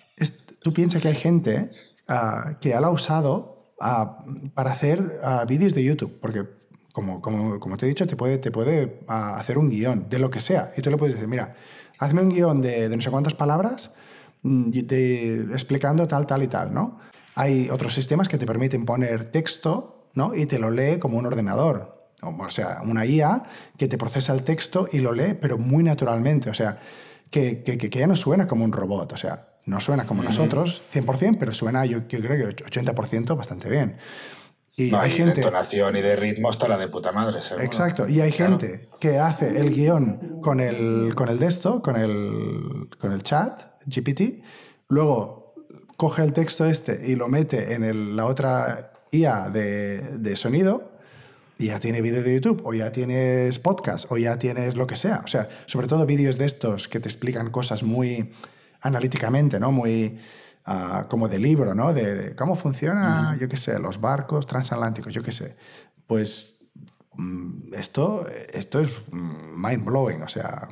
tú 0.61 0.73
piensas 0.73 1.01
que 1.01 1.07
hay 1.07 1.15
gente 1.15 1.71
ah, 2.07 2.57
que 2.59 2.73
ha 2.73 2.81
la 2.81 2.89
usado 2.89 3.73
ah, 3.79 4.25
para 4.53 4.71
hacer 4.71 5.19
ah, 5.23 5.45
vídeos 5.47 5.73
de 5.73 5.83
YouTube, 5.83 6.19
porque 6.21 6.59
como, 6.91 7.21
como, 7.21 7.60
como, 7.60 7.78
te 7.78 7.86
he 7.86 7.89
dicho, 7.89 8.08
te 8.08 8.15
puede, 8.15 8.38
te 8.38 8.52
puede 8.52 8.99
ah, 9.08 9.38
hacer 9.38 9.58
un 9.58 9.69
guion 9.69 10.08
de 10.10 10.19
lo 10.19 10.30
que 10.30 10.41
sea. 10.41 10.73
Y 10.75 10.82
tú 10.82 10.89
le 10.89 10.97
puedes 10.97 11.15
decir, 11.15 11.30
mira, 11.30 11.56
hazme 11.99 12.21
un 12.21 12.30
guion 12.30 12.62
de, 12.62 12.89
de 12.89 12.95
no 12.95 13.02
sé 13.02 13.12
cuántas 13.12 13.34
palabras 13.34 13.91
mm, 14.41 14.69
de, 14.71 15.41
explicando 15.52 16.08
tal, 16.08 16.25
tal 16.25 16.43
y 16.43 16.47
tal, 16.47 16.73
¿no? 16.73 16.99
Hay 17.36 17.69
otros 17.69 17.93
sistemas 17.93 18.28
que 18.28 18.38
te 18.38 18.45
permiten 18.45 18.86
poner 18.86 19.32
texto, 19.32 20.09
¿no? 20.13 20.36
Y 20.36 20.45
te 20.45 20.59
lo 20.59 20.72
lee 20.72 20.99
como 20.99 21.18
un 21.18 21.26
ordenador. 21.26 21.97
O 22.22 22.49
sea, 22.49 22.82
una 22.84 23.05
IA 23.05 23.43
que 23.78 23.88
te 23.88 23.97
procesa 23.97 24.34
el 24.34 24.43
texto 24.43 24.89
y 24.91 24.99
lo 24.99 25.13
lee, 25.13 25.38
pero 25.39 25.57
muy 25.57 25.84
naturalmente. 25.84 26.49
O 26.49 26.53
sea, 26.53 26.80
que, 27.30 27.63
que, 27.63 27.78
que 27.78 27.99
ya 27.99 28.07
no 28.07 28.16
suena 28.18 28.45
como 28.45 28.66
un 28.66 28.74
robot. 28.74 29.13
O 29.13 29.18
sea, 29.18 29.49
no 29.66 29.80
suena 29.80 30.05
como 30.05 30.24
nosotros, 30.24 30.82
100%, 30.93 31.38
pero 31.39 31.53
suena, 31.53 31.86
yo, 31.86 31.99
yo 32.07 32.20
creo 32.20 32.55
que 32.55 32.63
80% 32.66 33.38
bastante 33.38 33.70
bien. 33.70 33.97
Y 34.80 34.95
hay 34.95 35.11
gente. 35.11 35.41
De 35.41 35.41
entonación 35.41 35.95
y 35.95 36.01
de 36.01 36.15
ritmo 36.15 36.49
está 36.49 36.67
la 36.67 36.77
de 36.77 36.88
puta 36.88 37.11
madre, 37.11 37.41
seguro. 37.41 37.65
Exacto. 37.65 38.07
Y 38.07 38.21
hay 38.21 38.32
gente 38.32 38.88
que 38.99 39.19
hace 39.19 39.59
el 39.59 39.73
guion 39.73 40.39
con 40.41 40.59
el, 40.59 41.13
con 41.15 41.30
el 41.30 41.38
de 41.38 41.47
esto, 41.47 41.82
con 41.82 41.95
el, 41.95 42.88
con 42.97 43.11
el 43.11 43.23
chat, 43.23 43.63
GPT, 43.86 44.43
luego 44.88 45.53
coge 45.97 46.23
el 46.23 46.32
texto 46.32 46.65
este 46.65 47.01
y 47.05 47.15
lo 47.15 47.27
mete 47.27 47.73
en 47.73 48.15
la 48.15 48.25
otra 48.25 48.93
IA 49.11 49.49
de, 49.49 50.01
de 50.17 50.36
sonido 50.36 50.93
y 51.59 51.67
ya 51.67 51.80
tiene 51.82 52.01
vídeo 52.01 52.23
de 52.23 52.34
YouTube, 52.34 52.61
o 52.63 52.73
ya 52.73 52.89
tienes 52.89 53.59
podcast, 53.59 54.09
o 54.09 54.17
ya 54.17 54.39
tienes 54.39 54.75
lo 54.77 54.88
que 54.88 54.95
sea. 54.95 55.21
O 55.25 55.27
sea, 55.27 55.49
sobre 55.65 55.88
todo 55.88 56.05
vídeos 56.05 56.38
de 56.38 56.45
estos 56.45 56.88
que 56.88 57.01
te 57.01 57.09
explican 57.09 57.51
cosas 57.51 57.84
muy 57.84 58.32
analíticamente, 58.80 59.59
¿no? 59.59 59.73
Muy 59.73 60.17
ah, 60.70 61.07
como 61.09 61.28
de 61.28 61.39
libro, 61.39 61.74
¿no? 61.74 61.93
De, 61.93 62.36
cómo 62.36 62.55
funciona, 62.55 63.36
yo 63.39 63.49
qué 63.49 63.57
sé, 63.57 63.80
los 63.80 63.99
barcos 63.99 64.45
transatlánticos, 64.45 65.13
yo 65.13 65.24
qué 65.24 65.32
sé. 65.32 65.55
Pues 66.05 66.59
mm, 67.13 67.74
esto, 67.74 68.28
esto 68.53 68.80
es 68.80 69.01
mind 69.11 69.84
blowing, 69.84 70.22
o 70.22 70.28
sea, 70.28 70.70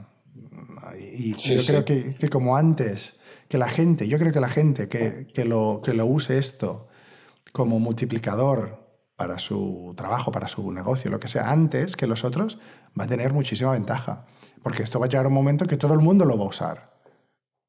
y 0.99 1.33
yo 1.33 1.65
creo 1.65 1.83
que, 1.83 2.15
que, 2.15 2.29
como 2.29 2.55
antes, 2.55 3.19
que 3.49 3.57
la 3.57 3.69
gente, 3.69 4.07
yo 4.07 4.19
creo 4.19 4.31
que 4.31 4.39
la 4.39 4.49
gente 4.49 4.87
que, 4.87 5.27
que, 5.33 5.45
lo, 5.45 5.81
que 5.83 5.93
lo 5.93 6.05
use 6.05 6.37
esto 6.37 6.87
como 7.51 7.79
multiplicador 7.79 8.85
para 9.15 9.39
su 9.39 9.93
trabajo, 9.97 10.31
para 10.31 10.47
su 10.47 10.71
negocio, 10.71 11.09
lo 11.09 11.19
que 11.19 11.27
sea, 11.27 11.51
antes 11.51 11.95
que 11.95 12.05
los 12.05 12.23
otros, 12.23 12.59
va 12.99 13.05
a 13.05 13.07
tener 13.07 13.33
muchísima 13.33 13.71
ventaja. 13.71 14.25
Porque 14.61 14.83
esto 14.83 14.99
va 14.99 15.07
a 15.07 15.09
llegar 15.09 15.25
a 15.25 15.29
un 15.29 15.33
momento 15.33 15.65
que 15.65 15.77
todo 15.77 15.93
el 15.93 16.01
mundo 16.01 16.23
lo 16.23 16.37
va 16.37 16.43
a 16.43 16.49
usar. 16.49 16.97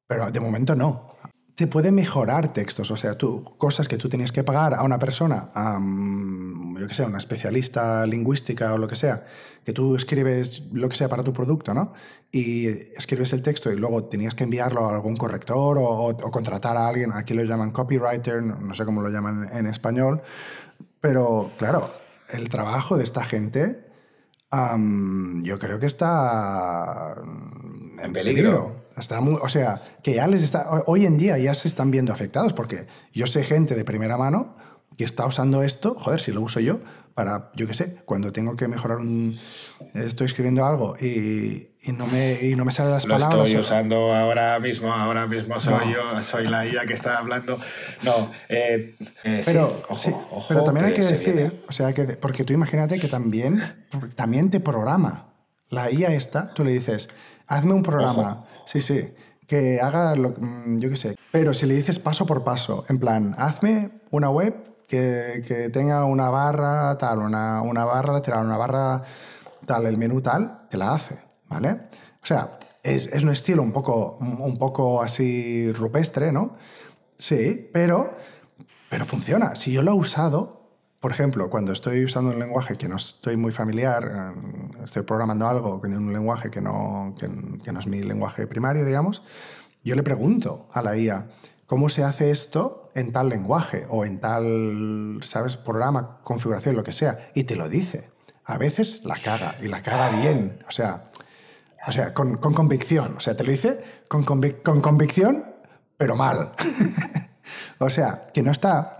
Pero 0.07 0.29
de 0.29 0.39
momento 0.39 0.75
no 0.75 1.18
te 1.59 1.67
puede 1.67 1.91
mejorar 1.91 2.53
textos, 2.53 2.89
o 2.89 2.95
sea, 2.95 3.17
tú, 3.17 3.43
cosas 3.57 3.89
que 3.89 3.97
tú 3.97 4.07
tenías 4.07 4.31
que 4.31 4.45
pagar 4.45 4.73
a 4.73 4.81
una 4.81 4.97
persona, 4.97 5.49
a, 5.53 5.77
yo 5.77 6.87
que 6.87 6.93
sé, 6.93 7.03
una 7.03 7.17
especialista 7.17 8.07
lingüística 8.07 8.73
o 8.73 8.77
lo 8.77 8.87
que 8.87 8.95
sea, 8.95 9.25
que 9.65 9.73
tú 9.73 9.97
escribes 9.97 10.63
lo 10.71 10.87
que 10.87 10.95
sea 10.95 11.09
para 11.09 11.21
tu 11.21 11.33
producto, 11.33 11.73
¿no? 11.73 11.91
Y 12.31 12.67
escribes 12.95 13.33
el 13.33 13.43
texto 13.43 13.69
y 13.73 13.75
luego 13.75 14.05
tenías 14.05 14.35
que 14.35 14.45
enviarlo 14.45 14.87
a 14.87 14.95
algún 14.95 15.17
corrector 15.17 15.75
o, 15.81 16.15
contratar 16.31 16.77
a 16.77 16.87
alguien, 16.87 17.11
aquí 17.11 17.33
lo 17.33 17.43
llaman 17.43 17.71
copywriter, 17.71 18.41
no 18.41 18.73
sé 18.73 18.85
cómo 18.85 19.01
lo 19.01 19.09
llaman 19.09 19.49
en 19.51 19.67
español, 19.67 20.21
pero 21.01 21.51
claro, 21.57 21.91
el 22.29 22.47
trabajo 22.47 22.95
de 22.95 23.03
esta 23.03 23.25
gente 23.25 23.83
yo 25.43 25.59
creo 25.59 25.77
que 25.77 25.87
está 25.87 27.15
en 28.01 28.13
peligro 28.13 28.85
o 29.41 29.49
sea, 29.49 29.81
que 30.03 30.15
ya 30.15 30.27
les 30.27 30.43
está, 30.43 30.83
hoy 30.85 31.05
en 31.05 31.17
día 31.17 31.37
ya 31.37 31.53
se 31.53 31.67
están 31.67 31.91
viendo 31.91 32.13
afectados 32.13 32.53
porque 32.53 32.87
yo 33.13 33.27
sé 33.27 33.43
gente 33.43 33.75
de 33.75 33.83
primera 33.83 34.17
mano 34.17 34.57
que 34.97 35.05
está 35.05 35.25
usando 35.25 35.63
esto, 35.63 35.95
joder, 35.95 36.19
si 36.19 36.31
lo 36.31 36.41
uso 36.41 36.59
yo, 36.59 36.79
para, 37.15 37.51
yo 37.55 37.67
qué 37.67 37.73
sé, 37.73 37.97
cuando 38.05 38.31
tengo 38.31 38.55
que 38.55 38.67
mejorar 38.67 38.97
un... 38.97 39.33
Estoy 39.93 40.27
escribiendo 40.27 40.65
algo 40.65 40.95
y, 40.99 41.69
y 41.81 41.91
no, 41.93 42.05
me, 42.07 42.37
y 42.41 42.55
no 42.55 42.65
me 42.65 42.71
salen 42.71 42.93
las 42.93 43.05
palabras. 43.05 43.33
Lo 43.33 43.43
estoy 43.43 43.59
usando 43.59 44.13
ahora 44.13 44.59
mismo, 44.59 44.93
ahora 44.93 45.25
mismo 45.27 45.59
soy 45.59 45.93
yo, 45.93 46.23
soy 46.23 46.47
la 46.47 46.65
IA 46.65 46.85
que 46.85 46.93
está 46.93 47.17
hablando. 47.17 47.57
No, 48.03 48.29
eh, 48.49 48.95
eh, 49.23 49.41
pero, 49.45 49.83
sí, 49.97 50.11
ojo, 50.31 50.45
pero 50.49 50.63
también 50.63 50.87
hay 50.87 50.93
que 50.93 51.01
decir, 51.01 51.63
o 51.67 51.71
sea, 51.71 51.93
que, 51.93 52.03
porque 52.03 52.43
tú 52.43 52.53
imagínate 52.53 52.99
que 52.99 53.07
también, 53.07 53.61
también 54.15 54.49
te 54.49 54.59
programa. 54.59 55.27
La 55.69 55.91
IA 55.91 56.13
esta, 56.13 56.53
tú 56.53 56.63
le 56.63 56.71
dices, 56.71 57.09
hazme 57.47 57.73
un 57.73 57.83
programa 57.83 58.45
Sí, 58.69 58.81
sí. 58.81 59.15
Que 59.47 59.81
haga 59.81 60.15
lo 60.15 60.29
mm, 60.29 60.79
yo 60.79 60.91
qué 60.91 60.95
sé. 60.95 61.15
Pero 61.31 61.55
si 61.55 61.65
le 61.65 61.73
dices 61.73 61.97
paso 61.97 62.27
por 62.27 62.43
paso, 62.43 62.85
en 62.87 62.99
plan, 62.99 63.33
hazme 63.39 63.89
una 64.11 64.29
web 64.29 64.53
que, 64.87 65.43
que 65.47 65.69
tenga 65.69 66.05
una 66.05 66.29
barra 66.29 66.95
tal, 66.99 67.19
una, 67.19 67.63
una 67.63 67.83
barra 67.85 68.13
lateral, 68.13 68.45
una 68.45 68.57
barra 68.57 69.01
tal, 69.65 69.87
el 69.87 69.97
menú 69.97 70.21
tal, 70.21 70.67
te 70.69 70.77
la 70.77 70.93
hace, 70.93 71.17
¿vale? 71.47 71.71
O 72.21 72.25
sea, 72.25 72.59
es, 72.83 73.07
es 73.07 73.23
un 73.23 73.31
estilo 73.31 73.63
un 73.63 73.71
poco, 73.71 74.17
un 74.19 74.59
poco 74.59 75.01
así 75.01 75.71
rupestre, 75.71 76.31
¿no? 76.31 76.55
Sí, 77.17 77.71
pero, 77.73 78.15
pero 78.87 79.05
funciona. 79.05 79.55
Si 79.55 79.71
yo 79.71 79.81
lo 79.81 79.91
he 79.93 79.95
usado, 79.95 80.58
por 80.99 81.11
ejemplo, 81.11 81.49
cuando 81.49 81.71
estoy 81.71 82.03
usando 82.03 82.31
un 82.31 82.39
lenguaje 82.39 82.75
que 82.75 82.89
no 82.89 82.97
estoy 82.97 83.37
muy 83.37 83.51
familiar, 83.51 84.03
eh, 84.03 84.83
estoy 84.83 85.03
programando 85.03 85.47
algo 85.47 85.81
en 85.85 85.95
un 85.95 86.11
lenguaje 86.11 86.49
que 86.49 86.59
no, 86.59 87.15
que, 87.17 87.27
no 87.71 87.79
es 87.79 87.87
mi 87.87 88.01
lenguaje 88.01 88.47
primario, 88.47 88.83
digamos, 88.85 89.23
yo 89.83 89.95
le 89.95 90.03
pregunto 90.03 90.67
a 90.73 90.81
la 90.81 90.97
IA, 90.97 91.27
¿cómo 91.67 91.87
se 91.87 92.03
hace 92.03 92.31
esto 92.31 92.91
en 92.95 93.13
tal 93.13 93.29
lenguaje 93.29 93.85
o 93.89 94.03
en 94.03 94.19
tal, 94.19 95.19
¿sabes?, 95.23 95.55
programa, 95.55 96.19
configuración, 96.23 96.75
lo 96.75 96.83
que 96.83 96.91
sea, 96.91 97.29
y 97.33 97.45
te 97.45 97.55
lo 97.55 97.69
dice. 97.69 98.09
A 98.43 98.57
veces 98.57 99.05
la 99.05 99.15
caga, 99.15 99.55
y 99.61 99.67
la 99.67 99.81
caga 99.81 100.09
bien, 100.19 100.59
o 100.67 100.71
sea, 100.71 101.11
o 101.87 101.91
sea 101.93 102.13
con, 102.13 102.37
convicción, 102.37 103.15
o 103.15 103.19
sea, 103.21 103.37
te 103.37 103.45
lo 103.45 103.51
dice 103.51 104.03
con, 104.09 104.25
con 104.25 104.81
convicción, 104.81 105.45
pero 105.95 106.17
mal. 106.17 106.51
o 107.79 107.89
sea, 107.89 108.25
que 108.33 108.41
no 108.41 108.51
está, 108.51 108.99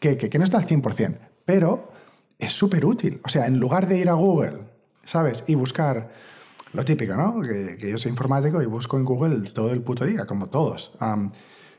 que, 0.00 0.18
que, 0.18 0.28
que 0.28 0.38
no 0.38 0.44
está 0.44 0.58
al 0.58 0.66
100%, 0.66 1.29
pero 1.50 1.90
es 2.38 2.52
súper 2.52 2.84
útil. 2.84 3.20
O 3.24 3.28
sea, 3.28 3.46
en 3.46 3.58
lugar 3.58 3.88
de 3.88 3.98
ir 3.98 4.08
a 4.08 4.12
Google, 4.12 4.58
¿sabes? 5.04 5.42
Y 5.48 5.56
buscar 5.56 6.12
lo 6.72 6.84
típico, 6.84 7.14
¿no? 7.14 7.40
Que, 7.40 7.76
yo 7.90 7.98
soy 7.98 8.10
informático 8.10 8.62
y 8.62 8.66
busco 8.66 8.96
en 8.96 9.04
Google 9.04 9.40
todo 9.50 9.72
el 9.72 9.82
puto 9.82 10.04
día, 10.04 10.26
como 10.26 10.48
todos. 10.48 10.92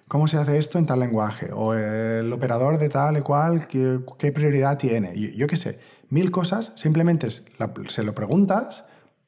¿Cómo 0.09 0.27
se 0.27 0.35
hace 0.35 0.57
esto 0.57 0.77
en 0.77 0.85
tal 0.85 0.99
lenguaje? 0.99 1.51
O 1.53 1.73
el 1.73 2.33
operador 2.33 2.79
de 2.79 2.89
tal 2.89 3.15
y 3.15 3.21
cual, 3.21 3.65
¿qué, 3.65 4.31
prioridad 4.33 4.77
tiene? 4.77 5.17
Yo, 5.37 5.47
qué 5.47 5.55
sé, 5.55 5.79
mil 6.09 6.31
cosas, 6.31 6.73
simplemente 6.75 7.29
se 7.29 8.03
lo 8.03 8.13
preguntas 8.13 8.83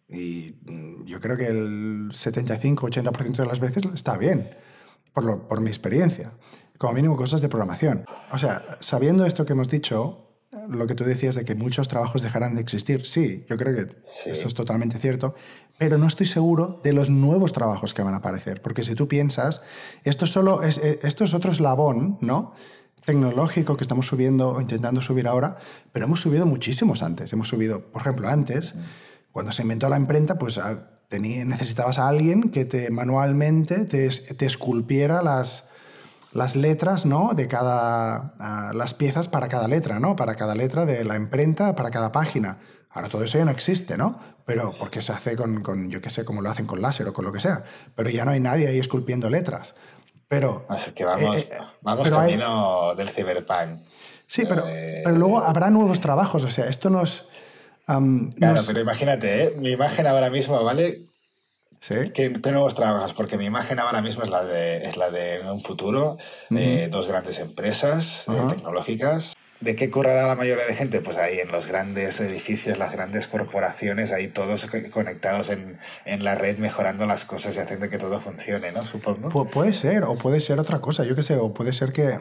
y 0.10 0.58
mm, 0.66 1.06
yo 1.06 1.22
creo 1.22 1.38
que 1.38 1.48
el 1.48 2.10
75-80% 2.10 3.38
de 3.38 3.46
las 3.46 3.62
veces 3.62 3.84
está 3.94 4.18
bien, 4.18 4.50
por, 5.14 5.48
por 5.48 5.62
mi 5.62 5.70
experiencia. 5.70 6.34
Como 6.78 6.96
mínimo 6.96 7.16
cosas 7.16 7.40
de 7.40 7.48
programación. 7.48 8.04
O 8.32 8.38
sea, 8.38 8.66
sabiendo 8.82 9.26
esto 9.26 9.46
que 9.46 9.54
hemos 9.54 9.70
dicho, 9.70 10.23
lo 10.68 10.88
que 10.88 10.96
tú 10.96 11.04
decías 11.04 11.36
de 11.36 11.46
que 11.46 11.56
muchos 11.56 11.88
trabajos 11.88 12.22
dejarán 12.22 12.56
de 12.56 12.62
existir. 12.62 13.06
Sí, 13.06 13.46
yo 13.50 13.58
creo 13.58 13.76
que 13.76 13.96
esto 14.30 14.48
es 14.48 14.54
totalmente 14.54 15.00
cierto, 15.00 15.36
pero 15.78 15.98
no 15.98 16.08
estoy 16.08 16.26
seguro 16.26 16.80
de 16.84 16.94
los 16.94 17.10
nuevos 17.10 17.54
trabajos 17.54 17.94
que 17.94 18.04
van 18.04 18.14
a 18.14 18.18
aparecer, 18.18 18.62
porque 18.62 18.84
si 18.84 18.96
tú 18.96 19.08
piensas, 19.08 19.62
esto, 20.04 20.26
solo 20.26 20.64
es, 20.64 20.78
eh, 20.78 21.00
esto 21.04 21.24
es 21.24 21.34
otro 21.34 21.52
eslabón, 21.52 22.18
¿no? 22.22 22.54
tecnológico 23.06 23.76
que 23.76 23.84
estamos 23.84 24.08
subiendo 24.08 24.52
o 24.52 24.62
intentando 24.62 25.02
subir 25.02 25.28
ahora, 25.28 25.58
pero 25.92 26.06
hemos 26.06 26.22
subido 26.22 26.46
muchísimos 26.46 27.04
antes. 27.04 27.34
Hemos 27.34 27.50
subido, 27.50 27.82
por 27.92 28.02
ejemplo, 28.02 28.30
antes, 28.30 28.76
cuando 29.32 29.52
se 29.52 29.64
inventó 29.64 29.90
la 29.90 29.98
imprenta, 29.98 30.38
pues 30.38 30.58
ah, 30.58 30.90
necesitabas 31.12 32.00
a 32.00 32.08
alguien 32.08 32.50
que 32.50 32.66
te 32.66 32.90
manualmente 32.92 33.86
te, 33.86 34.08
te 34.10 34.46
esculpiera 34.46 35.22
las, 35.22 35.70
las 36.34 36.56
letras, 36.56 37.06
¿no? 37.06 37.34
De 37.34 37.48
cada. 37.48 38.34
Ah, 38.40 38.72
las 38.74 38.94
piezas 38.94 39.28
para 39.28 39.48
cada 39.48 39.68
letra, 39.68 40.00
¿no? 40.00 40.16
Para 40.16 40.36
cada 40.36 40.56
letra 40.56 40.86
de 40.86 41.04
la 41.04 41.16
imprenta, 41.16 41.76
para 41.76 41.92
cada 41.92 42.12
página. 42.12 42.60
Ahora 42.90 43.10
todo 43.10 43.24
eso 43.24 43.38
ya 43.38 43.46
no 43.46 43.52
existe, 43.52 43.98
¿no? 43.98 44.20
Pero 44.46 44.74
porque 44.78 45.02
se 45.02 45.14
hace 45.14 45.36
con, 45.36 45.62
con 45.64 45.90
yo 45.90 46.02
qué 46.02 46.10
sé, 46.10 46.26
como 46.26 46.42
lo 46.42 46.50
hacen 46.50 46.66
con 46.66 46.82
láser 46.82 47.08
o 47.08 47.14
con 47.14 47.26
lo 47.26 47.32
que 47.32 47.40
sea. 47.40 47.64
Pero 47.96 48.10
ya 48.10 48.26
no 48.26 48.32
hay 48.32 48.40
nadie 48.40 48.68
ahí 48.68 48.80
esculpiendo 48.80 49.30
letras. 49.30 49.76
Pero. 50.28 50.66
Así 50.70 50.92
que 50.92 51.06
vamos, 51.06 51.38
eh, 51.38 51.50
eh, 51.52 52.10
camino 52.10 52.96
del 52.96 53.10
cyberpunk. 53.10 53.82
Sí, 54.28 54.44
pero, 54.48 54.68
eh, 54.68 55.02
pero 55.04 55.16
luego 55.18 55.40
habrá 55.40 55.70
nuevos 55.70 56.00
trabajos. 56.00 56.44
O 56.44 56.50
sea, 56.50 56.66
esto 56.66 56.90
nos. 56.90 57.30
claro, 57.86 58.62
pero 58.66 58.80
imagínate, 58.80 59.44
¿eh? 59.44 59.54
mi 59.58 59.72
imagen 59.72 60.08
ahora 60.08 60.30
mismo, 60.30 60.64
¿vale? 60.64 61.13
¿Qué, 62.14 62.30
nuevos 62.30 62.76
trabajas? 62.76 63.14
Porque 63.14 63.38
mi 63.38 63.46
imagen 63.46 63.80
ahora 63.80 64.02
mismo 64.02 64.24
es 64.24 64.30
la 64.30 64.44
de, 64.46 64.78
es 64.78 64.96
la 64.96 65.10
de 65.12 65.42
un 65.42 65.62
futuro, 65.62 66.18
de 66.50 66.88
dos 66.88 67.08
grandes 67.08 67.40
empresas 67.40 68.26
eh, 68.30 68.42
tecnológicas. 68.48 69.34
¿De 69.60 69.76
qué 69.76 69.90
currará 69.90 70.28
la 70.28 70.36
mayoría 70.36 70.66
de 70.66 70.76
gente? 70.76 71.02
Pues 71.02 71.18
ahí 71.18 71.40
en 71.40 71.52
los 71.52 71.68
grandes 71.68 72.20
edificios, 72.20 72.78
las 72.78 72.92
grandes 72.92 73.28
corporaciones, 73.28 74.12
ahí 74.12 74.28
todos 74.28 74.68
conectados 74.92 75.50
en, 75.50 75.78
en 76.06 76.24
la 76.24 76.36
red, 76.36 76.58
mejorando 76.58 77.06
las 77.06 77.26
cosas 77.26 77.56
y 77.56 77.60
haciendo 77.60 77.90
que 77.90 77.98
todo 77.98 78.20
funcione, 78.20 78.72
¿no? 78.72 78.86
Supongo. 78.86 79.46
puede 79.46 79.74
ser, 79.74 80.04
o 80.04 80.16
puede 80.16 80.42
ser 80.42 80.60
otra 80.60 80.80
cosa, 80.80 81.06
yo 81.06 81.16
qué 81.16 81.24
sé, 81.24 81.38
o 81.38 81.54
puede 81.54 81.72
ser 81.72 81.94
que, 81.94 82.18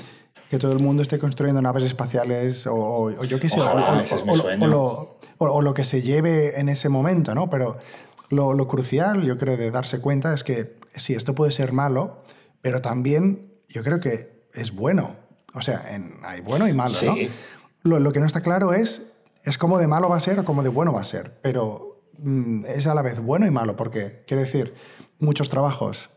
que 0.50 0.58
todo 0.58 0.72
el 0.72 0.78
mundo 0.78 1.02
esté 1.02 1.18
construyendo 1.18 1.60
naves 1.60 1.84
espaciales, 1.84 2.66
o, 2.66 3.12
yo 3.24 3.40
qué 3.40 3.48
sé, 3.50 3.60
o, 5.38 5.60
lo 5.60 5.74
que 5.74 5.84
se 5.84 6.00
lleve 6.00 6.58
en 6.58 6.70
ese 6.70 6.88
momento, 6.88 7.34
¿no? 7.34 7.50
Pero 7.50 7.76
lo, 8.28 8.68
crucial, 8.68 9.22
yo 9.22 9.38
creo, 9.38 9.56
de 9.56 9.70
darse 9.70 10.00
cuenta 10.00 10.34
es 10.34 10.44
que 10.44 10.78
sí, 10.96 11.14
esto 11.14 11.34
puede 11.34 11.52
ser 11.52 11.72
malo, 11.72 12.22
pero 12.60 12.80
también 12.80 13.52
yo 13.68 13.82
creo 13.82 14.00
que 14.00 14.48
es 14.54 14.74
bueno. 14.74 15.16
O 15.54 15.62
sea, 15.62 15.84
hay 16.24 16.40
bueno 16.40 16.68
y 16.68 16.72
malo, 16.72 16.94
¿no? 17.02 17.98
Lo, 17.98 18.12
que 18.12 18.20
no 18.20 18.26
está 18.26 18.40
claro 18.40 18.72
es, 18.72 19.12
es 19.44 19.58
cómo 19.58 19.78
de 19.78 19.86
malo 19.86 20.08
va 20.08 20.16
a 20.16 20.20
ser 20.20 20.40
o 20.40 20.44
cómo 20.44 20.62
de 20.62 20.68
bueno 20.68 20.92
va 20.92 21.00
a 21.00 21.04
ser, 21.04 21.38
pero 21.40 22.02
mm, 22.18 22.64
es 22.66 22.86
a 22.86 22.94
la 22.94 23.02
vez 23.02 23.20
bueno 23.20 23.46
y 23.46 23.50
malo, 23.50 23.76
porque, 23.76 24.24
quiere 24.26 24.42
decir, 24.42 24.74
muchos 25.20 25.48
trabajos 25.48 26.10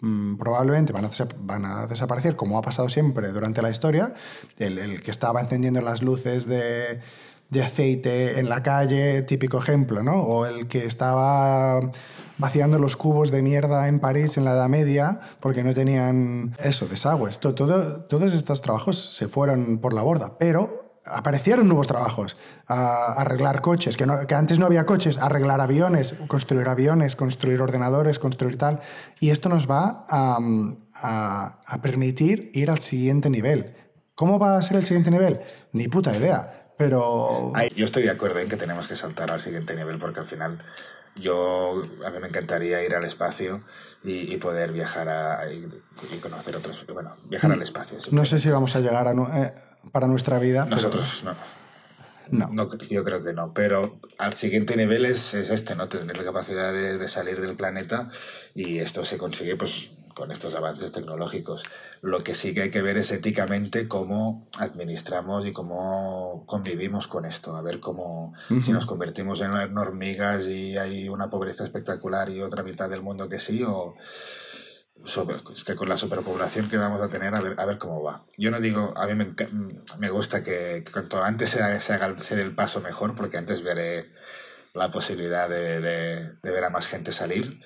mm, 0.00 0.36
probablemente 0.36 0.94
van 0.94 1.04
a, 1.04 1.10
van 1.40 1.64
a, 1.66 1.86
desaparecer, 1.86 2.36
como 2.36 2.56
ha 2.56 2.62
pasado 2.62 2.88
siempre 2.88 3.28
durante 3.28 3.60
la 3.60 3.70
historia. 3.70 4.14
el 4.58 5.02
que 5.02 5.10
estaba 5.10 5.40
encendiendo 5.40 5.82
las 5.82 6.02
luces 6.02 6.46
de 6.46 7.00
de 7.50 7.62
aceite 7.64 8.38
en 8.38 8.48
la 8.48 8.62
calle, 8.62 9.22
típico 9.22 9.58
ejemplo, 9.58 10.02
¿no? 10.02 10.22
O 10.22 10.46
el 10.46 10.68
que 10.68 10.86
estaba 10.86 11.90
vaciando 12.38 12.78
los 12.78 12.96
cubos 12.96 13.30
de 13.30 13.42
mierda 13.42 13.88
en 13.88 14.00
París 14.00 14.36
en 14.38 14.44
la 14.44 14.52
Edad 14.52 14.68
Media 14.68 15.20
porque 15.40 15.62
no 15.62 15.74
tenían 15.74 16.56
eso, 16.62 16.86
desagües. 16.86 17.38
Todo, 17.40 18.02
todos 18.04 18.32
estos 18.32 18.62
trabajos 18.62 19.14
se 19.14 19.28
fueron 19.28 19.78
por 19.78 19.92
la 19.92 20.02
borda, 20.02 20.38
pero 20.38 21.00
aparecieron 21.04 21.66
nuevos 21.68 21.86
trabajos. 21.88 22.36
a 22.72 23.14
arreglar 23.20 23.62
coches, 23.62 23.96
que, 23.96 24.06
no- 24.06 24.20
antes 24.36 24.60
no 24.60 24.66
había 24.66 24.86
coches, 24.86 25.18
arreglar 25.18 25.60
aviones, 25.60 26.14
construir 26.28 26.68
aviones, 26.68 27.16
construir 27.16 27.60
ordenadores, 27.60 28.20
construir 28.20 28.58
tal. 28.58 28.78
Y 29.18 29.30
esto 29.30 29.48
nos 29.48 29.68
va 29.68 30.06
a- 30.08 31.58
a 31.66 31.80
permitir 31.82 32.52
ir 32.54 32.70
al 32.70 32.78
siguiente 32.78 33.28
nivel. 33.28 33.74
¿Cómo 34.14 34.38
va 34.38 34.56
a 34.56 34.62
ser 34.62 34.76
el 34.76 34.84
siguiente 34.84 35.10
nivel? 35.10 35.40
Ni 35.72 35.88
puta 35.88 36.16
idea. 36.16 36.59
Pero... 36.80 37.52
Ay, 37.54 37.70
yo 37.76 37.84
estoy 37.84 38.04
de 38.04 38.10
acuerdo 38.10 38.38
en 38.40 38.48
que 38.48 38.56
tenemos 38.56 38.88
que 38.88 38.96
saltar 38.96 39.30
al 39.30 39.38
siguiente 39.38 39.76
nivel 39.76 39.98
porque 39.98 40.20
al 40.20 40.26
final 40.26 40.58
yo 41.14 41.82
a 42.06 42.10
mí 42.10 42.18
me 42.20 42.28
encantaría 42.28 42.82
ir 42.82 42.94
al 42.94 43.04
espacio 43.04 43.62
y, 44.02 44.32
y 44.32 44.36
poder 44.38 44.72
viajar 44.72 45.08
a, 45.10 45.52
y, 45.52 45.68
y 46.14 46.16
conocer 46.18 46.56
otros 46.56 46.86
bueno 46.92 47.16
viajar 47.28 47.52
al 47.52 47.60
espacio 47.60 47.98
Mm. 47.98 48.14
No 48.14 48.24
sé 48.24 48.38
si 48.38 48.48
vamos 48.48 48.74
a 48.76 48.80
llegar 48.80 49.06
a 49.08 49.12
eh, 49.12 49.54
para 49.92 50.06
nuestra 50.06 50.38
vida. 50.38 50.64
pero- 50.64 50.76
nosotros 50.76 51.22
no, 51.24 51.34
No. 52.30 52.48
no 52.50 52.78
yo 52.88 53.04
creo 53.04 53.22
que 53.22 53.34
no 53.34 53.52
pero 53.52 53.98
al 54.16 54.32
siguiente 54.32 54.74
nivel 54.76 55.04
es, 55.04 55.34
es 55.34 55.50
este 55.50 55.74
no 55.74 55.88
tener 55.88 56.16
la 56.16 56.24
capacidad 56.24 56.72
de, 56.72 56.96
de 56.96 57.08
salir 57.08 57.40
del 57.42 57.56
planeta 57.56 58.08
y 58.54 58.78
esto 58.78 59.04
se 59.04 59.18
consigue 59.18 59.56
pues 59.56 59.90
con 60.20 60.30
estos 60.30 60.54
avances 60.54 60.92
tecnológicos. 60.92 61.64
Lo 62.02 62.22
que 62.22 62.34
sí 62.34 62.52
que 62.52 62.60
hay 62.62 62.70
que 62.70 62.82
ver 62.82 62.98
es 62.98 63.10
éticamente 63.10 63.88
cómo 63.88 64.46
administramos 64.58 65.46
y 65.46 65.52
cómo 65.52 66.44
convivimos 66.46 67.08
con 67.08 67.24
esto. 67.24 67.56
A 67.56 67.62
ver 67.62 67.80
cómo 67.80 68.34
si 68.62 68.70
nos 68.70 68.84
convertimos 68.84 69.40
en 69.40 69.52
hormigas 69.78 70.44
y 70.46 70.76
hay 70.76 71.08
una 71.08 71.30
pobreza 71.30 71.64
espectacular 71.64 72.28
y 72.28 72.42
otra 72.42 72.62
mitad 72.62 72.90
del 72.90 73.00
mundo 73.00 73.30
que 73.30 73.38
sí 73.38 73.62
o 73.66 73.94
sobre- 75.06 75.38
es 75.54 75.64
que 75.64 75.74
con 75.74 75.88
la 75.88 75.96
superpoblación 75.96 76.68
que 76.68 76.76
vamos 76.76 77.00
a 77.00 77.08
tener, 77.08 77.34
a 77.34 77.40
ver, 77.40 77.54
a 77.58 77.64
ver 77.64 77.78
cómo 77.78 78.02
va. 78.02 78.26
Yo 78.36 78.50
no 78.50 78.60
digo, 78.60 78.92
a 78.98 79.06
mí 79.06 79.14
me, 79.98 80.10
gusta 80.10 80.42
que, 80.42 80.82
que 80.84 80.92
cuanto 80.92 81.22
antes 81.22 81.48
se, 81.48 81.62
haga- 81.62 81.80
se 81.80 81.94
haga 81.94 82.18
se 82.18 82.36
dé 82.36 82.42
el 82.42 82.54
paso 82.54 82.82
mejor, 82.82 83.14
porque 83.14 83.38
antes 83.38 83.62
veré 83.62 84.12
la 84.74 84.90
posibilidad 84.90 85.48
de, 85.48 85.80
de- 85.80 86.32
de 86.42 86.50
ver 86.52 86.64
a 86.64 86.70
más 86.70 86.86
gente 86.86 87.12
salir 87.12 87.60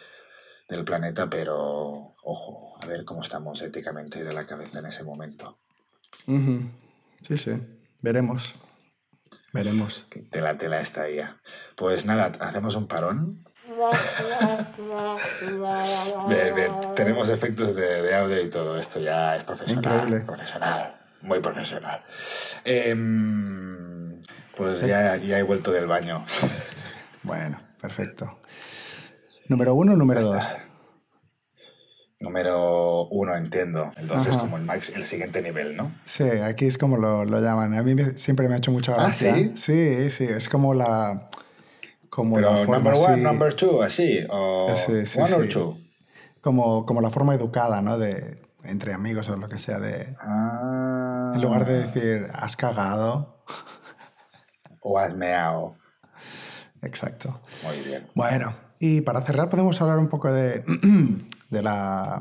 del 0.69 0.85
planeta, 0.85 1.29
pero 1.29 2.15
ojo, 2.23 2.79
a 2.83 2.87
ver 2.87 3.05
cómo 3.05 3.23
estamos 3.23 3.61
éticamente 3.63 4.25
de 4.25 4.33
la 4.33 4.47
cabeza 4.47 4.79
en 4.79 4.87
ese 4.87 5.05
momento. 5.05 5.59
Sí, 6.27 7.37
sí. 7.37 7.53
Veremos. 8.01 8.55
Veremos. 9.53 10.07
Que 10.11 10.21
Tela, 10.21 10.59
tela 10.59 10.81
está 10.81 11.09
ya. 11.09 11.39
Pues 11.77 12.07
nada, 12.07 12.33
hacemos 12.41 12.75
un 12.77 12.89
parón. 12.89 13.45
Bien, 16.29 16.55
bien. 16.55 16.73
Tenemos 16.95 17.29
efectos 17.29 17.75
de, 17.75 18.03
de 18.03 18.15
audio 18.15 18.41
y 18.41 18.51
todo. 18.51 18.79
Esto 18.79 19.01
ya 19.01 19.37
es 19.37 19.45
profesional. 19.45 19.85
Increíble. 19.85 20.25
Profesional. 20.25 21.01
Muy 21.23 21.41
profesional. 21.41 22.03
Em, 22.65 24.21
pues 24.57 24.81
ya, 24.81 25.17
ya 25.17 25.39
he 25.39 25.43
vuelto 25.43 25.73
del 25.73 25.87
baño. 25.87 26.25
Bueno, 27.23 27.59
perfecto. 27.81 28.41
Número 29.49 29.75
uno, 29.75 29.97
número 29.97 30.21
Ya 30.21 30.27
dos. 30.27 30.45
Número 32.21 33.07
uno, 33.09 33.35
entiendo. 33.37 33.91
El 33.97 34.09
dos 34.09 34.27
es 34.27 34.37
como 34.37 34.57
el, 34.57 34.65
max, 34.65 34.91
el 34.95 35.05
siguiente 35.05 35.43
nivel, 35.43 35.77
¿no? 35.77 35.93
Sí, 36.07 36.23
aquí 36.25 36.65
es 36.67 36.79
como 36.79 36.97
lo, 36.97 37.25
lo 37.25 37.41
llaman. 37.41 37.75
A 37.75 37.83
mí 37.83 37.95
me- 37.95 38.17
siempre 38.17 38.49
me 38.49 38.55
ha 38.55 38.59
hecho 38.59 38.71
mucha 38.71 38.93
¿Ah, 38.93 39.05
gracia. 39.07 39.35
sí? 39.35 39.53
Sí, 39.57 40.11
sí, 40.11 40.25
es 40.25 40.49
como 40.49 40.73
la. 40.73 41.29
Como 42.09 42.39
la 42.41 42.49
Pero 42.49 42.65
forma 42.65 42.77
number 42.77 42.95
one, 42.95 43.13
así- 43.15 43.21
number 43.23 43.55
two, 43.55 43.83
así. 43.83 44.27
O 44.31 44.75
Sí, 44.77 45.05
sí, 45.05 45.19
one 45.21 45.35
or 45.35 45.49
two. 45.49 45.77
como, 46.41 46.87
como 46.87 47.01
la 47.01 47.11
forma 47.11 47.35
educada, 47.35 47.83
¿no? 47.83 47.99
De 47.99 48.41
entre 48.63 48.95
amigos 48.95 49.29
o 49.29 49.37
lo 49.37 49.47
que 49.49 49.59
sea, 49.59 49.79
de 49.79 50.15
Ah. 50.21 51.33
en 51.35 51.43
lugar 51.43 51.67
de 51.67 51.87
decir 51.87 52.29
has 52.33 52.57
cagado. 52.57 53.37
O 54.81 54.99
has 54.99 55.15
meado. 55.15 55.77
Exacto. 56.83 57.41
Muy 57.65 57.81
bien. 57.81 58.07
Bueno, 58.15 58.55
y 58.87 59.01
para 59.01 59.23
cerrar 59.23 59.49
podemos 59.49 59.81
hablar 59.81 59.99
un 59.99 60.09
poco 60.09 60.31
de, 60.33 60.63
de 61.51 61.63
la 61.63 62.21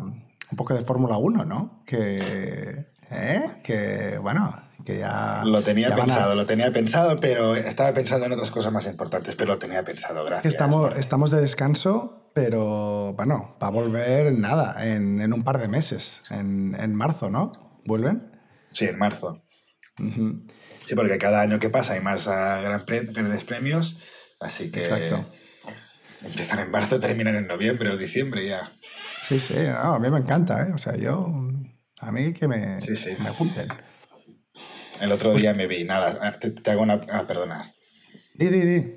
un 0.51 0.57
poco 0.57 0.73
de 0.75 0.83
Fórmula 0.85 1.17
1, 1.17 1.45
¿no? 1.45 1.83
Que 1.85 2.85
¿eh? 3.11 3.41
que 3.63 4.17
bueno, 4.19 4.55
que 4.85 4.99
ya 4.99 5.41
Lo 5.45 5.61
tenía 5.63 5.89
ya 5.89 5.95
van 5.95 6.01
a- 6.01 6.05
pensado, 6.05 6.35
lo 6.35 6.45
tenía 6.45 6.71
pensado, 6.71 7.15
pero 7.17 7.55
estaba 7.55 7.91
pensando 7.93 8.25
en 8.27 8.33
otras 8.33 8.51
cosas 8.51 8.71
más 8.71 8.85
importantes, 8.87 9.35
pero 9.35 9.53
lo 9.53 9.59
tenía 9.59 9.83
pensado, 9.83 10.23
gracias. 10.25 10.53
estamos 10.53 10.95
estamos 10.97 11.31
de 11.31 11.41
descanso, 11.41 12.29
pero 12.33 13.13
bueno, 13.13 13.57
va 13.61 13.67
a 13.67 13.71
volver 13.71 14.33
nada, 14.37 14.85
en, 14.85 15.19
en 15.21 15.33
un 15.33 15.43
par 15.43 15.59
de 15.59 15.67
meses, 15.67 16.21
en, 16.31 16.75
en 16.79 16.93
marzo, 16.95 17.29
¿no? 17.29 17.51
¿Vuelven? 17.85 18.31
Sí, 18.71 18.85
en 18.85 18.97
marzo. 18.97 19.41
Sí, 19.97 20.95
porque 20.95 21.17
cada 21.17 21.41
año 21.41 21.59
que 21.59 21.69
pasa 21.69 21.93
hay 21.93 22.01
más 22.01 22.27
ah, 22.27 22.61
grandes 22.61 23.43
premios, 23.43 23.97
así 24.39 24.71
que 24.71 24.81
Exacto. 24.81 25.25
Empiezan 26.23 26.59
en 26.59 26.71
marzo, 26.71 26.99
terminan 26.99 27.35
en 27.35 27.47
noviembre 27.47 27.89
o 27.89 27.97
diciembre 27.97 28.45
ya. 28.47 28.71
Sí, 29.27 29.39
sí, 29.39 29.53
no, 29.55 29.93
a 29.95 29.99
mí 29.99 30.09
me 30.09 30.19
encanta, 30.19 30.61
¿eh? 30.67 30.71
O 30.73 30.77
sea, 30.77 30.95
yo 30.95 31.27
a 31.99 32.11
mí 32.11 32.33
que 32.33 32.47
me, 32.47 32.81
Sí, 32.81 32.95
sí. 32.95 33.11
me 33.19 33.29
apunten. 33.29 33.67
El 35.01 35.11
otro 35.11 35.33
día 35.33 35.53
me 35.53 35.67
vi, 35.67 35.83
nada, 35.83 36.19
ah, 36.21 36.31
te, 36.39 36.51
te 36.51 36.71
hago 36.71 36.83
una... 36.83 37.01
Ah, 37.11 37.25
perdona. 37.27 37.61
Di, 38.35 38.47
di, 38.47 38.59
di. 38.61 38.95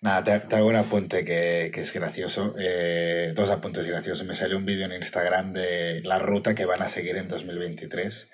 Nada, 0.00 0.24
te, 0.24 0.46
te 0.48 0.56
hago 0.56 0.68
un 0.68 0.74
apunte 0.76 1.22
que, 1.24 1.70
que 1.72 1.82
es 1.82 1.92
gracioso. 1.92 2.54
eh, 2.58 3.32
dos 3.36 3.50
apuntes 3.50 3.86
graciosos. 3.86 4.26
Me 4.26 4.34
salió 4.34 4.56
un 4.56 4.64
vídeo 4.66 4.86
en 4.86 4.92
Instagram 4.92 5.52
de 5.52 6.00
la 6.02 6.18
ruta 6.18 6.54
que 6.54 6.64
van 6.64 6.82
a 6.82 6.88
seguir 6.88 7.16
en 7.16 7.28
2023. 7.28 8.28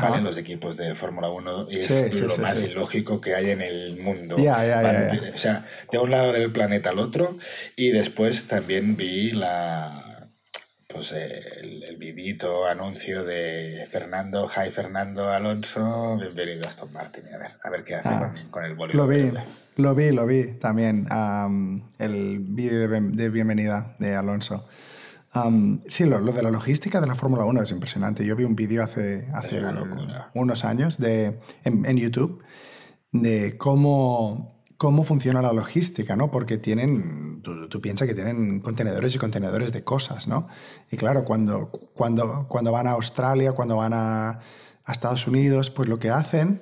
¿Vale? 0.00 0.22
Los 0.22 0.38
equipos 0.38 0.76
de 0.76 0.94
Fórmula 0.94 1.28
1 1.30 1.66
y 1.70 1.78
es 1.78 1.86
Sí, 1.86 2.04
sí, 2.12 2.20
lo 2.22 2.30
sí, 2.34 2.40
más 2.40 2.62
ilógico 2.62 3.20
que 3.20 3.34
hay 3.34 3.50
en 3.50 3.62
el 3.62 3.96
mundo. 3.98 4.36
Ya, 4.38 4.64
ya. 4.64 5.32
O 5.34 5.38
sea, 5.38 5.64
de 5.90 5.98
un 5.98 6.10
lado 6.10 6.32
del 6.32 6.50
planeta 6.52 6.90
al 6.90 6.98
otro 6.98 7.36
y 7.76 7.90
después 7.90 8.46
también 8.46 8.96
vi 8.96 9.32
la 9.32 10.08
pues 10.88 11.12
el, 11.12 11.82
el 11.84 11.96
vidito 11.96 12.66
anuncio 12.66 13.24
de 13.24 13.86
Fernando, 13.88 14.46
hi 14.46 14.68
Fernando 14.70 15.30
Alonso, 15.30 16.18
bienvenido 16.18 16.66
a 16.66 16.68
Aston 16.68 16.92
Martin. 16.92 17.24
A 17.34 17.38
ver, 17.38 17.50
a 17.62 17.70
ver 17.70 17.82
qué 17.82 17.94
hace 17.94 18.08
Ah, 18.10 18.30
con, 18.32 18.50
con 18.50 18.64
el 18.64 18.74
boli. 18.74 18.92
Lo 18.92 19.06
vi, 19.06 19.32
lo 19.76 19.94
vi, 19.94 20.10
lo 20.10 20.26
vi 20.26 20.52
también. 20.58 21.06
am, 21.08 21.80
el 21.98 22.40
vídeo 22.40 22.88
de 22.88 23.28
bienvenida 23.30 23.96
de 24.00 24.14
Alonso. 24.14 24.68
Sí, 25.86 26.04
lo, 26.04 26.20
lo 26.20 26.32
de 26.32 26.42
la 26.42 26.50
logística 26.50 27.00
de 27.00 27.06
la 27.06 27.14
Fórmula 27.14 27.44
1 27.46 27.62
es 27.62 27.70
impresionante. 27.70 28.24
Yo 28.24 28.36
vi 28.36 28.44
un 28.44 28.54
vídeo 28.54 28.82
hace, 28.82 29.26
unos 30.34 30.64
años 30.64 30.98
de, 30.98 31.40
en, 31.64 31.86
en 31.86 31.96
YouTube 31.96 32.42
de 33.12 33.56
cómo, 33.56 34.62
cómo 34.76 35.04
funciona 35.04 35.40
la 35.40 35.54
logística, 35.54 36.16
¿no? 36.16 36.30
Porque 36.30 36.58
tienen, 36.58 37.40
tú, 37.42 37.68
tú 37.68 37.80
piensas 37.80 38.08
que 38.08 38.14
tienen 38.14 38.60
contenedores 38.60 39.14
y 39.14 39.18
contenedores 39.18 39.72
de 39.72 39.82
cosas, 39.84 40.28
¿no? 40.28 40.48
Y 40.90 40.98
claro, 40.98 41.24
cuando, 41.24 41.70
cuando, 41.94 42.46
cuando 42.48 42.70
van 42.70 42.86
a 42.86 42.90
Australia, 42.90 43.52
cuando 43.52 43.76
van 43.76 43.94
a, 43.94 44.40
a 44.84 44.92
Estados 44.92 45.26
Unidos, 45.26 45.70
pues 45.70 45.88
lo 45.88 45.98
que 45.98 46.10
hacen, 46.10 46.60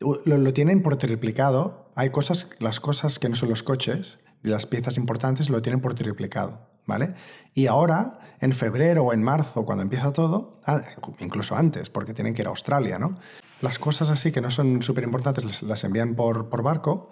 lo, 0.00 0.20
lo 0.24 0.52
tienen 0.52 0.82
por 0.82 0.96
triplicado. 0.96 1.92
Hay 1.94 2.10
cosas, 2.10 2.50
las 2.58 2.80
cosas 2.80 3.20
que 3.20 3.28
no 3.28 3.36
son 3.36 3.48
los 3.48 3.62
coches, 3.62 4.18
y 4.42 4.48
las 4.48 4.66
piezas 4.66 4.96
importantes 4.96 5.50
lo 5.50 5.62
tienen 5.62 5.80
por 5.80 5.94
triplicado, 5.94 6.68
¿vale? 6.88 7.14
Y 7.54 7.68
ahora, 7.68 8.18
en 8.40 8.52
febrero 8.52 9.04
o 9.04 9.12
en 9.12 9.22
marzo, 9.22 9.64
cuando 9.64 9.82
empieza 9.82 10.12
todo, 10.12 10.58
ah, 10.66 10.80
incluso 11.20 11.54
antes, 11.54 11.90
porque 11.90 12.14
tienen 12.14 12.34
que 12.34 12.42
ir 12.42 12.46
a 12.48 12.50
Australia, 12.50 12.98
¿no? 12.98 13.18
Las 13.60 13.78
cosas 13.78 14.10
así 14.10 14.32
que 14.32 14.40
no 14.40 14.50
son 14.50 14.82
súper 14.82 15.04
importantes 15.04 15.62
las- 15.62 15.84
envían 15.84 16.14
por, 16.16 16.48
por 16.48 16.62
barco 16.62 17.10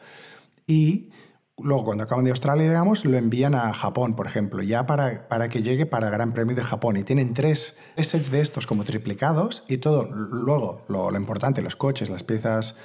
y 0.67 1.11
luego 1.59 1.85
cuando 1.85 2.05
acaban 2.05 2.25
de 2.25 2.31
Australia, 2.31 2.65
digamos, 2.69 3.05
lo 3.05 3.17
envían 3.17 3.55
a 3.55 3.73
Japón, 3.73 4.15
por 4.17 4.27
ejemplo, 4.27 4.63
ya 4.63 4.87
para, 4.87 5.29
para 5.29 5.49
que 5.49 5.63
llegue 5.63 5.87
para 5.87 6.07
el 6.09 6.13
Gran 6.13 6.33
Premio 6.33 6.55
de 6.57 6.63
Japón. 6.63 6.97
Y 6.97 7.03
tienen 7.05 7.35
tres, 7.35 7.79
tres 7.95 8.09
sets 8.09 8.31
de 8.31 8.41
estos 8.41 8.67
como 8.67 8.85
triplicados 8.85 9.65
y 9.69 9.79
todo, 9.79 10.05
luego 10.05 10.85
lo, 10.89 11.11
lo 11.11 11.17
importante, 11.19 11.63
los 11.63 11.77
coches, 11.77 12.09
las 12.11 12.23
piezas 12.23 12.77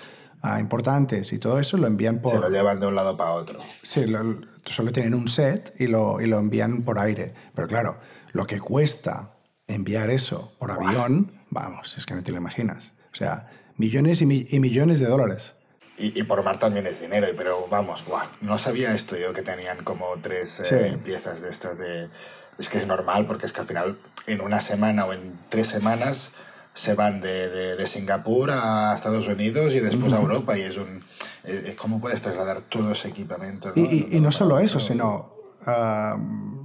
ah, 0.41 0.59
importantes 0.59 1.33
y 1.33 1.39
todo 1.39 1.59
eso 1.59 1.77
lo 1.77 1.87
envían 1.87 2.19
por... 2.21 2.33
Se 2.33 2.39
lo 2.39 2.49
llevan 2.49 2.79
de 2.79 2.87
un 2.87 2.95
lado 2.95 3.17
para 3.17 3.31
otro. 3.31 3.59
Sí, 3.83 4.05
lo- 4.05 4.41
solo 4.65 4.91
tienen 4.91 5.13
un 5.13 5.27
set 5.27 5.73
y 5.79 5.87
lo, 5.87 6.21
y 6.21 6.27
lo 6.27 6.37
envían 6.39 6.83
por 6.83 6.99
aire. 6.99 7.33
Pero 7.55 7.67
claro, 7.67 7.99
lo 8.33 8.45
que 8.47 8.59
cuesta 8.59 9.31
enviar 9.67 10.09
eso 10.09 10.55
por 10.59 10.71
avión, 10.71 11.31
vamos, 11.49 11.97
es 11.97 12.05
que 12.05 12.13
no 12.13 12.23
te 12.23 12.31
lo 12.31 12.37
imaginas. 12.37 12.93
O 13.11 13.15
sea, 13.15 13.49
millones 13.77 14.21
y, 14.21 14.25
mi- 14.25 14.45
y 14.49 14.59
millones 14.59 14.99
de 14.99 15.05
dólares. 15.07 15.53
Y, 15.97 16.19
y 16.19 16.23
por 16.23 16.43
mar 16.43 16.57
también 16.57 16.87
es 16.87 16.99
dinero, 17.01 17.27
pero 17.37 17.67
vamos, 17.69 18.05
guau, 18.05 18.27
no 18.41 18.57
sabía 18.57 18.95
esto 18.95 19.15
yo 19.17 19.33
que 19.33 19.41
tenían 19.43 19.83
como 19.83 20.05
tres 20.21 20.59
eh, 20.61 20.91
Sí. 20.91 20.97
piezas 20.97 21.41
de 21.41 21.49
estas 21.49 21.77
de... 21.77 22.09
Es 22.57 22.69
que 22.69 22.77
es 22.79 22.87
normal, 22.87 23.27
porque 23.27 23.45
es 23.45 23.53
que 23.53 23.61
al 23.61 23.67
final 23.67 23.97
en 24.27 24.41
una 24.41 24.59
semana 24.61 25.05
o 25.05 25.13
en 25.13 25.39
tres 25.49 25.67
semanas 25.67 26.31
se 26.73 26.93
van 26.95 27.19
de, 27.21 27.49
de- 27.49 27.75
de 27.75 27.87
Singapur 27.87 28.49
a 28.51 28.93
Estados 28.95 29.27
Unidos 29.27 29.73
y 29.73 29.79
después 29.79 30.13
a 30.13 30.19
Europa 30.21 30.57
y 30.57 30.61
es 30.61 30.77
un... 30.77 31.03
es- 31.43 31.63
es 31.69 31.75
¿Cómo 31.75 31.99
puedes 31.99 32.21
trasladar 32.21 32.61
todo 32.61 32.91
ese 32.93 33.09
equipamiento? 33.09 33.71
Y, 33.75 33.81
y- 33.81 34.07
y 34.11 34.19
no 34.21 34.31
solo 34.31 34.59
eso, 34.59 34.79
sino 34.79 35.29
ah, 35.65 36.17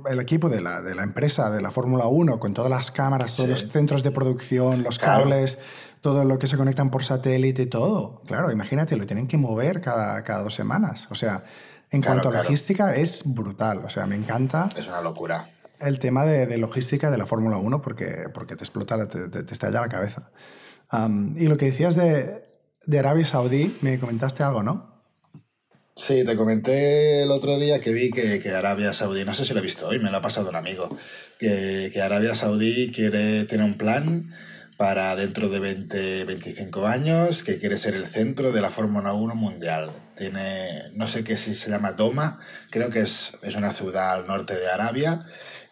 el 0.08 0.20
equipo 0.20 0.48
de 0.48 0.60
la, 0.60 0.80
de 0.82 0.94
la 0.94 1.02
empresa 1.02 1.50
de 1.50 1.60
la 1.60 1.70
Fórmula 1.70 2.06
1 2.06 2.38
con 2.38 2.54
todas 2.54 2.70
las 2.70 2.90
cámaras, 2.90 3.34
todos 3.36 3.48
los 3.50 3.68
centros 3.68 4.02
de 4.02 4.10
producción, 4.12 4.82
los 4.84 4.98
cables, 4.98 5.58
todo 6.00 6.24
lo 6.24 6.38
que 6.38 6.46
se 6.46 6.56
conectan 6.56 6.90
por 6.90 7.02
satélite 7.04 7.66
todo. 7.66 8.22
Claro, 8.26 8.50
imagínate, 8.52 8.96
lo 8.96 9.06
tienen 9.06 9.26
que 9.26 9.38
mover 9.38 9.80
cada, 9.80 10.22
cada 10.22 10.42
dos 10.44 10.54
semanas. 10.54 11.08
O 11.10 11.14
sea, 11.16 11.44
en 11.90 12.00
cuanto 12.02 12.28
a 12.28 12.32
logística 12.44 12.94
es 12.94 13.22
brutal. 13.24 13.84
O 13.84 13.90
sea, 13.90 14.06
me 14.06 14.14
encanta. 14.16 14.68
Es 14.76 14.86
una 14.88 15.00
locura. 15.00 15.46
El 15.80 15.98
tema 15.98 16.24
de, 16.24 16.56
logística 16.58 17.10
de 17.10 17.18
la 17.18 17.26
Fórmula 17.26 17.58
1 17.58 17.82
porque, 17.82 18.24
porque 18.32 18.56
te 18.56 18.64
explota, 18.64 19.08
te, 19.08 19.28
te, 19.28 19.52
estalla 19.52 19.80
la 19.80 19.88
cabeza. 19.88 20.30
y 21.36 21.46
lo 21.46 21.56
que 21.56 21.66
decías 21.66 21.96
de, 21.96 22.44
de 22.86 22.98
Arabia 22.98 23.26
Saudí, 23.26 23.76
me 23.82 23.98
comentaste 23.98 24.42
algo, 24.42 24.62
¿no? 24.62 24.96
Sí, 25.94 26.24
te 26.24 26.36
comenté 26.36 27.22
el 27.22 27.30
otro 27.30 27.58
día 27.58 27.80
que 27.80 27.92
vi 27.92 28.10
que, 28.10 28.38
que, 28.38 28.50
Arabia 28.50 28.92
Saudí, 28.92 29.24
no 29.24 29.32
sé 29.32 29.46
si 29.46 29.54
lo 29.54 29.60
he 29.60 29.62
visto 29.62 29.88
hoy, 29.88 29.98
me 29.98 30.10
lo 30.10 30.18
ha 30.18 30.22
pasado 30.22 30.50
un 30.50 30.56
amigo, 30.56 30.94
que, 31.38 31.90
que 31.92 32.02
Arabia 32.02 32.34
Saudí 32.34 32.90
quiere, 32.92 33.44
tiene 33.44 33.64
un 33.64 33.78
plan 33.78 34.30
para 34.76 35.16
dentro 35.16 35.48
de 35.48 35.58
20, 35.58 36.24
25 36.24 36.86
años, 36.86 37.42
que 37.42 37.58
quiere 37.58 37.78
ser 37.78 37.94
el 37.94 38.06
centro 38.06 38.52
de 38.52 38.60
la 38.60 38.70
Fórmula 38.70 39.14
1 39.14 39.34
mundial. 39.34 39.90
Tiene, 40.16 40.90
no 40.92 41.08
sé 41.08 41.24
qué 41.24 41.38
si 41.38 41.54
se 41.54 41.70
llama 41.70 41.92
Doma, 41.92 42.40
creo 42.70 42.90
que 42.90 43.00
es, 43.00 43.32
es 43.42 43.56
una 43.56 43.72
ciudad 43.72 44.12
al 44.12 44.26
norte 44.26 44.54
de 44.54 44.68
Arabia, 44.68 45.20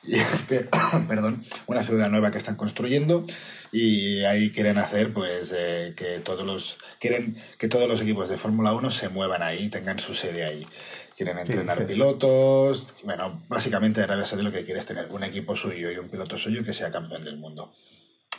perdón, 1.09 1.43
una 1.67 1.83
ciudad 1.83 2.11
nueva 2.11 2.31
que 2.31 2.39
están 2.39 2.57
construyendo 2.57 3.27
y 3.73 4.23
ahí 4.25 4.51
quieren 4.51 4.79
hacer 4.79 5.13
pues 5.13 5.53
eh, 5.57 5.95
que 5.97 6.19
todos 6.19 6.45
los 6.45 6.79
quieren 7.01 7.37
que 7.59 7.69
todos 7.69 7.89
los 7.89 8.01
equipos 8.03 8.29
de 8.29 8.37
Fórmula 8.37 8.73
1 8.75 8.91
se 8.91 9.09
muevan 9.09 9.43
ahí, 9.43 9.69
tengan 9.69 9.99
su 9.99 10.15
sede 10.15 10.45
ahí. 10.45 10.67
Quieren 11.17 11.39
entrenar 11.39 11.87
pilotos, 11.87 12.95
bueno, 13.05 13.45
básicamente 13.49 14.03
Arabia 14.03 14.27
Saudí 14.27 14.43
lo 14.43 14.51
que 14.51 14.65
quiere 14.65 14.81
es 14.81 14.87
tener 14.87 15.07
un 15.11 15.23
equipo 15.23 15.55
suyo 15.55 15.91
y 15.91 15.99
un 15.99 16.09
piloto 16.09 16.37
suyo 16.37 16.65
que 16.65 16.75
sea 16.75 16.91
campeón 16.91 17.25
del 17.25 17.37
mundo. 17.37 17.71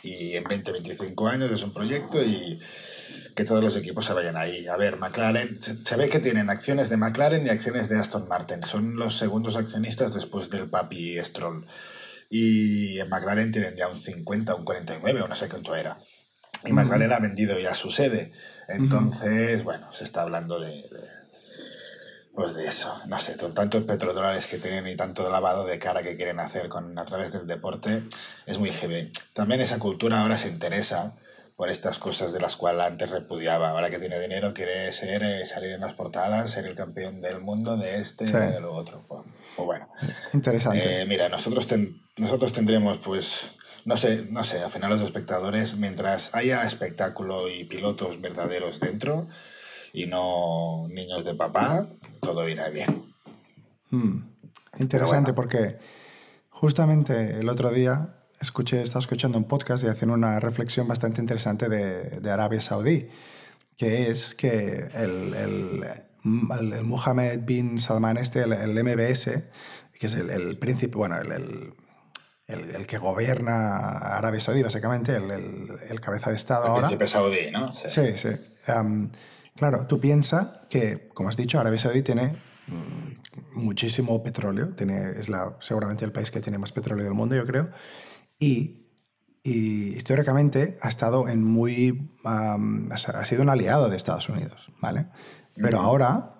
Y 0.02 0.36
en 0.36 0.44
20, 0.44 0.72
25 0.72 1.28
años 1.28 1.50
es 1.50 1.62
un 1.62 1.72
proyecto 1.72 2.22
y 2.22 2.60
que 3.36 3.44
todos 3.44 3.62
los 3.62 3.76
equipos 3.76 4.06
se 4.06 4.14
vayan 4.14 4.36
ahí. 4.36 4.66
A 4.66 4.76
ver, 4.76 4.96
McLaren, 4.96 5.60
se, 5.60 5.96
ve 5.96 6.08
que 6.08 6.20
tienen 6.20 6.48
acciones 6.48 6.88
de 6.88 6.96
McLaren 6.96 7.46
y 7.46 7.50
acciones 7.50 7.90
de 7.90 7.98
Aston 7.98 8.26
Martin. 8.26 8.62
Son 8.62 8.96
los 8.96 9.18
segundos 9.18 9.56
accionistas 9.56 10.14
después 10.14 10.48
del 10.48 10.70
papi 10.70 11.22
Stroll. 11.22 11.66
Y 12.30 12.98
en 12.98 13.10
McLaren 13.10 13.52
tienen 13.52 13.76
ya 13.76 13.88
un 13.88 13.96
50, 13.96 14.54
un 14.54 14.64
49, 14.64 15.20
o 15.20 15.28
no 15.28 15.34
sé 15.34 15.50
cuánto 15.50 15.76
era. 15.76 15.98
Y 16.64 16.72
McLaren 16.72 17.12
ha 17.12 17.18
vendido 17.18 17.58
ya 17.60 17.74
su 17.74 17.90
sede. 17.90 18.32
Entonces, 18.68 19.62
bueno, 19.64 19.92
se 19.92 20.04
está 20.04 20.22
hablando 20.22 20.58
de, 20.58 20.82
pues 22.34 22.54
de 22.54 22.66
eso, 22.66 22.98
no 23.06 23.18
sé, 23.18 23.36
con 23.36 23.52
tantos 23.52 23.84
petrodólares 23.84 24.46
que 24.46 24.56
tienen 24.56 24.88
y 24.88 24.96
tanto 24.96 25.30
lavado 25.30 25.66
de 25.66 25.78
cara 25.78 26.02
que 26.02 26.16
quieren 26.16 26.40
hacer 26.40 26.70
con, 26.70 26.98
a 26.98 27.04
través 27.04 27.32
del 27.32 27.46
deporte, 27.46 28.04
es 28.46 28.58
muy 28.58 28.70
heavy. 28.70 29.12
También 29.34 29.60
esa 29.60 29.78
cultura 29.78 30.22
ahora 30.22 30.38
se 30.38 30.48
interesa 30.48 31.16
por 31.56 31.70
estas 31.70 31.98
cosas 31.98 32.32
de 32.34 32.40
las 32.40 32.54
cuales 32.56 32.84
antes 32.84 33.10
repudiaba. 33.10 33.70
Ahora 33.70 33.90
que 33.90 33.98
tiene 33.98 34.20
dinero 34.20 34.52
quiere 34.52 34.92
ser, 34.92 35.22
eh, 35.22 35.46
salir 35.46 35.72
en 35.72 35.80
las 35.80 35.94
portadas, 35.94 36.50
ser 36.50 36.66
el 36.66 36.74
campeón 36.74 37.22
del 37.22 37.40
mundo 37.40 37.78
de 37.78 37.98
este 37.98 38.24
y 38.24 38.30
de 38.30 38.60
lo 38.60 38.74
otro. 38.74 39.04
Pues, 39.08 39.22
pues 39.56 39.66
bueno. 39.66 39.88
Interesante. 40.34 41.02
Eh, 41.02 41.06
mira, 41.06 41.30
nosotros, 41.30 41.66
nosotros 42.18 42.52
tendremos, 42.52 42.98
pues, 42.98 43.56
no 43.86 43.96
sé, 43.96 44.26
no 44.30 44.44
sé, 44.44 44.62
al 44.62 44.70
final 44.70 44.90
los 44.90 45.00
espectadores, 45.00 45.76
mientras 45.76 46.34
haya 46.34 46.62
espectáculo 46.64 47.48
y 47.48 47.64
pilotos 47.64 48.20
verdaderos 48.20 48.78
dentro 48.78 49.26
y 49.94 50.06
no 50.06 50.88
niños 50.90 51.24
de 51.24 51.34
papá, 51.34 51.88
todo 52.20 52.46
irá 52.48 52.68
bien. 52.68 53.14
Hmm. 53.90 54.28
Interesante 54.78 55.32
porque 55.32 55.78
justamente 56.50 57.38
el 57.38 57.48
otro 57.48 57.70
día 57.70 58.16
escuché, 58.40 58.82
estaba 58.82 59.00
escuchando 59.00 59.38
un 59.38 59.44
podcast 59.44 59.84
y 59.84 59.88
hacen 59.88 60.10
una 60.10 60.40
reflexión 60.40 60.86
bastante 60.88 61.20
interesante 61.20 61.68
de, 61.68 62.20
de 62.20 62.30
Arabia 62.30 62.60
Saudí, 62.60 63.08
que 63.76 64.10
es 64.10 64.34
que 64.34 64.88
el, 64.94 65.34
el, 65.34 65.84
el, 66.72 66.84
Mohammed 66.84 67.40
bin 67.44 67.78
Salman 67.78 68.16
este, 68.16 68.42
el, 68.42 68.84
MBS, 68.84 69.24
que 69.98 70.06
es 70.06 70.14
el, 70.14 70.58
príncipe, 70.58 70.96
bueno, 70.96 71.18
el, 71.18 71.72
el, 72.48 72.86
que 72.86 72.98
gobierna 72.98 73.98
Arabia 74.16 74.40
Saudí, 74.40 74.62
básicamente, 74.62 75.16
el, 75.16 76.00
cabeza 76.00 76.30
de 76.30 76.36
Estado 76.36 76.66
ahora. 76.66 76.88
El 76.88 76.96
príncipe 76.96 77.06
saudí, 77.06 77.50
¿no? 77.52 77.72
Sí, 77.72 78.16
sí. 78.16 78.30
claro, 79.56 79.86
tú 79.86 80.00
piensas 80.00 80.48
que, 80.70 81.08
como 81.14 81.28
has 81.28 81.36
dicho, 81.36 81.58
Arabia 81.58 81.78
Saudí 81.78 82.02
tiene 82.02 82.36
mm, 82.66 83.58
muchísimo 83.60 84.22
petróleo, 84.22 84.70
tiene, 84.70 85.18
es 85.18 85.28
la, 85.28 85.56
seguramente 85.60 86.04
el 86.04 86.12
país 86.12 86.30
que 86.30 86.40
tiene 86.40 86.58
más 86.58 86.72
petróleo 86.72 87.04
del 87.04 87.14
mundo, 87.14 87.34
yo 87.34 87.46
creo, 87.46 87.70
y, 88.38 88.82
históricamente 89.42 90.76
ha 90.80 90.88
estado 90.88 91.28
en 91.28 91.44
muy. 91.44 92.10
ha 92.24 93.24
sido 93.24 93.42
un 93.42 93.48
aliado 93.48 93.88
de 93.88 93.96
Estados 93.96 94.28
Unidos, 94.28 94.72
¿vale? 94.80 95.06
Pero 95.54 95.80
ahora 95.80 96.36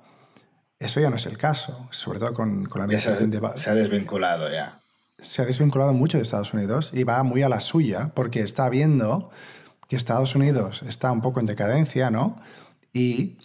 eso 0.78 1.00
ya 1.00 1.08
no 1.08 1.16
es 1.16 1.26
el 1.26 1.38
caso, 1.38 1.88
sobre 1.90 2.18
todo 2.18 2.34
con, 2.34 2.64
con 2.64 2.80
la 2.80 2.84
administración 2.84 3.30
de... 3.30 3.40
Se 3.54 3.70
ha 3.70 3.74
desvinculado 3.74 4.50
ya. 4.50 4.82
Se 5.18 5.40
ha 5.40 5.46
desvinculado 5.46 5.94
mucho 5.94 6.18
de 6.18 6.22
Estados 6.22 6.52
Unidos 6.52 6.90
y 6.92 7.04
va 7.04 7.22
muy 7.22 7.42
a 7.42 7.48
la 7.48 7.60
suya 7.60 8.12
porque 8.14 8.40
está 8.40 8.68
viendo 8.68 9.30
que 9.88 9.96
Estados 9.96 10.34
Unidos 10.34 10.82
está 10.86 11.12
un 11.12 11.22
poco 11.22 11.40
en 11.40 11.46
decadencia, 11.46 12.10
¿no? 12.10 12.40
Y 12.92 13.38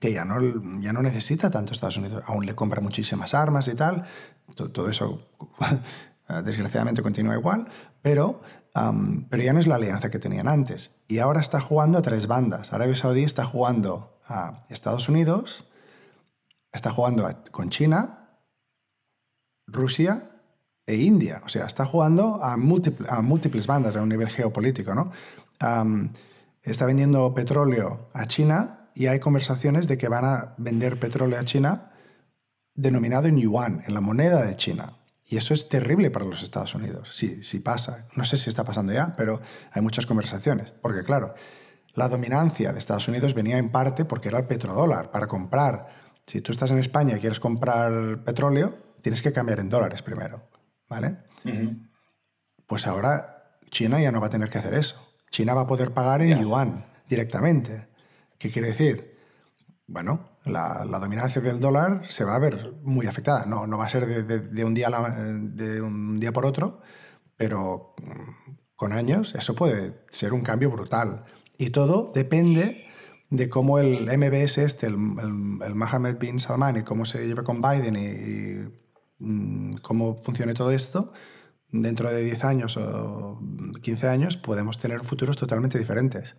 que 0.00 0.12
ya 0.12 0.24
no, 0.24 0.40
ya 0.80 0.92
no 0.92 1.02
necesita 1.02 1.50
tanto 1.50 1.72
Estados 1.72 1.98
Unidos, 1.98 2.24
aún 2.26 2.46
le 2.46 2.54
compra 2.54 2.80
muchísimas 2.80 3.34
armas 3.34 3.68
y 3.68 3.74
tal, 3.74 4.06
todo 4.54 4.88
eso 4.88 5.28
desgraciadamente 6.44 7.02
continúa 7.02 7.34
igual, 7.34 7.68
pero, 8.02 8.42
pero 9.28 9.42
ya 9.42 9.52
no 9.52 9.60
es 9.60 9.66
la 9.66 9.76
alianza 9.76 10.10
que 10.10 10.18
tenían 10.18 10.48
antes. 10.48 10.90
Y 11.08 11.18
ahora 11.18 11.40
está 11.40 11.60
jugando 11.60 11.98
a 11.98 12.02
tres 12.02 12.26
bandas. 12.26 12.72
Arabia 12.72 12.96
Saudí 12.96 13.24
está 13.24 13.44
jugando 13.44 14.20
a 14.26 14.64
Estados 14.68 15.08
Unidos, 15.08 15.68
está 16.72 16.90
jugando 16.90 17.28
con 17.50 17.70
China, 17.70 18.20
Rusia 19.66 20.30
e 20.86 20.96
India. 20.96 21.42
O 21.44 21.48
sea, 21.48 21.66
está 21.66 21.84
jugando 21.84 22.42
a, 22.42 22.56
múltiples 22.56 23.66
bandas 23.66 23.96
a 23.96 24.02
un 24.02 24.08
nivel 24.08 24.28
geopolítico. 24.28 25.12
está 26.62 26.86
vendiendo 26.86 27.34
petróleo 27.34 28.06
a 28.14 28.26
China 28.26 28.76
y 28.94 29.06
hay 29.06 29.20
conversaciones 29.20 29.88
de 29.88 29.98
que 29.98 30.08
van 30.08 30.24
a 30.24 30.54
vender 30.58 30.98
petróleo 30.98 31.38
a 31.38 31.44
China 31.44 31.92
denominado 32.74 33.26
en 33.26 33.38
yuan, 33.38 33.82
en 33.86 33.94
la 33.94 34.00
moneda 34.00 34.42
de 34.42 34.56
China. 34.56 34.99
Y 35.30 35.36
eso 35.36 35.54
es 35.54 35.68
terrible 35.68 36.10
para 36.10 36.24
los 36.24 36.42
Estados 36.42 36.74
Unidos, 36.74 37.10
sí, 37.12 37.44
sí 37.44 37.60
pasa. 37.60 38.08
No 38.16 38.24
sé 38.24 38.36
si 38.36 38.50
está 38.50 38.64
pasando 38.64 38.92
ya, 38.92 39.14
pero 39.16 39.40
hay 39.70 39.80
muchas 39.80 40.04
conversaciones. 40.04 40.72
Porque 40.72 41.04
claro, 41.04 41.34
la 41.94 42.08
dominancia 42.08 42.72
de 42.72 42.80
Estados 42.80 43.06
Unidos 43.06 43.32
venía 43.32 43.56
en 43.56 43.70
parte 43.70 44.04
porque 44.04 44.28
era 44.28 44.38
el 44.38 44.46
petrodólar. 44.46 45.12
Para 45.12 45.28
comprar, 45.28 45.86
si 46.26 46.40
tú 46.40 46.50
estás 46.50 46.72
en 46.72 46.78
España 46.78 47.16
y 47.16 47.20
quieres 47.20 47.38
comprar 47.38 48.24
petróleo, 48.24 48.76
tienes 49.02 49.22
que 49.22 49.32
cambiar 49.32 49.60
en 49.60 49.68
dólares 49.68 50.02
primero, 50.02 50.50
¿vale? 50.88 51.18
Pues 52.66 52.88
ahora 52.88 53.56
China 53.70 54.00
ya 54.00 54.10
no 54.10 54.20
va 54.20 54.26
a 54.26 54.30
tener 54.30 54.50
que 54.50 54.58
hacer 54.58 54.74
eso. 54.74 55.14
China 55.30 55.54
va 55.54 55.60
a 55.60 55.66
poder 55.68 55.92
pagar 55.92 56.22
en 56.22 56.40
yuan 56.42 56.86
directamente. 57.08 57.86
¿Qué 58.40 58.50
quiere 58.50 58.66
decir? 58.66 59.08
Bueno, 59.90 60.20
la, 60.44 60.84
dominancia 61.00 61.42
del 61.42 61.58
dólar 61.58 62.02
se 62.10 62.24
va 62.24 62.36
a 62.36 62.38
ver 62.38 62.74
muy 62.84 63.08
afectada. 63.08 63.44
No, 63.44 63.66
no 63.66 63.76
va 63.76 63.86
a 63.86 63.88
ser 63.88 64.06
de, 64.06 64.64
un 64.64 64.72
día 64.72 64.88
de 64.88 65.82
un 65.82 66.20
día 66.20 66.32
por 66.32 66.46
otro, 66.46 66.80
pero 67.36 67.94
mm, 67.98 68.52
con 68.76 68.92
años 68.92 69.34
eso 69.34 69.56
puede 69.56 70.04
ser 70.10 70.32
un 70.32 70.42
cambio 70.42 70.70
brutal. 70.70 71.24
Y 71.58 71.70
todo 71.70 72.12
depende 72.14 72.72
de 73.30 73.48
cómo 73.48 73.80
el 73.80 74.06
MBS 74.16 74.58
este, 74.58 74.86
el, 74.86 74.96
Mohammed 74.96 76.18
bin 76.18 76.38
Salman, 76.38 76.76
y 76.76 76.82
cómo 76.84 77.04
se 77.04 77.26
lleva 77.26 77.42
con 77.42 77.60
Biden 77.60 77.96
y, 77.96 79.24
mm, 79.24 79.78
cómo 79.78 80.22
funcione 80.22 80.54
todo 80.54 80.70
esto, 80.70 81.12
dentro 81.72 82.12
de 82.12 82.22
10 82.22 82.44
años 82.44 82.76
o 82.76 83.40
15 83.82 84.06
años 84.06 84.36
podemos 84.36 84.78
tener 84.78 85.04
futuros 85.04 85.36
totalmente 85.36 85.80
diferentes 85.80 86.36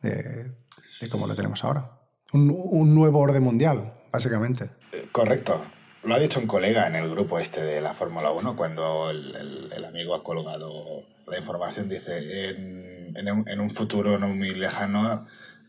de, 0.00 0.54
de 1.02 1.08
cómo 1.10 1.26
lo 1.26 1.34
tenemos 1.34 1.64
ahora 1.64 2.03
un, 2.34 2.94
nuevo 2.94 3.20
orden 3.20 3.42
mundial, 3.42 3.94
básicamente. 4.12 4.70
Correcto. 5.12 5.64
Lo 6.02 6.14
ha 6.14 6.18
dicho 6.18 6.38
un 6.38 6.46
colega 6.46 6.86
en 6.86 6.96
el 6.96 7.08
grupo 7.08 7.38
este 7.38 7.62
de 7.62 7.80
la 7.80 7.94
Fórmula 7.94 8.30
1 8.30 8.56
cuando 8.56 9.10
el, 9.10 9.84
amigo 9.84 10.14
ha 10.14 10.22
colgado 10.22 11.02
la 11.26 11.38
información. 11.38 11.88
Dice, 11.88 12.50
en, 12.50 13.16
en, 13.16 13.60
un, 13.60 13.70
futuro 13.70 14.18
no 14.18 14.28
muy 14.28 14.54
lejano, 14.54 15.26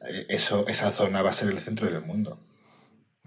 eh, 0.10 0.26
eso, 0.28 0.66
esa 0.68 0.92
zona 0.92 1.22
va 1.22 1.30
a 1.30 1.34
ser 1.34 1.50
el 1.50 1.60
centro 1.60 1.90
del 1.90 2.02
mundo. 2.02 2.40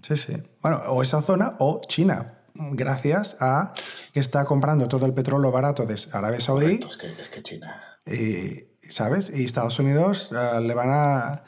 Sí, 0.03 0.17
sí. 0.17 0.33
Bueno, 0.61 0.77
o 0.87 1.01
esa 1.01 1.21
zona 1.21 1.55
o 1.59 1.81
China, 1.87 2.39
gracias 2.53 3.37
a 3.39 3.73
que 4.13 4.19
está 4.19 4.45
comprando 4.45 4.87
todo 4.87 5.05
el 5.05 5.13
petróleo 5.13 5.51
barato 5.51 5.85
de 5.85 5.95
Arabia 6.11 6.41
Saudí. 6.41 6.79
es, 6.87 6.97
que, 6.97 7.07
es 7.07 7.29
que 7.29 7.41
China. 7.41 7.81
Y, 8.05 8.67
¿Sabes? 8.89 9.31
Y 9.33 9.45
Estados 9.45 9.79
Unidos 9.79 10.31
eh, 10.31 10.61
le 10.61 10.73
van 10.73 10.89
a 10.89 11.43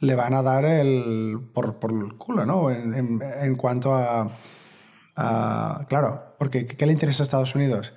le 0.00 0.14
van 0.14 0.34
a 0.34 0.42
dar 0.42 0.64
el 0.64 1.38
por, 1.54 1.78
por 1.78 1.92
el 1.92 2.16
culo, 2.16 2.46
¿no? 2.46 2.70
En, 2.70 3.22
en, 3.22 3.54
cuanto 3.56 3.94
a, 3.94 4.30
claro, 5.88 6.34
porque 6.38 6.66
¿qué 6.66 6.86
le 6.86 6.92
interesa 6.92 7.22
a 7.22 7.24
Estados 7.24 7.54
Unidos? 7.54 7.92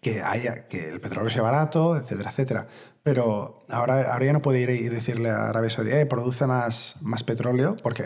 Que, 0.00 0.22
haya, 0.22 0.68
que 0.68 0.88
el 0.88 1.00
petróleo 1.00 1.28
sea 1.28 1.42
barato, 1.42 1.96
etcétera, 1.96 2.30
etcétera. 2.30 2.68
Pero 3.02 3.64
ahora, 3.68 4.12
ahora 4.12 4.26
ya 4.26 4.32
no 4.32 4.42
puede 4.42 4.60
ir 4.60 4.70
y 4.70 4.88
decirle 4.88 5.30
a 5.30 5.48
Arabia 5.48 5.70
Saudí, 5.70 5.90
eh, 5.90 6.06
produce 6.06 6.46
más, 6.46 6.96
más 7.00 7.24
petróleo, 7.24 7.76
porque 7.82 8.04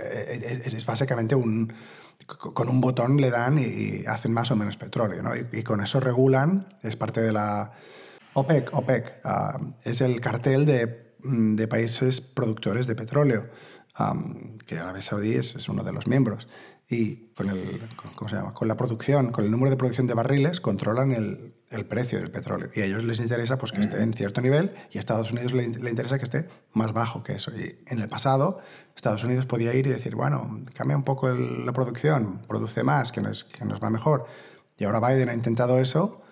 es, 0.64 0.72
es 0.72 0.86
básicamente 0.86 1.34
un, 1.34 1.72
con 2.26 2.68
un 2.68 2.80
botón 2.80 3.18
le 3.18 3.30
dan 3.30 3.58
y 3.58 4.04
hacen 4.06 4.32
más 4.32 4.50
o 4.50 4.56
menos 4.56 4.76
petróleo, 4.76 5.22
¿no? 5.22 5.32
y, 5.34 5.62
con 5.62 5.82
eso 5.82 6.00
regulan, 6.00 6.78
es 6.82 6.96
parte 6.96 7.20
de 7.20 7.32
la 7.32 7.72
OPEC, 8.34 8.70
OPEC 8.72 9.20
ah, 9.24 9.58
es 9.82 10.00
el 10.00 10.20
cartel 10.20 10.64
de, 10.64 11.01
de, 11.22 11.68
países 11.68 12.20
productores 12.20 12.86
de 12.86 12.94
petróleo, 12.94 13.48
um, 13.98 14.58
que 14.58 14.78
Arabia 14.78 15.02
Saudí 15.02 15.34
es, 15.34 15.54
es, 15.56 15.68
uno 15.68 15.82
de 15.82 15.92
los 15.92 16.06
miembros. 16.06 16.48
Y 16.88 17.28
con, 17.34 17.48
el, 17.48 17.80
¿cómo 18.14 18.28
se 18.28 18.36
llama? 18.36 18.52
con 18.52 18.68
la 18.68 18.76
producción, 18.76 19.32
con 19.32 19.44
el 19.44 19.50
número 19.50 19.70
de 19.70 19.76
producción 19.76 20.06
de 20.06 20.14
barriles, 20.14 20.60
controlan 20.60 21.12
el, 21.12 21.54
el 21.70 21.86
precio 21.86 22.18
del 22.18 22.30
petróleo. 22.30 22.68
Y 22.74 22.80
a 22.82 22.84
ellos 22.84 23.02
les 23.02 23.18
interesa 23.18 23.56
pues, 23.56 23.72
que 23.72 23.80
esté 23.80 24.02
en 24.02 24.12
cierto 24.12 24.40
nivel 24.40 24.74
y 24.90 24.98
a 24.98 25.00
Estados 25.00 25.32
Unidos 25.32 25.52
le, 25.52 25.68
le, 25.68 25.90
interesa 25.90 26.18
que 26.18 26.24
esté 26.24 26.48
más 26.72 26.92
bajo 26.92 27.22
que 27.22 27.32
eso. 27.32 27.50
Y 27.56 27.82
en 27.86 27.98
el 27.98 28.08
pasado, 28.08 28.60
Estados 28.94 29.24
Unidos 29.24 29.46
podía 29.46 29.72
ir 29.74 29.86
y 29.86 29.90
decir, 29.90 30.14
bueno, 30.14 30.64
cambia 30.74 30.96
un 30.96 31.04
poco 31.04 31.30
la 31.30 31.72
producción, 31.72 32.42
produce 32.46 32.82
más, 32.82 33.10
que 33.10 33.22
nos, 33.22 33.44
que 33.44 33.64
nos 33.64 33.82
va 33.82 33.88
mejor. 33.88 34.26
Y 34.76 34.84
ahora 34.84 35.00
Biden 35.00 35.30
ha 35.30 35.34
intentado 35.34 35.78
eso 35.80 36.22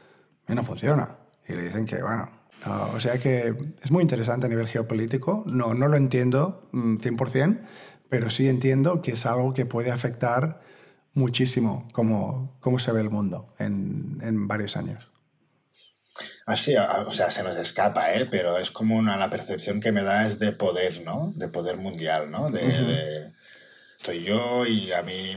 y 0.47 0.55
no 0.55 0.63
funciona. 0.63 1.17
Y 1.49 1.55
le 1.55 1.63
dicen 1.63 1.87
que, 1.87 2.03
bueno, 2.03 2.29
o 2.67 3.01
sea 3.01 3.19
que 3.19 3.55
es 3.83 3.91
muy 3.91 4.03
interesante 4.03 4.47
a 4.47 4.49
nivel 4.49 4.69
geopolítico. 4.69 5.45
No, 5.47 5.75
no 5.75 5.89
lo 5.89 5.97
entiendo 5.97 6.69
100%, 6.73 7.49
mm, 7.49 7.67
pero 8.09 8.31
sí 8.31 8.49
entiendo 8.49 9.03
que 9.03 9.13
es 9.13 9.27
algo 9.27 9.55
que 9.55 9.67
puede 9.67 9.91
afectar 9.91 10.61
muchísimo 11.15 11.89
cómo, 11.93 12.57
cómo 12.61 12.79
se 12.79 12.93
ve 12.93 13.01
el 13.01 13.11
mundo 13.11 13.55
en, 13.59 14.19
en 14.23 14.49
varios 14.49 14.77
años. 14.77 15.11
Así, 16.47 16.75
o 16.77 17.11
sea, 17.13 17.31
se 17.31 17.43
nos 17.45 17.57
escapa, 17.57 18.13
¿eh? 18.13 18.27
Pero 18.29 18.59
es 18.59 18.71
como 18.71 18.97
una, 18.97 19.17
la 19.17 19.31
percepción 19.31 19.79
que 19.79 19.93
me 19.93 20.03
da 20.03 20.27
es 20.27 20.39
de 20.39 20.53
poder, 20.53 21.03
¿no? 21.05 21.33
De 21.37 21.49
poder 21.49 21.77
mundial, 21.77 22.31
¿no? 22.31 22.51
De, 22.51 23.33
estoy 24.01 24.25
yo 24.25 24.65
y 24.65 24.93
a 24.93 25.03
mí 25.03 25.37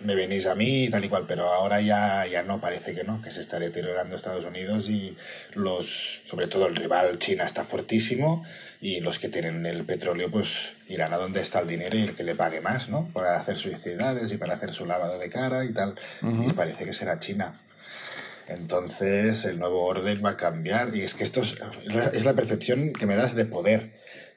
me, 0.00 0.14
venís 0.14 0.46
a 0.46 0.54
mí 0.54 0.84
y 0.84 0.88
tal 0.88 1.04
y 1.04 1.08
cual, 1.08 1.24
pero 1.26 1.48
ahora 1.48 1.80
ya, 1.80 2.24
ya 2.26 2.44
no, 2.44 2.60
parece 2.60 2.94
que 2.94 3.02
no, 3.02 3.20
que 3.20 3.32
se 3.32 3.40
está 3.40 3.58
deteriorando 3.58 4.14
Estados 4.14 4.44
Unidos 4.44 4.88
y 4.88 5.16
los, 5.54 6.22
sobre 6.24 6.46
todo 6.46 6.68
el 6.68 6.76
rival 6.76 7.18
China 7.18 7.42
está 7.42 7.64
fuertísimo 7.64 8.44
y 8.80 9.00
los 9.00 9.18
que 9.18 9.28
tienen 9.28 9.66
el 9.66 9.84
petróleo 9.84 10.30
pues 10.30 10.74
irán 10.88 11.12
a 11.12 11.16
donde 11.16 11.40
está 11.40 11.58
el 11.58 11.66
dinero 11.66 11.98
y 11.98 12.02
el 12.02 12.14
que 12.14 12.22
le 12.22 12.36
pague 12.36 12.60
más, 12.60 12.88
¿no? 12.88 13.08
Para 13.12 13.36
hacer 13.36 13.56
suicidades 13.56 14.30
y 14.30 14.36
para 14.36 14.54
hacer 14.54 14.72
su 14.72 14.86
lavado 14.86 15.18
de 15.18 15.28
cara 15.28 15.64
y 15.64 15.72
tal. 15.72 15.96
Y 16.22 16.52
parece 16.52 16.84
que 16.84 16.92
será 16.92 17.18
China. 17.18 17.52
Entonces 18.46 19.44
el 19.46 19.58
nuevo 19.58 19.84
orden 19.84 20.22
va 20.24 20.30
a 20.30 20.36
cambiar 20.36 20.94
y 20.94 21.02
es 21.02 21.14
que 21.14 21.24
esto 21.24 21.40
es, 21.40 21.56
la 22.24 22.34
percepción 22.34 22.92
que 22.92 23.06
me 23.06 23.16
das 23.16 23.34
de 23.34 23.46
poder, 23.46 23.90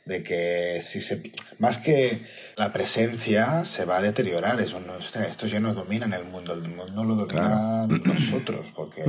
de 0.07 0.23
que 0.23 0.79
si 0.81 1.01
se, 1.01 1.31
más 1.59 1.77
que 1.79 2.23
la 2.55 2.71
presencia 2.71 3.65
se 3.65 3.85
va 3.85 3.97
a 3.97 4.01
deteriorar, 4.01 4.59
eso 4.61 4.79
no, 4.79 4.97
estos 4.97 5.51
ya 5.51 5.59
no 5.59 5.73
dominan 5.73 6.13
el 6.13 6.23
mundo, 6.23 6.53
el 6.53 6.69
mundo 6.69 7.03
lo 7.03 7.15
dominan 7.15 8.01
nosotros, 8.03 8.67
porque 8.75 9.03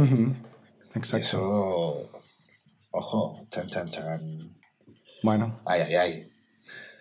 Exacto. 0.95 1.17
eso, 1.17 2.23
ojo, 2.91 3.47
chan, 3.51 3.69
chan, 3.69 3.91
chan. 3.91 4.57
Bueno. 5.23 5.57
Ay, 5.65 5.83
ay, 5.83 5.95
ay. 5.95 6.25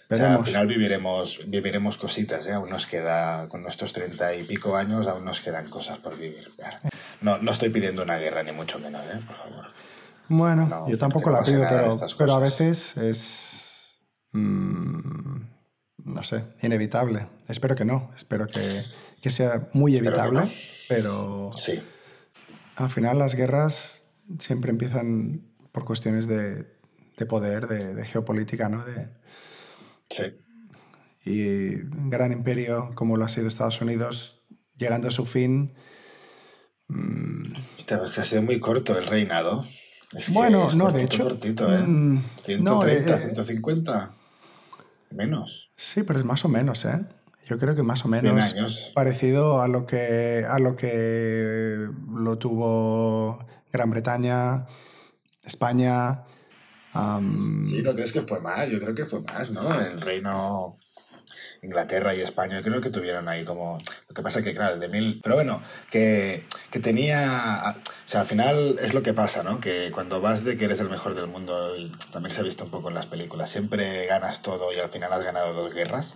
O 0.10 0.16
sea, 0.16 0.36
al 0.36 0.46
final 0.46 0.68
viviremos, 0.68 1.42
viviremos 1.48 1.98
cositas, 1.98 2.48
¿eh? 2.48 2.54
aún 2.54 2.70
nos 2.70 2.86
queda, 2.86 3.50
con 3.50 3.62
nuestros 3.62 3.92
treinta 3.92 4.34
y 4.34 4.46
pico 4.46 4.78
años, 4.78 5.06
aún 5.08 5.26
nos 5.26 5.42
quedan 5.42 5.70
cosas 5.70 5.98
por 5.98 6.18
vivir. 6.18 6.50
No, 7.20 7.40
no 7.40 7.52
estoy 7.52 7.70
pidiendo 7.70 8.04
una 8.04 8.18
guerra, 8.18 8.42
ni 8.44 8.54
mucho 8.54 8.80
menos, 8.80 9.02
¿eh? 9.02 9.20
por 9.28 9.36
favor. 9.36 9.66
Bueno, 10.30 10.88
yo 10.88 10.98
tampoco 10.98 11.30
la 11.30 11.42
pido, 11.42 11.62
pero, 11.70 12.00
pero 12.18 12.36
a 12.36 12.40
veces 12.40 12.96
es. 12.98 13.57
Mm, 14.32 15.42
no 16.06 16.24
sé, 16.24 16.44
inevitable. 16.62 17.28
Espero 17.48 17.76
que 17.76 17.86
no. 17.86 18.12
Espero 18.16 18.48
que, 18.48 18.82
que 19.22 19.30
sea 19.30 19.70
muy 19.74 19.96
evitable, 19.96 20.42
pero. 20.90 21.52
Sí. 21.56 21.82
Al 22.76 22.90
final, 22.90 23.18
las 23.18 23.36
guerras 23.36 24.04
siempre 24.40 24.72
empiezan 24.72 25.42
por 25.72 25.86
cuestiones 25.86 26.28
de, 26.28 26.66
de 27.18 27.26
poder, 27.26 27.68
de, 27.68 27.96
de, 27.96 28.06
geopolítica, 28.06 28.70
¿no? 28.70 28.86
De, 28.86 29.08
sí. 30.10 30.24
Y 31.26 31.76
un 31.76 32.10
gran 32.10 32.32
imperio 32.32 32.90
como 32.96 33.18
lo 33.18 33.26
ha 33.26 33.30
sido 33.30 33.48
Estados 33.48 33.82
Unidos, 33.82 34.44
llegando 34.78 35.08
a 35.08 35.12
su 35.12 35.26
fin 35.26 35.76
Mm. 36.90 37.42
ha 37.92 38.24
sido 38.24 38.42
muy 38.42 38.60
corto 38.60 38.98
el 38.98 39.08
reinado. 39.08 39.66
bueno, 40.30 40.70
no, 40.74 40.92
de 40.92 41.04
hecho. 41.04 41.24
Cortito, 41.24 41.74
¿eh? 41.74 41.86
130, 42.40 43.18
150. 43.18 44.12
Eh, 44.12 44.17
menos. 45.12 45.72
Sí, 45.76 46.04
pero 46.04 46.20
es 46.20 46.26
más 46.26 46.46
o 46.46 46.50
menos, 46.50 46.86
¿eh? 46.86 47.06
Yo 47.48 47.58
creo 47.58 47.76
que 47.76 47.84
más 47.84 48.04
o 48.04 48.10
menos 48.10 48.92
parecido 48.94 49.62
a 49.62 49.70
lo 49.70 49.86
que 49.86 50.46
a 50.48 50.60
lo 50.60 50.76
que 50.76 51.88
lo 52.14 52.38
tuvo 52.38 53.40
Gran 53.72 53.90
Bretaña, 53.90 54.68
España. 55.44 56.24
Sí, 57.64 57.82
¿no 57.84 57.94
crees 57.94 58.12
que 58.12 58.22
fue 58.22 58.42
más? 58.42 58.70
Yo 58.70 58.80
creo 58.80 58.94
que 58.94 59.06
fue 59.06 59.22
más, 59.22 59.52
¿no? 59.52 59.80
El 59.80 60.02
reino 60.02 60.78
Inglaterra 61.62 62.16
y 62.16 62.22
España, 62.22 62.62
creo 62.62 62.82
que 62.82 62.90
tuvieron 62.90 63.28
ahí 63.28 63.44
como... 63.44 63.78
Lo 64.08 64.16
que 64.16 64.22
pasa 64.22 64.42
que, 64.42 64.54
claro, 64.54 64.78
de 64.78 64.88
mil... 64.88 65.20
Pero 65.24 65.36
bueno, 65.36 65.62
que, 65.92 66.46
que 66.72 66.80
tenía... 66.80 67.76
O 68.06 68.10
sea, 68.10 68.22
al 68.22 68.28
final 68.28 68.78
es 68.80 68.94
lo 68.94 69.04
que 69.04 69.14
pasa, 69.14 69.44
¿no? 69.44 69.60
Que 69.60 69.92
cuando 69.92 70.22
vas 70.22 70.44
de 70.44 70.58
que 70.58 70.66
eres 70.66 70.80
el 70.80 70.90
mejor 70.90 71.16
del 71.16 71.28
mundo, 71.28 71.76
y 71.78 71.92
también 72.12 72.32
se 72.34 72.42
ha 72.42 72.44
visto 72.44 72.64
un 72.64 72.72
poco 72.72 72.90
en 72.90 72.96
las 72.96 73.06
películas, 73.06 73.50
siempre 73.50 74.06
ganas 74.06 74.42
todo 74.42 74.72
y 74.74 74.80
al 74.80 74.90
final 74.90 75.12
has 75.14 75.24
ganado 75.24 75.54
dos 75.54 75.74
guerras 75.74 76.16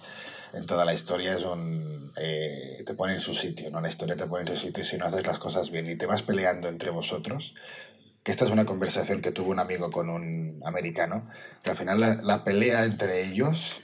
en 0.53 0.65
toda 0.65 0.85
la 0.85 0.93
historia 0.93 1.33
es 1.33 1.43
un... 1.43 2.11
Eh, 2.17 2.83
te 2.85 2.93
pone 2.93 3.13
en 3.13 3.21
su 3.21 3.33
sitio, 3.33 3.71
¿no? 3.71 3.79
La 3.79 3.89
historia 3.89 4.15
te 4.15 4.27
pone 4.27 4.41
en 4.41 4.55
su 4.55 4.67
sitio 4.67 4.83
si 4.83 4.97
no 4.97 5.05
haces 5.05 5.25
las 5.25 5.39
cosas 5.39 5.71
bien 5.71 5.89
y 5.89 5.95
te 5.95 6.05
vas 6.05 6.23
peleando 6.23 6.67
entre 6.67 6.89
vosotros. 6.89 7.55
Que 8.23 8.31
esta 8.31 8.45
es 8.45 8.51
una 8.51 8.65
conversación 8.65 9.21
que 9.21 9.31
tuvo 9.31 9.51
un 9.51 9.59
amigo 9.59 9.89
con 9.89 10.09
un 10.09 10.61
americano, 10.65 11.27
que 11.63 11.71
al 11.71 11.77
final 11.77 11.99
la, 11.99 12.15
la 12.15 12.43
pelea 12.43 12.83
entre 12.83 13.25
ellos 13.25 13.81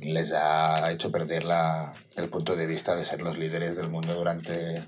les 0.00 0.32
ha 0.32 0.90
hecho 0.92 1.10
perder 1.10 1.44
la, 1.44 1.92
el 2.16 2.28
punto 2.28 2.56
de 2.56 2.66
vista 2.66 2.94
de 2.94 3.04
ser 3.04 3.22
los 3.22 3.38
líderes 3.38 3.76
del 3.76 3.88
mundo 3.88 4.14
durante 4.14 4.82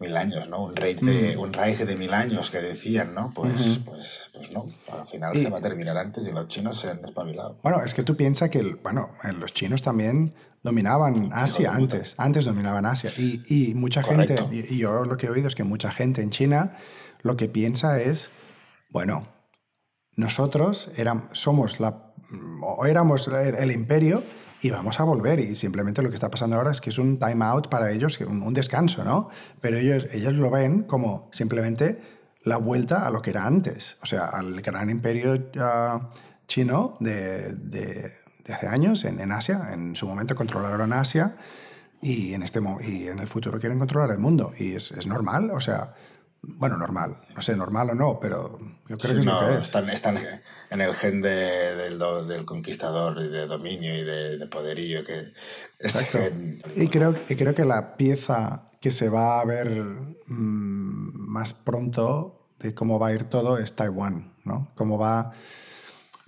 mil 0.00 0.16
años, 0.16 0.48
¿no? 0.48 0.64
Un 0.64 0.76
Reich 0.76 1.00
de, 1.00 1.36
mm. 1.36 1.40
un 1.40 1.52
Reich 1.52 1.78
de 1.78 1.96
mil 1.96 2.14
años 2.14 2.50
que 2.50 2.58
decían, 2.58 3.14
¿no? 3.14 3.30
Pues, 3.34 3.80
pues, 3.84 4.30
pues 4.32 4.52
no, 4.52 4.68
al 4.92 5.06
final 5.06 5.36
se 5.36 5.50
va 5.50 5.58
a 5.58 5.60
terminar 5.60 5.96
antes 5.96 6.26
y 6.26 6.30
los 6.30 6.46
chinos 6.48 6.80
se 6.80 6.90
han 6.90 7.04
espabilado. 7.04 7.58
Bueno, 7.62 7.82
es 7.84 7.94
que 7.94 8.02
tú 8.02 8.16
piensas 8.16 8.50
que, 8.50 8.62
bueno, 8.62 9.10
los 9.38 9.52
chinos 9.52 9.82
también 9.82 10.34
dominaban 10.62 11.30
Asia 11.32 11.72
antes, 11.72 12.14
antes 12.16 12.44
dominaban 12.44 12.86
Asia 12.86 13.10
y, 13.16 13.42
y 13.48 13.74
mucha 13.74 14.02
gente, 14.02 14.38
y, 14.50 14.74
y, 14.74 14.78
yo 14.78 15.04
lo 15.04 15.16
que 15.16 15.26
he 15.26 15.30
oído 15.30 15.48
es 15.48 15.54
que 15.54 15.64
mucha 15.64 15.90
gente 15.90 16.22
en 16.22 16.30
China 16.30 16.76
lo 17.22 17.36
que 17.36 17.48
piensa 17.48 18.00
es, 18.00 18.30
bueno, 18.90 19.28
nosotros 20.14 20.90
éramos, 20.96 21.26
somos 21.32 21.80
la 21.80 22.07
o 22.62 22.86
éramos 22.86 23.28
el 23.28 23.70
imperio 23.70 24.22
y 24.60 24.70
vamos 24.70 25.00
a 25.00 25.04
volver. 25.04 25.40
Y 25.40 25.54
simplemente 25.54 26.02
lo 26.02 26.08
que 26.08 26.14
está 26.14 26.30
pasando 26.30 26.56
ahora 26.56 26.70
es 26.70 26.80
que 26.80 26.90
es 26.90 26.98
un 26.98 27.18
time 27.18 27.44
out 27.44 27.68
para 27.68 27.90
ellos, 27.90 28.18
un, 28.20 28.52
descanso, 28.52 29.04
¿no? 29.04 29.28
Pero 29.60 29.78
ellos, 29.78 30.06
ellos 30.12 30.34
lo 30.34 30.50
ven 30.50 30.82
como 30.82 31.28
simplemente 31.32 32.00
la 32.44 32.56
vuelta 32.56 33.06
a 33.06 33.10
lo 33.10 33.20
que 33.20 33.30
era 33.30 33.46
antes, 33.46 33.98
o 34.02 34.06
sea, 34.06 34.26
al 34.26 34.60
gran 34.62 34.88
imperio 34.90 35.34
uh, 35.34 36.00
chino 36.46 36.96
de, 37.00 37.52
de, 37.54 38.14
de, 38.44 38.52
hace 38.54 38.66
años 38.66 39.04
en, 39.04 39.20
en, 39.20 39.32
Asia. 39.32 39.70
En 39.72 39.94
su 39.94 40.06
momento 40.06 40.34
controlaron 40.34 40.92
Asia 40.92 41.36
y 42.00 42.32
en, 42.32 42.42
este, 42.42 42.60
y 42.86 43.08
en 43.08 43.18
el 43.18 43.26
futuro 43.26 43.58
quieren 43.58 43.78
controlar 43.78 44.10
el 44.10 44.18
mundo. 44.18 44.52
Y 44.58 44.74
es, 44.74 44.92
es 44.92 45.06
normal, 45.06 45.50
o 45.50 45.60
sea, 45.60 45.94
bueno, 46.42 46.76
normal. 46.76 47.16
No 47.34 47.42
sé, 47.42 47.56
normal 47.56 47.90
o 47.90 47.94
no, 47.94 48.18
pero 48.20 48.58
yo 48.88 48.96
creo 48.96 49.14
que 49.14 49.20
es 49.20 49.24
lo 49.24 49.40
que 49.40 49.52
es. 49.54 49.58
Están, 49.60 49.90
están, 49.90 50.18
en 50.70 50.80
el 50.80 50.94
gen 50.94 51.20
de, 51.20 51.76
del, 51.76 51.98
del, 52.28 52.44
conquistador 52.44 53.18
y 53.18 53.28
de 53.28 53.46
dominio 53.46 53.96
y 53.96 54.04
de, 54.04 54.38
de 54.38 54.46
poderío. 54.46 55.04
Que 55.04 55.32
y, 56.76 56.88
creo, 56.88 57.14
y 57.28 57.34
creo 57.34 57.54
que 57.54 57.64
la 57.64 57.96
pieza 57.96 58.70
que 58.80 58.90
se 58.90 59.08
va 59.08 59.40
a 59.40 59.44
ver 59.44 59.68
mmm, 60.26 61.10
más 61.28 61.52
pronto 61.52 62.48
de 62.60 62.74
cómo 62.74 62.98
va 62.98 63.08
a 63.08 63.12
ir 63.12 63.24
todo 63.24 63.58
es 63.58 63.74
Taiwán, 63.74 64.34
¿no? 64.44 64.72
Cómo 64.74 64.98
va 64.98 65.32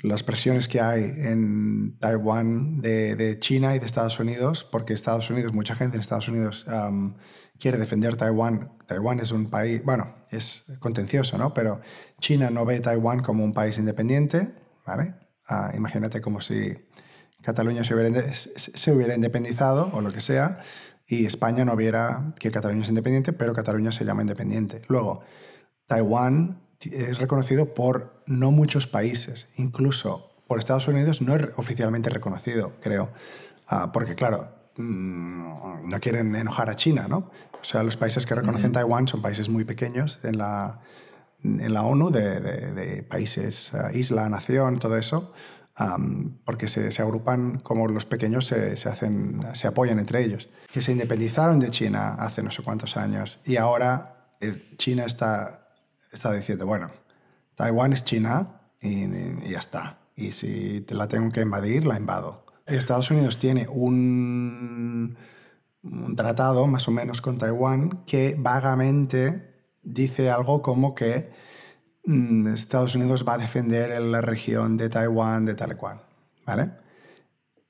las 0.02 0.22
presiones 0.22 0.68
que 0.68 0.80
hay 0.80 1.02
en 1.04 1.96
Taiwán 1.98 2.80
de, 2.80 3.16
de, 3.16 3.38
China 3.38 3.76
y 3.76 3.78
de 3.78 3.86
Estados 3.86 4.18
Unidos, 4.18 4.64
porque 4.64 4.94
Estados 4.94 5.28
Unidos, 5.30 5.52
mucha 5.52 5.74
gente 5.74 5.96
en 5.96 6.00
Estados 6.00 6.28
Unidos 6.28 6.66
um, 6.66 7.14
quiere 7.60 7.78
defender 7.78 8.16
Taiwán. 8.16 8.72
Taiwán 8.86 9.20
es 9.20 9.32
un 9.32 9.50
país, 9.50 9.82
bueno, 9.84 10.14
es 10.30 10.64
contencioso, 10.78 11.38
¿no? 11.38 11.54
Pero 11.54 11.80
China 12.18 12.50
no 12.50 12.64
ve 12.64 12.80
Taiwán 12.80 13.20
como 13.22 13.44
un 13.44 13.52
país 13.52 13.78
independiente, 13.78 14.54
¿vale? 14.86 15.14
Ah, 15.46 15.72
imagínate 15.76 16.20
como 16.20 16.40
si 16.40 16.76
Cataluña 17.42 17.84
se 17.84 17.94
hubiera, 17.94 19.14
independizado 19.14 19.90
o 19.92 20.00
lo 20.00 20.12
que 20.12 20.20
sea, 20.20 20.60
y 21.06 21.26
España 21.26 21.64
no 21.64 21.76
viera 21.76 22.34
que 22.38 22.50
Cataluña 22.50 22.82
es 22.82 22.88
independiente, 22.88 23.32
pero 23.32 23.52
Cataluña 23.52 23.92
se 23.92 24.04
llama 24.04 24.22
independiente. 24.22 24.82
Luego, 24.88 25.22
Taiwán 25.86 26.62
es 26.80 27.18
reconocido 27.18 27.74
por 27.74 28.22
no 28.26 28.50
muchos 28.50 28.86
países, 28.86 29.48
incluso 29.56 30.30
por 30.46 30.58
Estados 30.58 30.88
Unidos 30.88 31.20
no 31.22 31.36
es 31.36 31.48
oficialmente 31.56 32.10
reconocido, 32.10 32.72
creo, 32.80 33.10
Ah, 33.72 33.92
porque 33.92 34.16
claro, 34.16 34.48
no 34.80 36.00
quieren 36.00 36.34
enojar 36.34 36.70
a 36.70 36.76
China, 36.76 37.06
¿no? 37.08 37.30
O 37.60 37.64
sea, 37.64 37.82
los 37.82 37.96
países 37.96 38.26
que 38.26 38.34
reconocen 38.34 38.72
Taiwán 38.72 39.06
son 39.08 39.22
países 39.22 39.48
muy 39.48 39.64
pequeños 39.64 40.18
en 40.22 40.38
la, 40.38 40.80
en 41.42 41.72
la 41.72 41.82
ONU, 41.82 42.10
de, 42.10 42.40
de- 42.40 42.72
de 42.72 43.02
países, 43.02 43.72
ah, 43.74 43.90
isla, 43.92 44.28
nación, 44.28 44.78
todo 44.78 44.96
eso, 44.96 45.32
porque 46.44 46.68
se, 46.68 46.90
se 46.92 47.00
agrupan 47.02 47.58
como 47.60 47.88
los 47.88 48.04
pequeños 48.04 48.46
se, 48.46 48.76
se 48.76 48.88
hacen, 48.90 49.40
se 49.54 49.66
apoyan 49.66 49.98
entre 49.98 50.22
ellos. 50.22 50.48
Que 50.72 50.82
se 50.82 50.92
independizaron 50.92 51.58
de 51.58 51.70
China 51.70 52.14
hace 52.18 52.42
no 52.42 52.50
sé 52.50 52.62
cuántos 52.62 52.96
años 52.98 53.38
y 53.46 53.56
ahora 53.56 54.34
eh, 54.40 54.74
China 54.76 55.04
está, 55.06 55.68
está 56.12 56.32
diciendo, 56.32 56.66
bueno, 56.66 56.90
Taiwán 57.54 57.92
es 57.94 58.04
China 58.04 58.60
y, 58.80 59.04
y 59.04 59.50
ya 59.50 59.58
está. 59.58 59.98
Y 60.16 60.32
si 60.32 60.82
te 60.82 60.94
la 60.94 61.08
tengo 61.08 61.30
que 61.32 61.40
invadir, 61.40 61.86
la 61.86 61.96
invado. 61.96 62.44
Estados 62.76 63.10
Unidos 63.10 63.38
tiene 63.38 63.66
un, 63.68 65.16
un 65.82 66.16
tratado 66.16 66.66
más 66.66 66.88
o 66.88 66.90
menos 66.90 67.20
con 67.20 67.38
Taiwán 67.38 68.04
que 68.06 68.36
vagamente 68.38 69.50
dice 69.82 70.30
algo 70.30 70.62
como 70.62 70.94
que 70.94 71.30
mm, 72.04 72.48
Estados 72.48 72.94
Unidos 72.94 73.24
va 73.26 73.34
a 73.34 73.38
defender 73.38 74.00
la 74.00 74.20
región 74.20 74.76
de 74.76 74.88
Taiwán 74.88 75.44
de 75.44 75.54
tal 75.54 75.72
y 75.72 75.74
cual. 75.74 76.02
¿Vale? 76.46 76.72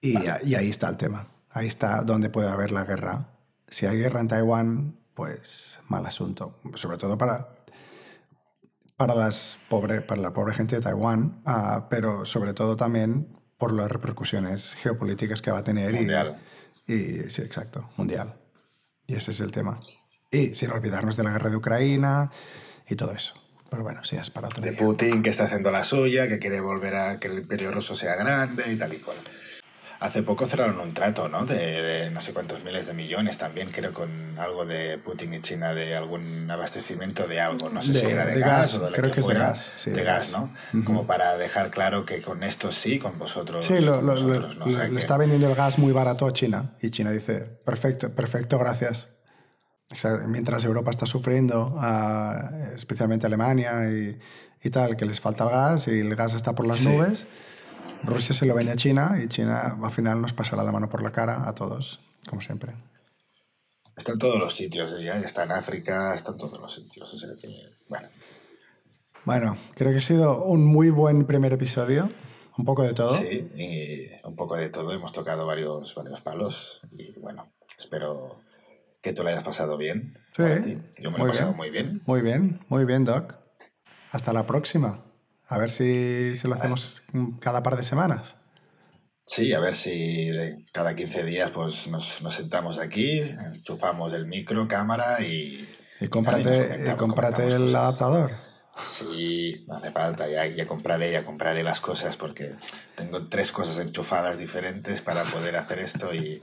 Y, 0.00 0.16
y 0.44 0.54
ahí 0.54 0.70
está 0.70 0.88
el 0.88 0.96
tema. 0.96 1.28
Ahí 1.50 1.66
está 1.66 2.02
donde 2.02 2.30
puede 2.30 2.48
haber 2.48 2.70
la 2.70 2.84
guerra. 2.84 3.28
Si 3.68 3.86
hay 3.86 3.98
guerra 3.98 4.20
en 4.20 4.28
Taiwán, 4.28 4.96
pues 5.14 5.78
mal 5.88 6.06
asunto. 6.06 6.58
Sobre 6.74 6.96
todo 6.96 7.18
para, 7.18 7.48
para, 8.96 9.14
las 9.14 9.58
pobre, 9.68 10.00
para 10.00 10.22
la 10.22 10.32
pobre 10.32 10.54
gente 10.54 10.76
de 10.76 10.82
Taiwán, 10.82 11.42
ah, 11.44 11.88
pero 11.90 12.24
sobre 12.24 12.54
todo 12.54 12.76
también 12.76 13.39
por 13.60 13.72
las 13.72 13.88
repercusiones 13.92 14.74
geopolíticas 14.74 15.40
que 15.42 15.52
va 15.52 15.58
a 15.58 15.64
tener. 15.64 15.92
y- 15.92 15.98
Mundial. 15.98 16.36
Y, 16.88 17.30
sí, 17.30 17.42
exacto, 17.42 17.88
mundial. 17.96 18.34
Y 19.06 19.14
ese 19.14 19.30
es 19.30 19.40
el 19.40 19.52
tema. 19.52 19.78
Y 20.32 20.54
sin 20.54 20.70
olvidarnos 20.72 21.16
de 21.16 21.22
la 21.22 21.30
guerra 21.30 21.50
de 21.50 21.56
Ucrania 21.56 22.30
y 22.88 22.96
todo 22.96 23.12
eso. 23.12 23.34
Pero 23.70 23.84
bueno, 23.84 24.04
sí, 24.04 24.16
es 24.16 24.30
para 24.30 24.48
otro 24.48 24.60
De 24.62 24.70
día. 24.70 24.78
Putin 24.80 25.22
que 25.22 25.30
está 25.30 25.44
haciendo 25.44 25.70
la 25.70 25.84
suya, 25.84 26.26
que 26.26 26.40
quiere 26.40 26.60
volver 26.60 26.96
a 26.96 27.20
que 27.20 27.28
el 27.28 27.38
imperio 27.38 27.70
ruso 27.70 27.94
sea 27.94 28.16
grande 28.16 28.72
y 28.72 28.76
tal 28.76 28.92
y 28.94 28.96
cual. 28.96 29.16
Hace 30.00 30.22
poco 30.22 30.46
cerraron 30.46 30.80
un 30.80 30.94
trato, 30.94 31.28
¿no? 31.28 31.44
De, 31.44 31.56
de 31.82 32.10
no 32.10 32.22
sé 32.22 32.32
cuántos 32.32 32.64
miles 32.64 32.86
de 32.86 32.94
millones 32.94 33.36
también, 33.36 33.70
creo, 33.70 33.92
con 33.92 34.08
algo 34.38 34.64
de 34.64 34.96
Putin 34.96 35.34
y 35.34 35.40
China, 35.42 35.74
de 35.74 35.94
algún 35.94 36.50
abastecimiento 36.50 37.26
de 37.28 37.38
algo. 37.40 37.68
No 37.68 37.82
sé 37.82 37.92
De- 37.92 38.00
si 38.00 38.06
era 38.06 38.24
de, 38.24 38.34
de 38.36 38.40
gas, 38.40 38.50
gas, 38.50 38.74
o 38.76 38.78
de 38.86 38.90
lo 38.90 38.96
creo 38.96 39.04
que, 39.10 39.12
que 39.16 39.20
es 39.20 39.26
de 39.26 39.34
gas, 39.34 39.72
sí, 39.76 39.90
de, 39.90 40.02
gas. 40.02 40.32
¿no? 40.32 40.50
Como 40.84 41.06
para 41.06 41.36
dejar 41.36 41.70
claro 41.70 42.06
que 42.06 42.22
con 42.22 42.42
esto 42.42 42.72
sí, 42.72 42.98
con 42.98 43.18
vosotros. 43.18 43.66
Sí, 43.66 43.78
lo, 43.80 44.00
lo- 44.00 44.12
vosotros, 44.14 44.56
¿no? 44.56 44.64
O 44.64 44.70
sea 44.70 44.84
le 44.84 44.92
que- 44.94 44.98
está 45.00 45.18
vendiendo 45.18 45.48
el 45.50 45.54
gas 45.54 45.78
muy 45.78 45.92
barato 45.92 46.26
a 46.26 46.32
China 46.32 46.76
y 46.80 46.90
China 46.90 47.10
dice, 47.12 47.40
perfecto, 47.40 48.10
perfecto, 48.10 48.58
gracias. 48.58 49.08
O 49.90 49.96
sea, 49.96 50.12
mientras 50.26 50.64
Europa 50.64 50.92
está 50.92 51.04
sufriendo, 51.04 51.76
ah, 51.78 52.50
especialmente 52.74 53.26
Alemania 53.26 53.90
y, 53.90 54.18
y 54.62 54.70
tal, 54.70 54.96
que 54.96 55.04
les 55.04 55.20
falta 55.20 55.44
el 55.44 55.50
gas 55.50 55.88
y 55.88 55.98
el 56.00 56.14
gas 56.16 56.32
está 56.32 56.54
por 56.54 56.66
las 56.66 56.78
Sí. 56.78 56.88
nubes, 56.88 57.26
Rusia 58.02 58.34
se 58.34 58.46
lo 58.46 58.54
vende 58.54 58.72
a 58.72 58.76
China 58.76 59.18
y 59.22 59.28
China 59.28 59.78
al 59.82 59.92
final 59.92 60.20
nos 60.20 60.32
pasará 60.32 60.62
la 60.64 60.72
mano 60.72 60.88
por 60.88 61.02
la 61.02 61.12
cara 61.12 61.48
a 61.48 61.54
todos, 61.54 62.00
como 62.28 62.40
siempre. 62.40 62.74
Está 63.96 64.12
en 64.12 64.18
todos 64.18 64.38
los 64.38 64.54
sitios, 64.54 64.94
ya 65.02 65.18
está 65.18 65.44
en 65.44 65.52
África, 65.52 66.14
está 66.14 66.32
en 66.32 66.38
todos 66.38 66.58
los 66.60 66.74
sitios. 66.74 67.12
O 67.12 67.18
sea 67.18 67.28
que, 67.40 67.48
bueno, 67.88 68.08
Bueno, 69.24 69.58
creo 69.74 69.90
que 69.92 69.98
ha 69.98 70.00
sido 70.02 70.42
un 70.44 70.64
muy 70.64 70.88
buen 70.88 71.26
primer 71.26 71.52
episodio, 71.52 72.08
un 72.56 72.64
poco 72.64 72.82
de 72.82 72.94
todo. 72.94 73.14
sí, 73.14 73.48
y 73.54 74.26
un 74.26 74.36
poco 74.36 74.56
de 74.56 74.70
todo. 74.70 74.92
Hemos 74.92 75.12
tocado 75.12 75.46
varios, 75.46 75.94
varios 75.94 76.20
palos 76.22 76.80
y 76.90 77.18
bueno, 77.20 77.46
espero 77.78 78.40
que 79.02 79.12
tú 79.12 79.22
lo 79.22 79.28
hayas 79.28 79.44
pasado 79.44 79.76
bien. 79.76 80.18
Sí. 80.34 80.78
Yo 80.98 81.10
me 81.10 81.18
lo 81.18 81.26
he 81.26 81.28
pasado 81.28 81.48
bien. 81.52 81.56
muy 81.56 81.70
bien. 81.70 82.02
Muy 82.06 82.22
bien, 82.22 82.60
muy 82.68 82.84
bien, 82.86 83.04
Doc. 83.04 83.34
Hasta 84.12 84.32
la 84.32 84.46
próxima. 84.46 85.04
A 85.50 85.58
ver 85.58 85.70
si, 85.70 86.36
si 86.36 86.46
lo 86.46 86.54
hacemos 86.54 87.02
cada 87.40 87.62
par 87.62 87.76
de 87.76 87.82
semanas. 87.82 88.36
Sí, 89.26 89.52
a 89.52 89.58
ver 89.58 89.74
si 89.74 90.30
cada 90.72 90.94
15 90.94 91.24
días 91.24 91.50
pues 91.50 91.88
nos, 91.88 92.22
nos 92.22 92.34
sentamos 92.34 92.78
aquí, 92.78 93.18
enchufamos 93.20 94.12
el 94.12 94.26
micro, 94.26 94.66
cámara 94.68 95.20
y... 95.22 95.68
Y 96.00 96.08
cómprate, 96.08 96.84
y 96.86 96.96
cómprate 96.96 97.48
el 97.48 97.62
cosas. 97.62 97.74
adaptador. 97.74 98.30
Sí, 98.76 99.64
no 99.68 99.76
hace 99.76 99.90
falta, 99.90 100.28
ya, 100.28 100.46
ya 100.46 100.66
compraré, 100.66 101.12
ya 101.12 101.24
compraré 101.24 101.62
las 101.62 101.80
cosas 101.80 102.16
porque 102.16 102.54
tengo 102.94 103.28
tres 103.28 103.52
cosas 103.52 103.78
enchufadas 103.78 104.38
diferentes 104.38 105.02
para 105.02 105.24
poder 105.24 105.56
hacer 105.56 105.80
esto 105.80 106.14
y 106.14 106.40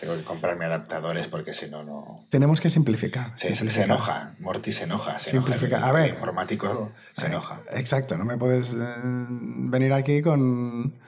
tengo 0.00 0.16
que 0.16 0.22
comprarme 0.24 0.64
adaptadores 0.64 1.28
porque 1.28 1.52
si 1.52 1.68
no, 1.68 1.82
no... 1.82 2.26
Tenemos 2.30 2.60
que 2.60 2.70
simplificar. 2.70 3.36
Se, 3.36 3.54
se- 3.54 3.82
enoja, 3.82 4.34
Morty 4.38 4.72
se 4.72 4.84
enoja. 4.84 5.18
Se 5.18 5.30
Simplifica. 5.30 5.76
enoja. 5.78 5.88
A 5.90 5.92
ver. 5.92 6.04
El 6.04 6.10
informático 6.10 6.92
se 7.12 7.26
enoja. 7.26 7.62
Exacto, 7.72 8.16
no 8.16 8.24
me 8.24 8.36
puedes 8.36 8.70
eh, 8.70 8.74
venir 9.04 9.92
aquí 9.92 10.22
con... 10.22 10.98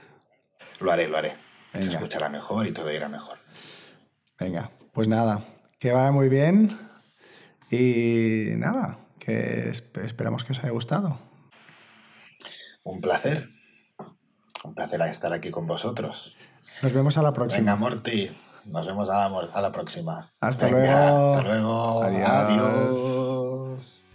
Lo 0.80 0.90
haré, 0.92 1.08
lo 1.08 1.16
haré. 1.18 1.34
Se 1.74 1.90
escuchará 1.90 2.28
mejor 2.28 2.66
y 2.66 2.72
todo 2.72 2.90
irá 2.90 3.08
mejor. 3.08 3.38
Venga, 4.38 4.70
pues 4.92 5.06
nada, 5.06 5.44
que 5.78 5.92
vaya 5.92 6.10
muy 6.10 6.28
bien 6.28 6.78
y 7.70 8.52
nada, 8.56 8.98
que 9.20 9.70
esp- 9.70 10.02
esperamos 10.04 10.42
que 10.42 10.52
os 10.52 10.58
haya 10.60 10.70
gustado. 10.70 11.20
Un 12.82 13.00
placer. 13.00 13.46
Un 14.64 14.74
placer 14.74 15.00
estar 15.02 15.32
aquí 15.32 15.50
con 15.50 15.66
vosotros. 15.66 16.36
Nos 16.82 16.92
vemos 16.92 17.16
a 17.18 17.22
la 17.22 17.32
próxima. 17.32 17.60
Venga, 17.60 17.76
Morty. 17.76 18.30
Nos 18.66 18.86
vemos 18.86 19.08
a 19.08 19.28
la, 19.28 19.48
a 19.52 19.60
la 19.60 19.72
próxima. 19.72 20.26
Hasta 20.40 20.68
luego. 20.68 20.96
Hasta 20.96 21.42
luego. 21.42 22.02
Adiós. 22.02 22.28
Adiós. 22.28 24.06